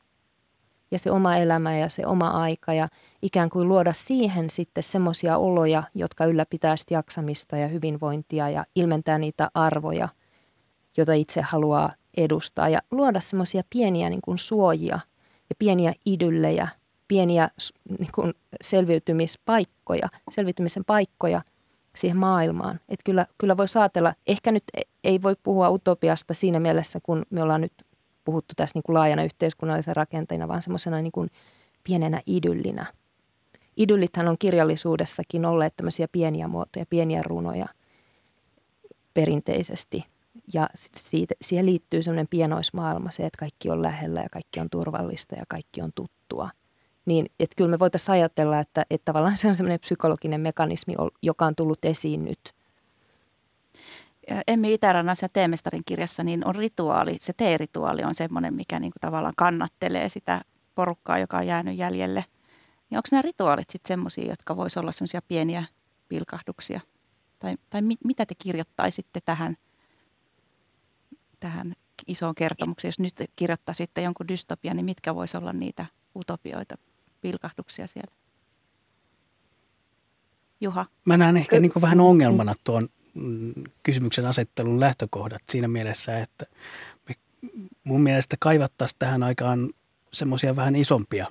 ja 0.91 0.99
se 0.99 1.11
oma 1.11 1.37
elämä 1.37 1.79
ja 1.79 1.89
se 1.89 2.07
oma 2.07 2.29
aika 2.29 2.75
ja 2.75 2.87
ikään 3.23 3.51
kuin 3.51 3.69
luoda 3.69 3.93
siihen 3.93 4.51
sitten 4.51 4.83
semmoisia 4.83 5.39
oloja, 5.39 5.83
jotka 5.95 6.25
ylläpitää 6.25 6.77
sitten 6.77 6.97
jaksamista 6.97 7.57
ja 7.57 7.69
hyvinvointia 7.69 8.51
ja 8.51 8.65
ilmentää 8.75 9.19
niitä 9.19 9.51
arvoja, 9.55 10.09
joita 10.97 11.13
itse 11.13 11.43
haluaa 11.43 11.91
edustaa. 12.17 12.69
Ja 12.69 12.81
luoda 12.91 13.21
semmoisia 13.21 13.63
pieniä 13.71 14.11
niin 14.11 14.23
kuin 14.25 14.39
suojia 14.39 15.01
ja 15.51 15.55
pieniä 15.59 15.93
idyllejä 16.07 16.69
pieniä 17.09 17.51
niin 17.99 18.11
kuin 18.15 18.35
selviytymispaikkoja, 18.61 20.09
selviytymisen 20.31 20.85
paikkoja 20.85 21.43
siihen 21.97 22.19
maailmaan. 22.19 22.81
Että 22.89 23.05
kyllä, 23.05 23.27
kyllä 23.39 23.57
voi 23.57 23.69
saatella, 23.69 24.15
ehkä 24.27 24.53
nyt 24.53 24.65
e, 24.75 24.81
ei 25.05 25.23
voi 25.23 25.37
puhua 25.43 25.71
utopiasta 25.71 26.35
siinä 26.35 26.61
mielessä, 26.61 27.01
kun 27.03 27.27
me 27.31 27.43
ollaan 27.43 27.61
nyt 27.61 27.73
puhuttu 28.25 28.55
tässä 28.57 28.77
niin 28.77 28.83
kuin 28.83 28.95
laajana 28.95 29.25
yhteiskunnallisena 29.25 29.95
rakenteina, 29.95 30.49
vaan 30.49 30.63
semmoisena 30.63 31.03
niin 31.03 31.13
kuin 31.13 31.31
pienenä 31.85 32.23
idyllinä. 32.27 32.87
Idyllithän 33.77 34.29
on 34.29 34.37
kirjallisuudessakin 34.39 35.45
olleet 35.45 35.77
tämmöisiä 35.77 36.09
pieniä 36.13 36.49
muotoja, 36.49 36.87
pieniä 36.91 37.23
runoja 37.23 37.67
perinteisesti. 39.15 40.05
Ja 40.55 40.69
siitä, 40.75 41.35
siihen 41.43 41.67
liittyy 41.67 42.03
semmoinen 42.03 42.29
pienoismaailma, 42.29 43.11
se, 43.11 43.27
että 43.27 43.39
kaikki 43.39 43.71
on 43.71 43.83
lähellä 43.83 44.21
ja 44.21 44.29
kaikki 44.33 44.61
on 44.61 44.71
turvallista 44.71 45.35
ja 45.35 45.45
kaikki 45.49 45.83
on 45.83 45.91
tuttua. 45.95 46.51
Niin, 47.09 47.27
että 47.41 47.57
kyllä 47.57 47.71
me 47.71 47.79
voitaisiin 47.79 48.13
ajatella, 48.13 48.61
että, 48.61 48.87
että 48.91 49.05
tavallaan 49.05 49.37
se 49.37 49.49
on 49.49 49.55
semmoinen 49.55 49.81
psykologinen 49.81 50.41
mekanismi, 50.41 50.95
joka 51.23 51.47
on 51.47 51.55
tullut 51.55 51.85
esiin 51.85 52.25
nyt– 52.25 52.41
Emmi 54.47 54.75
Itärannassa 54.75 55.25
ja 55.25 55.29
Teemestarin 55.29 55.83
kirjassa 55.87 56.25
niin 56.25 56.47
on 56.47 56.55
rituaali, 56.55 57.17
se 57.21 57.33
teerituaali 57.33 58.05
on 58.05 58.15
semmoinen, 58.15 58.55
mikä 58.55 58.81
niin 58.81 58.93
kuin 58.93 59.01
tavallaan 59.01 59.35
kannattelee 59.37 60.09
sitä 60.09 60.41
porukkaa, 60.75 61.19
joka 61.19 61.39
on 61.39 61.47
jäänyt 61.47 61.77
jäljelle. 61.77 62.25
Niin 62.91 62.99
onko 62.99 63.09
nämä 63.11 63.23
rituaalit 63.23 63.71
sitten 63.71 63.89
semmoisia, 63.89 64.31
jotka 64.31 64.57
voisivat 64.57 64.83
olla 64.83 64.93
semmoisia 64.93 65.23
pieniä 65.29 65.65
pilkahduksia? 66.09 66.81
Tai, 67.39 67.57
tai 67.71 67.83
mi, 67.83 67.95
mitä 68.05 68.27
te 68.27 68.35
kirjoittaisitte 68.39 69.21
tähän, 69.25 69.57
tähän 71.41 71.75
isoon 72.07 72.35
kertomukseen? 72.35 72.89
Jos 72.89 72.99
nyt 72.99 73.15
kirjoittaisitte 73.37 74.03
jonkun 74.03 74.29
dystopian, 74.29 74.77
niin 74.77 74.85
mitkä 74.85 75.15
voisi 75.15 75.37
olla 75.37 75.53
niitä 75.53 75.87
utopioita, 76.17 76.79
pilkahduksia 77.21 77.87
siellä? 77.87 78.15
Juha? 80.61 80.87
Mä 81.05 81.17
näen 81.17 81.37
ehkä 81.37 81.61
niin 81.61 81.73
vähän 81.81 82.01
ongelmana 82.01 82.55
tuon 82.65 82.89
kysymyksen 83.83 84.27
asettelun 84.27 84.81
lähtökohdat 84.81 85.43
siinä 85.51 85.69
mielessä, 85.69 86.19
että 86.19 86.47
me 87.09 87.15
mun 87.85 88.01
mielestä 88.01 88.37
kaivattaisiin 88.41 88.99
tähän 88.99 89.23
aikaan 89.23 89.71
semmoisia 90.13 90.57
vähän 90.57 90.77
isompia, 90.77 91.27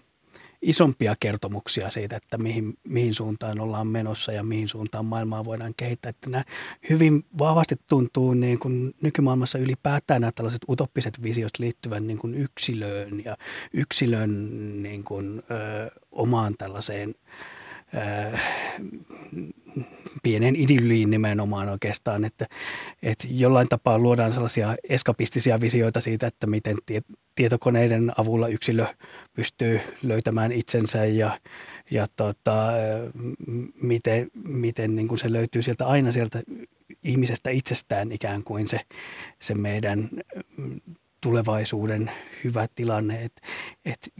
isompia 0.67 1.15
kertomuksia 1.19 1.91
siitä, 1.91 2.15
että 2.15 2.37
mihin, 2.37 2.73
mihin 2.83 3.13
suuntaan 3.13 3.59
ollaan 3.59 3.87
menossa 3.87 4.31
ja 4.31 4.43
mihin 4.43 4.67
suuntaan 4.67 5.05
maailmaa 5.05 5.45
voidaan 5.45 5.73
kehittää. 5.77 6.09
Että 6.09 6.29
nämä 6.29 6.43
hyvin 6.89 7.25
vahvasti 7.39 7.75
tuntuu 7.87 8.33
niin 8.33 8.59
kuin 8.59 8.93
nykymaailmassa 9.01 9.59
ylipäätään 9.59 10.21
nämä 10.21 10.31
tällaiset 10.31 10.61
utoppiset 10.69 11.23
visiot 11.23 11.59
liittyvän 11.59 12.07
niin 12.07 12.17
kuin 12.17 12.35
yksilöön 12.35 13.25
ja 13.25 13.37
yksilön 13.73 14.83
niin 14.83 15.03
kuin, 15.03 15.43
ö, 15.51 15.91
omaan 16.11 16.55
tällaiseen– 16.57 17.15
pienen 20.23 20.55
idylliin 20.55 21.09
nimenomaan 21.09 21.69
oikeastaan, 21.69 22.25
että, 22.25 22.45
että 23.03 23.27
jollain 23.31 23.69
tapaa 23.69 23.99
luodaan 23.99 24.31
sellaisia 24.31 24.75
eskapistisia 24.89 25.61
visioita 25.61 26.01
siitä, 26.01 26.27
että 26.27 26.47
miten 26.47 26.77
tietokoneiden 27.35 28.11
avulla 28.17 28.47
yksilö 28.47 28.85
pystyy 29.33 29.79
löytämään 30.03 30.51
itsensä 30.51 31.05
ja, 31.05 31.39
ja 31.91 32.07
tota, 32.15 32.67
miten, 33.81 34.27
miten 34.43 34.95
niin 34.95 35.07
kuin 35.07 35.19
se 35.19 35.33
löytyy 35.33 35.61
sieltä 35.61 35.87
aina 35.87 36.11
sieltä 36.11 36.41
ihmisestä 37.03 37.49
itsestään 37.49 38.11
ikään 38.11 38.43
kuin 38.43 38.67
se, 38.67 38.79
se 39.41 39.55
meidän 39.55 40.09
tulevaisuuden 41.21 42.11
hyvä 42.43 42.67
tilanne. 42.75 43.23
Et, 43.23 43.41
et, 43.85 44.13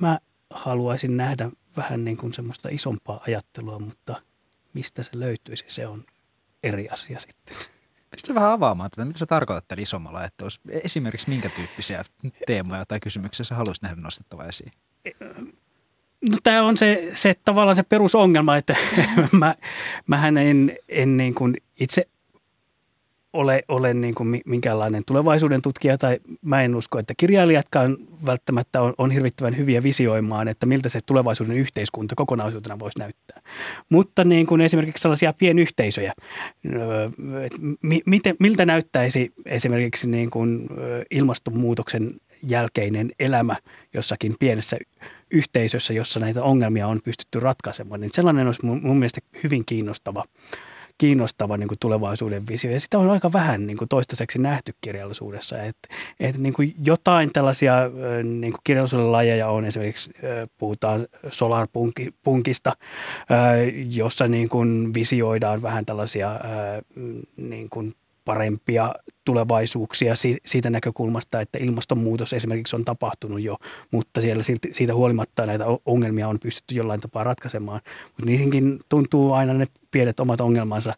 mä 0.00 0.18
haluaisin 0.50 1.16
nähdä 1.16 1.50
vähän 1.76 2.04
niin 2.04 2.16
kuin 2.16 2.34
semmoista 2.34 2.68
isompaa 2.72 3.22
ajattelua, 3.26 3.78
mutta 3.78 4.22
mistä 4.74 5.02
se 5.02 5.10
löytyisi, 5.14 5.64
se 5.66 5.86
on 5.86 6.04
eri 6.62 6.88
asia 6.88 7.20
sitten. 7.20 7.56
Pystytkö 8.10 8.34
vähän 8.34 8.50
avaamaan 8.50 8.90
tätä, 8.90 9.04
mitä 9.04 9.18
sä 9.18 9.26
tarkoitat 9.26 9.68
tällä 9.68 9.82
isommalla 9.82 10.18
ajattelussa? 10.18 10.60
Esimerkiksi 10.68 11.28
minkä 11.28 11.48
tyyppisiä 11.48 12.04
teemoja 12.46 12.86
tai 12.86 13.00
kysymyksiä 13.00 13.44
sä 13.44 13.54
haluaisit 13.54 13.82
nähdä 13.82 14.00
nostettava 14.00 14.44
esiin? 14.44 14.72
No 16.30 16.38
tämä 16.42 16.62
on 16.62 16.76
se, 16.76 17.10
se 17.14 17.34
tavallaan 17.44 17.76
se 17.76 17.82
perusongelma, 17.82 18.56
että 18.56 18.76
mä, 19.40 19.54
mähän 20.06 20.38
en, 20.38 20.76
en 20.88 21.16
niin 21.16 21.34
kuin 21.34 21.56
itse 21.80 22.08
ole, 23.32 23.62
ole 23.68 23.94
niin 23.94 24.14
kuin 24.14 24.42
minkäänlainen 24.46 25.02
tulevaisuuden 25.06 25.62
tutkija 25.62 25.98
tai 25.98 26.18
mä 26.42 26.62
en 26.62 26.74
usko, 26.74 26.98
että 26.98 27.14
kirjailijatkaan 27.16 27.96
välttämättä 28.26 28.82
on, 28.82 28.94
on 28.98 29.10
hirvittävän 29.10 29.56
hyviä 29.56 29.82
visioimaan, 29.82 30.48
että 30.48 30.66
miltä 30.66 30.88
se 30.88 31.00
tulevaisuuden 31.06 31.56
yhteiskunta 31.56 32.14
kokonaisuutena 32.14 32.78
voisi 32.78 32.98
näyttää. 32.98 33.40
Mutta 33.88 34.24
niin 34.24 34.46
kuin 34.46 34.60
esimerkiksi 34.60 35.02
sellaisia 35.02 35.32
pienyhteisöjä, 35.32 36.12
miten, 38.06 38.36
miltä 38.40 38.64
näyttäisi 38.64 39.32
esimerkiksi 39.46 40.08
niin 40.08 40.30
kuin 40.30 40.68
ilmastonmuutoksen 41.10 42.14
jälkeinen 42.48 43.10
elämä 43.18 43.56
jossakin 43.94 44.34
pienessä 44.38 44.76
yhteisössä, 45.30 45.92
jossa 45.92 46.20
näitä 46.20 46.42
ongelmia 46.42 46.86
on 46.86 47.00
pystytty 47.04 47.40
ratkaisemaan, 47.40 48.00
niin 48.00 48.10
sellainen 48.14 48.46
olisi 48.46 48.66
mun, 48.66 48.80
mun 48.82 48.98
mielestä 48.98 49.20
hyvin 49.42 49.64
kiinnostava 49.66 50.24
kiinnostava 50.98 51.56
niin 51.56 51.68
kuin 51.68 51.78
tulevaisuuden 51.78 52.48
visio. 52.48 52.70
Ja 52.70 52.80
sitä 52.80 52.98
on 52.98 53.10
aika 53.10 53.32
vähän 53.32 53.66
niin 53.66 53.76
kuin 53.76 53.88
toistaiseksi 53.88 54.38
nähty 54.38 54.74
kirjallisuudessa. 54.80 55.62
Että 55.62 55.88
et, 56.20 56.38
niin 56.38 56.52
kuin 56.52 56.74
jotain 56.84 57.32
tällaisia 57.32 57.76
niin 58.22 58.52
kuin 58.52 58.60
kirjallisuuden 58.64 59.12
lajeja 59.12 59.48
on 59.48 59.64
esimerkiksi, 59.64 60.10
puhutaan 60.58 61.06
solarpunkista, 61.30 62.72
jossa 63.88 64.28
niin 64.28 64.48
kuin 64.48 64.94
visioidaan 64.94 65.62
vähän 65.62 65.86
tällaisia 65.86 66.30
niin 67.36 67.70
kuin 67.70 67.94
parempia 68.24 68.92
tulevaisuuksia 69.24 70.14
siitä 70.46 70.70
näkökulmasta, 70.70 71.40
että 71.40 71.58
ilmastonmuutos 71.58 72.32
esimerkiksi 72.32 72.76
on 72.76 72.84
tapahtunut 72.84 73.40
jo, 73.40 73.56
mutta 73.90 74.20
siellä 74.20 74.44
siitä 74.72 74.94
huolimatta 74.94 75.46
näitä 75.46 75.64
ongelmia 75.86 76.28
on 76.28 76.38
pystytty 76.42 76.74
jollain 76.74 77.00
tapaa 77.00 77.24
ratkaisemaan. 77.24 77.80
Mutta 78.06 78.24
niihinkin 78.24 78.80
tuntuu 78.88 79.32
aina 79.32 79.54
ne 79.54 79.66
pienet 79.90 80.20
omat 80.20 80.40
ongelmansa, 80.40 80.92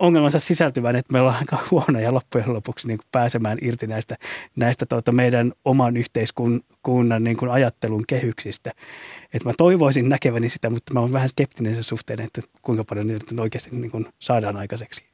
ongelmansa 0.00 0.38
sisältyvän, 0.38 0.96
että 0.96 1.12
me 1.12 1.20
ollaan 1.20 1.38
aika 1.38 1.58
huonoja 1.70 2.14
loppujen 2.14 2.52
lopuksi 2.52 2.88
niin 2.88 2.98
pääsemään 3.12 3.58
irti 3.62 3.86
näistä, 3.86 4.16
näistä 4.56 4.86
tuota 4.86 5.12
meidän 5.12 5.52
oman 5.64 5.96
yhteiskunnan 5.96 7.24
niin 7.24 7.36
kuin 7.36 7.50
ajattelun 7.50 8.04
kehyksistä. 8.06 8.70
Et 9.34 9.44
mä 9.44 9.52
toivoisin 9.58 10.08
näkeväni 10.08 10.48
sitä, 10.48 10.70
mutta 10.70 10.94
mä 10.94 11.00
olen 11.00 11.12
vähän 11.12 11.28
skeptinen 11.28 11.74
sen 11.74 11.84
suhteen, 11.84 12.20
että 12.20 12.40
kuinka 12.62 12.84
paljon 12.84 13.06
niitä 13.06 13.42
oikeasti 13.42 13.70
niin 13.76 13.90
kuin 13.90 14.06
saadaan 14.18 14.56
aikaiseksi. 14.56 15.13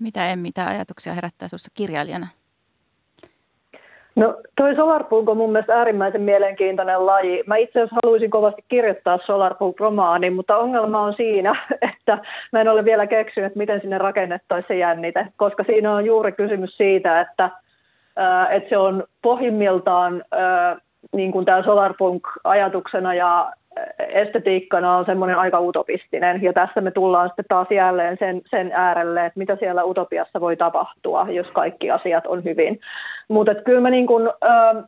Mitä 0.00 0.26
en, 0.26 0.38
mitä 0.38 0.66
ajatuksia 0.66 1.12
herättää 1.12 1.48
sinussa 1.48 1.70
kirjailijana? 1.74 2.26
No 4.16 4.34
toi 4.56 4.74
Solarpunk 4.76 5.28
on 5.28 5.36
mun 5.36 5.52
mielestä 5.52 5.74
äärimmäisen 5.74 6.20
mielenkiintoinen 6.20 7.06
laji. 7.06 7.42
Mä 7.46 7.56
itse 7.56 7.78
asiassa 7.78 7.96
haluaisin 8.02 8.30
kovasti 8.30 8.64
kirjoittaa 8.68 9.18
Solarpunk-romaanin, 9.26 10.32
mutta 10.32 10.56
ongelma 10.56 11.00
on 11.00 11.14
siinä, 11.14 11.66
että 11.92 12.18
mä 12.52 12.60
en 12.60 12.68
ole 12.68 12.84
vielä 12.84 13.06
keksinyt, 13.06 13.56
miten 13.56 13.80
sinne 13.80 13.98
rakennettaisiin 13.98 14.68
se 14.68 14.76
jännite, 14.76 15.26
koska 15.36 15.64
siinä 15.64 15.94
on 15.94 16.04
juuri 16.04 16.32
kysymys 16.32 16.76
siitä, 16.76 17.20
että, 17.20 17.50
että 18.50 18.68
se 18.68 18.78
on 18.78 19.04
pohjimmiltaan 19.22 20.24
niin 21.12 21.32
kuin 21.32 21.44
tämä 21.44 21.62
Solarpunk 21.62 22.22
ajatuksena 22.44 23.14
ja 23.14 23.52
estetiikkana 24.10 24.96
on 24.96 25.04
semmoinen 25.04 25.38
aika 25.38 25.60
utopistinen. 25.60 26.42
Ja 26.42 26.52
tässä 26.52 26.80
me 26.80 26.90
tullaan 26.90 27.28
sitten 27.28 27.44
taas 27.48 27.68
jälleen 27.70 28.16
sen, 28.18 28.42
sen 28.50 28.72
äärelle, 28.74 29.26
että 29.26 29.38
mitä 29.38 29.56
siellä 29.56 29.84
utopiassa 29.84 30.40
voi 30.40 30.56
tapahtua, 30.56 31.26
jos 31.30 31.50
kaikki 31.50 31.90
asiat 31.90 32.26
on 32.26 32.44
hyvin. 32.44 32.80
Mutta 33.28 33.54
kyllä 33.54 33.80
mä, 33.80 33.90
niin 33.90 34.06
kun, 34.06 34.30
ö, 34.44 34.82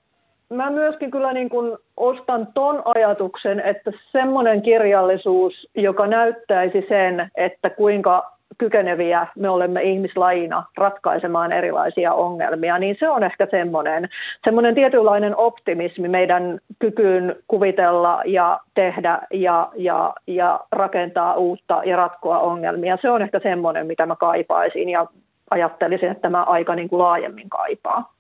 mä 0.51 0.71
myöskin 0.71 1.11
kyllä 1.11 1.33
niin 1.33 1.49
kun 1.49 1.79
ostan 1.97 2.49
ton 2.55 2.83
ajatuksen, 2.85 3.61
että 3.61 3.93
semmoinen 4.13 4.63
kirjallisuus, 4.63 5.69
joka 5.75 6.07
näyttäisi 6.07 6.87
sen, 6.89 7.31
että 7.35 7.71
kuinka 7.71 8.40
kykeneviä 8.59 9.27
me 9.37 9.49
olemme 9.49 9.83
ihmislajina 9.83 10.65
ratkaisemaan 10.77 11.53
erilaisia 11.53 12.15
ongelmia, 12.15 12.79
niin 12.79 12.97
se 12.99 13.09
on 13.09 13.23
ehkä 13.23 13.47
semmoinen, 13.51 14.09
semmoinen 14.45 14.75
tietynlainen 14.75 15.37
optimismi 15.37 16.09
meidän 16.09 16.61
kykyyn 16.79 17.37
kuvitella 17.49 18.23
ja 18.25 18.61
tehdä 18.75 19.19
ja, 19.33 19.73
ja, 19.77 20.15
ja 20.27 20.61
rakentaa 20.73 21.35
uutta 21.35 21.83
ja 21.85 21.97
ratkoa 21.97 22.39
ongelmia. 22.39 22.99
Se 23.03 23.11
on 23.11 23.23
ehkä 23.23 23.39
semmoinen, 23.39 23.87
mitä 23.87 24.07
mä 24.07 24.17
kaipaisin 24.17 24.89
ja 24.89 25.07
ajattelisin, 25.51 26.11
että 26.11 26.23
tämä 26.23 26.43
aika 26.43 26.75
niin 26.75 26.89
kuin 26.89 26.99
laajemmin 26.99 27.51
kaipaa. 27.51 28.15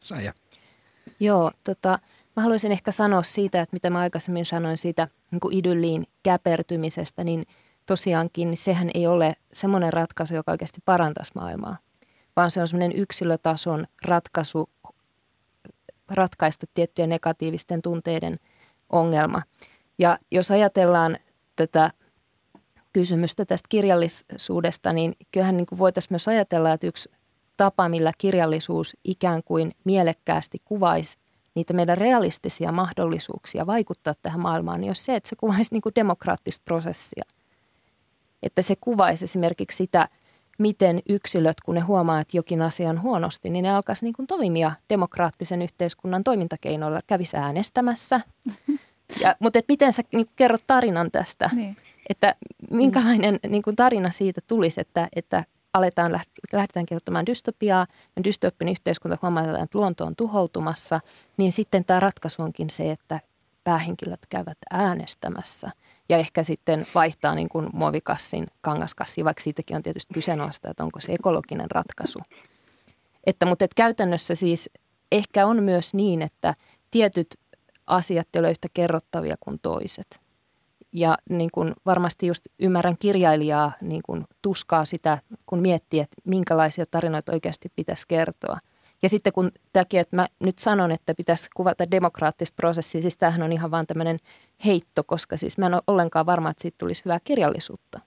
Saja. 0.00 0.32
Joo, 1.20 1.50
tota, 1.64 1.96
mä 2.36 2.42
haluaisin 2.42 2.72
ehkä 2.72 2.90
sanoa 2.90 3.22
siitä, 3.22 3.60
että 3.60 3.74
mitä 3.76 3.90
mä 3.90 3.98
aikaisemmin 3.98 4.44
sanoin 4.44 4.76
siitä 4.76 5.06
niin 5.30 5.40
kuin 5.40 5.54
idylliin 5.58 6.04
käpertymisestä, 6.22 7.24
niin– 7.24 7.42
tosiaankin 7.86 8.48
niin 8.48 8.56
sehän 8.56 8.90
ei 8.94 9.06
ole 9.06 9.32
semmoinen 9.52 9.92
ratkaisu, 9.92 10.34
joka 10.34 10.50
oikeasti 10.50 10.80
parantaisi 10.84 11.32
maailmaa, 11.34 11.76
vaan 12.36 12.50
se 12.50 12.60
on 12.60 12.68
semmoinen 12.68 12.98
yksilötason 12.98 13.86
ratkaisu 14.04 14.70
ratkaista 16.08 16.66
tiettyjen 16.74 17.10
negatiivisten 17.10 17.82
tunteiden 17.82 18.34
ongelma. 18.90 19.42
Ja 19.98 20.18
jos 20.30 20.50
ajatellaan 20.50 21.16
tätä 21.56 21.90
kysymystä 22.92 23.44
tästä 23.44 23.66
kirjallisuudesta, 23.68 24.92
niin 24.92 25.16
kyllähän 25.32 25.56
niin 25.56 25.66
kuin 25.66 25.78
voitaisiin 25.78 26.12
myös 26.12 26.28
ajatella, 26.28 26.72
että 26.72 26.86
yksi 26.86 27.10
tapa, 27.56 27.88
millä 27.88 28.12
kirjallisuus 28.18 28.96
ikään 29.04 29.42
kuin 29.44 29.72
mielekkäästi 29.84 30.58
kuvaisi 30.64 31.18
niitä 31.54 31.72
meidän 31.72 31.98
realistisia 31.98 32.72
mahdollisuuksia 32.72 33.66
vaikuttaa 33.66 34.14
tähän 34.22 34.40
maailmaan, 34.40 34.80
niin 34.80 34.88
jos 34.88 35.04
se, 35.04 35.16
että 35.16 35.28
se 35.28 35.36
kuvaisi 35.36 35.74
niin 35.74 35.82
kuin 35.82 35.94
demokraattista 35.94 36.62
prosessia. 36.64 37.24
Että 38.42 38.62
se 38.62 38.76
kuvaisi 38.80 39.24
esimerkiksi 39.24 39.76
sitä, 39.76 40.08
miten 40.58 41.02
yksilöt, 41.08 41.60
kun 41.60 41.74
ne 41.74 41.80
huomaa, 41.80 42.20
että 42.20 42.36
jokin 42.36 42.62
asia 42.62 42.90
on 42.90 43.02
huonosti, 43.02 43.50
niin 43.50 43.62
ne 43.62 43.70
alkaisi 43.70 44.04
niin 44.04 44.12
kuin 44.12 44.26
toimia 44.26 44.72
demokraattisen 44.90 45.62
yhteiskunnan 45.62 46.24
toimintakeinoilla, 46.24 47.00
kävisi 47.06 47.36
äänestämässä. 47.36 48.20
Ja, 49.20 49.36
mutta 49.38 49.58
et 49.58 49.64
miten 49.68 49.92
sä 49.92 50.02
niin 50.14 50.26
kerrot 50.36 50.62
tarinan 50.66 51.10
tästä? 51.10 51.50
Niin. 51.54 51.76
Että 52.08 52.34
minkälainen 52.70 53.38
niin 53.48 53.62
kuin 53.62 53.76
tarina 53.76 54.10
siitä 54.10 54.40
tulisi, 54.46 54.80
että, 54.80 55.08
että 55.16 55.44
aletaan, 55.72 56.20
lähdetään 56.52 56.86
kirjoittamaan 56.86 57.26
dystopiaa 57.26 57.86
ja 58.16 58.24
dystopinen 58.24 58.72
yhteiskunta 58.72 59.18
huomataan, 59.22 59.62
että 59.62 59.78
luonto 59.78 60.04
on 60.04 60.16
tuhoutumassa, 60.16 61.00
niin 61.36 61.52
sitten 61.52 61.84
tämä 61.84 62.00
ratkaisu 62.00 62.42
onkin 62.42 62.70
se, 62.70 62.90
että 62.90 63.20
päähenkilöt 63.64 64.26
käyvät 64.28 64.58
äänestämässä 64.70 65.70
ja 66.08 66.16
ehkä 66.16 66.42
sitten 66.42 66.86
vaihtaa 66.94 67.34
niin 67.34 67.48
kuin 67.48 67.68
muovikassin 67.72 68.46
kangaskassiin, 68.60 69.24
vaikka 69.24 69.42
siitäkin 69.42 69.76
on 69.76 69.82
tietysti 69.82 70.14
kyseenalaista, 70.14 70.70
että 70.70 70.84
onko 70.84 71.00
se 71.00 71.12
ekologinen 71.12 71.70
ratkaisu. 71.70 72.18
Että, 73.26 73.46
mutta 73.46 73.64
että 73.64 73.74
käytännössä 73.76 74.34
siis 74.34 74.70
ehkä 75.12 75.46
on 75.46 75.62
myös 75.62 75.94
niin, 75.94 76.22
että 76.22 76.54
tietyt 76.90 77.34
asiat 77.86 78.28
ei 78.34 78.40
ole 78.40 78.50
yhtä 78.50 78.68
kerrottavia 78.74 79.36
kuin 79.40 79.58
toiset. 79.62 80.20
Ja 80.92 81.18
niin 81.30 81.50
kuin 81.52 81.74
varmasti 81.86 82.26
just 82.26 82.46
ymmärrän 82.58 82.98
kirjailijaa 82.98 83.72
niin 83.80 84.02
kuin 84.06 84.24
tuskaa 84.42 84.84
sitä, 84.84 85.18
kun 85.46 85.58
miettii, 85.58 86.00
että 86.00 86.16
minkälaisia 86.24 86.84
tarinoita 86.90 87.32
oikeasti 87.32 87.72
pitäisi 87.76 88.04
kertoa. 88.08 88.58
Ja 89.02 89.08
sitten 89.08 89.32
kun 89.32 89.52
tämäkin, 89.72 90.00
että 90.00 90.16
mä 90.16 90.26
nyt 90.40 90.58
sanon, 90.58 90.92
että 90.92 91.14
pitäisi 91.14 91.48
kuvata 91.56 91.90
demokraattista 91.90 92.56
prosessia, 92.56 93.02
siis 93.02 93.18
tämähän 93.18 93.42
on 93.42 93.52
ihan 93.52 93.70
vaan 93.70 93.86
tämmöinen 93.86 94.18
heitto, 94.64 95.04
koska 95.04 95.36
siis 95.36 95.58
mä 95.58 95.66
en 95.66 95.74
ole 95.74 95.82
ollenkaan 95.86 96.26
varma, 96.26 96.50
että 96.50 96.62
siitä 96.62 96.78
tulisi 96.78 97.04
hyvää 97.04 97.20
kirjallisuutta. 97.24 98.00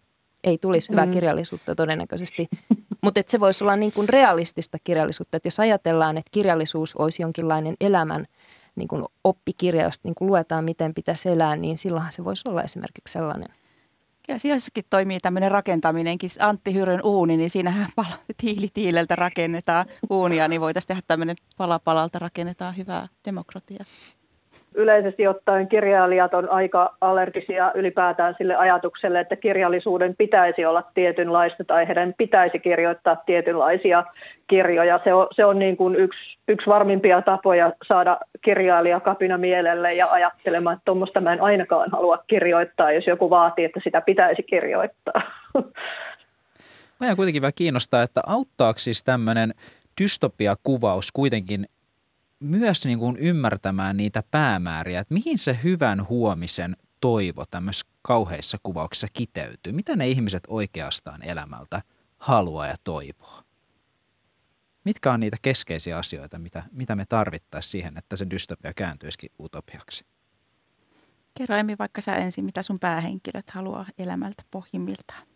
Ei 0.44 0.58
tulisi 0.58 0.90
hyvää 0.90 1.06
mm. 1.06 1.12
kirjallisuutta 1.12 1.76
todennäköisesti, 1.76 2.48
mutta 3.04 3.22
se 3.28 3.40
voisi 3.40 3.64
olla 3.64 3.76
niin 3.76 3.92
kuin 3.94 4.10
realistista 4.10 4.78
kirjallisuutta. 4.84 5.38
Että 5.38 5.48
jos 5.48 5.60
ajatellaan, 5.60 6.18
että 6.18 6.30
kirjallisuus 6.32 6.96
olisi 6.96 7.22
jonkinlainen 7.22 7.76
elämän– 7.80 8.26
niin 8.80 8.88
kuin 8.88 9.06
oppikirja, 9.24 9.84
josta 9.84 10.08
niin 10.08 10.16
kuin 10.16 10.28
luetaan, 10.28 10.64
miten 10.64 10.94
pitäisi 10.94 11.30
elää, 11.30 11.56
niin 11.56 11.78
silloinhan 11.78 12.12
se 12.12 12.24
voisi 12.24 12.50
olla 12.50 12.64
esimerkiksi 12.64 13.12
sellainen. 13.12 13.50
Ja 14.30 14.40
sijoissakin 14.40 14.84
toimii 14.90 15.20
tämmöinen 15.20 15.52
rakentaminenkin. 15.52 16.30
Antti 16.40 16.74
Hyrön 16.74 17.00
uuni, 17.04 17.38
niin 17.38 17.50
siinähän 17.50 17.88
pala, 17.96 18.20
tiili 18.38 18.68
tiileltä 18.74 19.16
rakennetaan 19.16 19.86
uunia, 20.10 20.48
niin 20.48 20.62
voitaisiin 20.62 20.88
tehdä 20.88 21.02
tämmöinen 21.08 21.36
pala 21.58 21.80
palalta 21.80 22.20
rakennetaan 22.20 22.78
hyvää 22.78 23.08
demokratiaa 23.26 23.86
yleisesti 24.76 25.28
ottaen 25.28 25.68
kirjailijat 25.68 26.34
on 26.34 26.50
aika 26.50 26.96
allergisia 27.02 27.72
ylipäätään 27.76 28.36
sille 28.38 28.56
ajatukselle, 28.56 29.20
että 29.20 29.36
kirjallisuuden 29.36 30.16
pitäisi 30.18 30.66
olla 30.66 30.84
tietynlaista 30.94 31.64
tai 31.64 31.88
heidän 31.88 32.14
pitäisi 32.18 32.60
kirjoittaa 32.60 33.16
tietynlaisia 33.16 34.04
kirjoja. 34.48 35.00
Se 35.04 35.14
on, 35.14 35.28
se 35.32 35.46
on 35.46 35.60
niin 35.60 35.78
kuin 35.78 35.96
yksi, 35.96 36.38
yksi 36.48 36.68
varmimpia 36.68 37.22
tapoja 37.22 37.72
saada 37.88 38.18
kirjailija 38.42 39.00
kapina 39.00 39.38
mielelle 39.38 39.94
ja 39.94 40.08
ajattelemaan, 40.12 40.74
että 40.74 40.86
tuommoista 40.86 41.22
mä 41.22 41.34
en 41.34 41.42
ainakaan 41.42 41.92
halua 41.92 42.24
kirjoittaa, 42.28 42.92
jos 42.92 43.08
joku 43.08 43.30
vaatii, 43.30 43.66
että 43.66 43.80
sitä 43.84 44.02
pitäisi 44.02 44.44
kirjoittaa. 44.44 45.22
Mä 47.00 47.16
kuitenkin 47.16 47.42
vähän 47.42 47.54
kiinnostaa, 47.56 48.04
että 48.04 48.22
auttaako 48.28 48.80
siis 48.80 49.04
tämmöinen 49.04 49.54
dystopia-kuvaus 50.02 51.12
kuitenkin 51.12 51.66
myös 52.40 52.86
niin 52.86 53.00
kuin 53.00 53.18
ymmärtämään 53.18 53.98
niitä 53.98 54.24
päämääriä, 54.32 55.00
että 55.00 55.14
mihin 55.14 55.38
se 55.38 55.60
hyvän 55.64 56.08
huomisen 56.10 56.76
toivo 57.02 57.44
tämmöisissä 57.52 57.88
kauheissa 58.02 58.58
kuvauksissa 58.64 59.08
kiteytyy. 59.14 59.74
Mitä 59.74 59.96
ne 59.96 60.08
ihmiset 60.08 60.44
oikeastaan 60.48 61.24
elämältä 61.24 61.82
haluaa 62.18 62.68
ja 62.68 62.76
toivoo? 62.84 63.40
Mitkä 64.84 65.12
on 65.12 65.20
niitä 65.20 65.38
keskeisiä 65.42 65.98
asioita, 65.98 66.40
mitä, 66.40 66.64
mitä 66.72 66.96
me 66.96 67.04
tarvittaisiin 67.10 67.72
siihen, 67.72 67.98
että 67.98 68.16
se 68.16 68.26
dystopia 68.30 68.72
kääntyisikin 68.76 69.32
utopiaksi? 69.40 70.06
Kerro 71.38 71.56
Emi 71.56 71.76
vaikka 71.80 72.02
sä 72.02 72.16
ensin, 72.16 72.46
mitä 72.46 72.62
sun 72.62 72.80
päähenkilöt 72.80 73.50
haluaa 73.50 73.86
elämältä 73.98 74.44
pohjimmiltaan. 74.52 75.28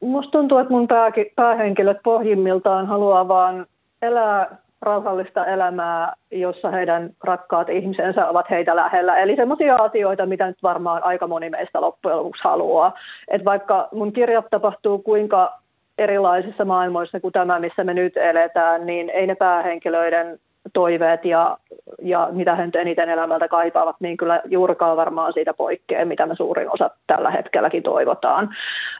Musta 0.00 0.30
tuntuu, 0.30 0.58
että 0.58 0.72
mun 0.72 0.88
päähenkilöt 1.36 2.02
pohjimmiltaan 2.04 2.86
haluaa 2.86 3.28
vaan 3.28 3.66
elää 4.02 4.58
rauhallista 4.82 5.46
elämää, 5.46 6.12
jossa 6.30 6.70
heidän 6.70 7.10
rakkaat 7.24 7.68
ihmisensä 7.68 8.28
ovat 8.28 8.50
heitä 8.50 8.76
lähellä. 8.76 9.18
Eli 9.18 9.36
semmoisia 9.36 9.76
asioita, 9.76 10.26
mitä 10.26 10.46
nyt 10.46 10.62
varmaan 10.62 11.04
aika 11.04 11.26
moni 11.26 11.50
meistä 11.50 11.80
loppujen 11.80 12.16
lopuksi 12.16 12.44
haluaa. 12.44 12.94
Et 13.28 13.44
vaikka 13.44 13.88
mun 13.92 14.12
kirjat 14.12 14.46
tapahtuu 14.50 14.98
kuinka 14.98 15.58
erilaisissa 15.98 16.64
maailmoissa 16.64 17.20
kuin 17.20 17.32
tämä, 17.32 17.58
missä 17.58 17.84
me 17.84 17.94
nyt 17.94 18.16
eletään, 18.16 18.86
niin 18.86 19.10
ei 19.10 19.26
ne 19.26 19.34
päähenkilöiden 19.34 20.38
toiveet 20.72 21.24
ja, 21.24 21.56
ja 22.02 22.28
mitä 22.32 22.54
he 22.54 22.68
eniten 22.74 23.08
elämältä 23.08 23.48
kaipaavat, 23.48 23.96
niin 24.00 24.16
kyllä 24.16 24.40
juurikaan 24.44 24.96
varmaan 24.96 25.32
siitä 25.32 25.54
poikkeaa, 25.54 26.04
mitä 26.04 26.26
me 26.26 26.34
suurin 26.34 26.70
osa 26.70 26.90
tällä 27.06 27.30
hetkelläkin 27.30 27.82
toivotaan. 27.82 28.54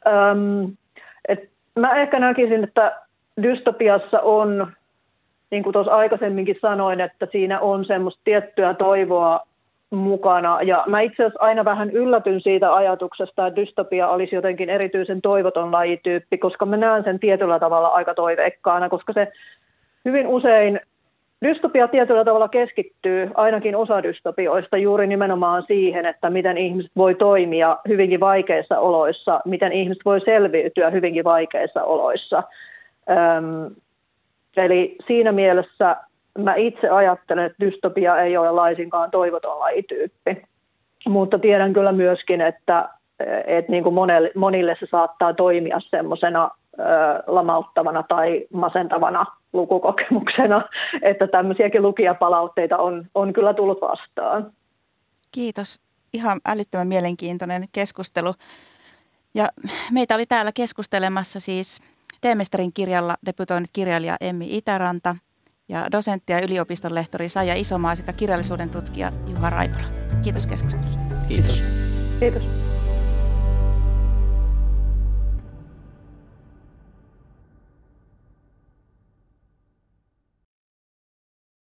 Öm, 0.06 0.72
et 1.28 1.48
mä 1.74 1.94
ehkä 1.94 2.18
näkisin, 2.18 2.64
että 2.64 3.00
dystopiassa 3.42 4.20
on 4.20 4.72
niin 5.50 5.62
kuin 5.62 5.72
tuossa 5.72 5.92
aikaisemminkin 5.92 6.56
sanoin, 6.60 7.00
että 7.00 7.26
siinä 7.32 7.60
on 7.60 7.84
semmoista 7.84 8.20
tiettyä 8.24 8.74
toivoa 8.74 9.40
mukana. 9.90 10.62
Ja 10.62 10.84
mä 10.86 11.00
itse 11.00 11.24
asiassa 11.24 11.44
aina 11.44 11.64
vähän 11.64 11.90
yllätyn 11.90 12.40
siitä 12.40 12.74
ajatuksesta, 12.74 13.46
että 13.46 13.60
dystopia 13.60 14.08
olisi 14.08 14.34
jotenkin 14.34 14.70
erityisen 14.70 15.22
toivoton 15.22 15.72
lajityyppi, 15.72 16.38
koska 16.38 16.66
mä 16.66 16.76
näen 16.76 17.04
sen 17.04 17.18
tietyllä 17.18 17.58
tavalla 17.58 17.88
aika 17.88 18.14
toiveikkaana, 18.14 18.88
koska 18.88 19.12
se 19.12 19.32
hyvin 20.04 20.26
usein 20.26 20.80
Dystopia 21.44 21.88
tietyllä 21.88 22.24
tavalla 22.24 22.48
keskittyy 22.48 23.30
ainakin 23.34 23.76
osa 23.76 24.02
dystopioista 24.02 24.76
juuri 24.76 25.06
nimenomaan 25.06 25.64
siihen, 25.66 26.06
että 26.06 26.30
miten 26.30 26.58
ihmiset 26.58 26.90
voi 26.96 27.14
toimia 27.14 27.76
hyvinkin 27.88 28.20
vaikeissa 28.20 28.78
oloissa, 28.78 29.40
miten 29.44 29.72
ihmiset 29.72 30.04
voi 30.04 30.20
selviytyä 30.20 30.90
hyvinkin 30.90 31.24
vaikeissa 31.24 31.84
oloissa. 31.84 32.42
Eli 34.56 34.96
siinä 35.06 35.32
mielessä 35.32 35.96
mä 36.38 36.54
itse 36.54 36.88
ajattelen, 36.88 37.44
että 37.44 37.66
dystopia 37.66 38.22
ei 38.22 38.36
ole 38.36 38.50
laisinkaan 38.50 39.10
toivoton 39.10 39.58
lajityyppi. 39.58 40.42
Mutta 41.08 41.38
tiedän 41.38 41.72
kyllä 41.72 41.92
myöskin, 41.92 42.40
että, 42.40 42.88
että 43.46 43.72
niin 43.72 43.82
kuin 43.82 43.94
monelle, 43.94 44.30
monille 44.34 44.76
se 44.80 44.86
saattaa 44.90 45.34
toimia 45.34 45.80
semmoisena 45.90 46.50
lamauttavana 47.26 48.02
tai 48.02 48.46
masentavana 48.52 49.26
lukukokemuksena, 49.52 50.68
että 51.02 51.26
tämmöisiäkin 51.26 51.82
lukijapalautteita 51.82 52.78
on, 52.78 53.06
on 53.14 53.32
kyllä 53.32 53.54
tullut 53.54 53.80
vastaan. 53.80 54.52
Kiitos. 55.32 55.80
Ihan 56.12 56.40
älyttömän 56.46 56.88
mielenkiintoinen 56.88 57.64
keskustelu. 57.72 58.34
Ja 59.34 59.48
meitä 59.92 60.14
oli 60.14 60.26
täällä 60.26 60.52
keskustelemassa 60.54 61.40
siis 61.40 61.80
Teemestarin 62.20 62.72
kirjalla 62.72 63.16
debutoinut 63.26 63.70
kirjailija 63.72 64.16
Emmi 64.20 64.56
Itäranta 64.56 65.16
ja 65.68 65.92
dosentti 65.92 66.32
ja 66.32 66.40
yliopiston 66.44 66.94
lehtori 66.94 67.28
Saija 67.28 67.54
Isomaa 67.54 67.94
sekä 67.94 68.12
kirjallisuuden 68.12 68.70
tutkija 68.70 69.12
Juha 69.26 69.50
Raipola. 69.50 69.84
Kiitos 70.22 70.46
keskustelusta. 70.46 71.00
Kiitos. 71.28 71.64
Kiitos. 72.20 72.69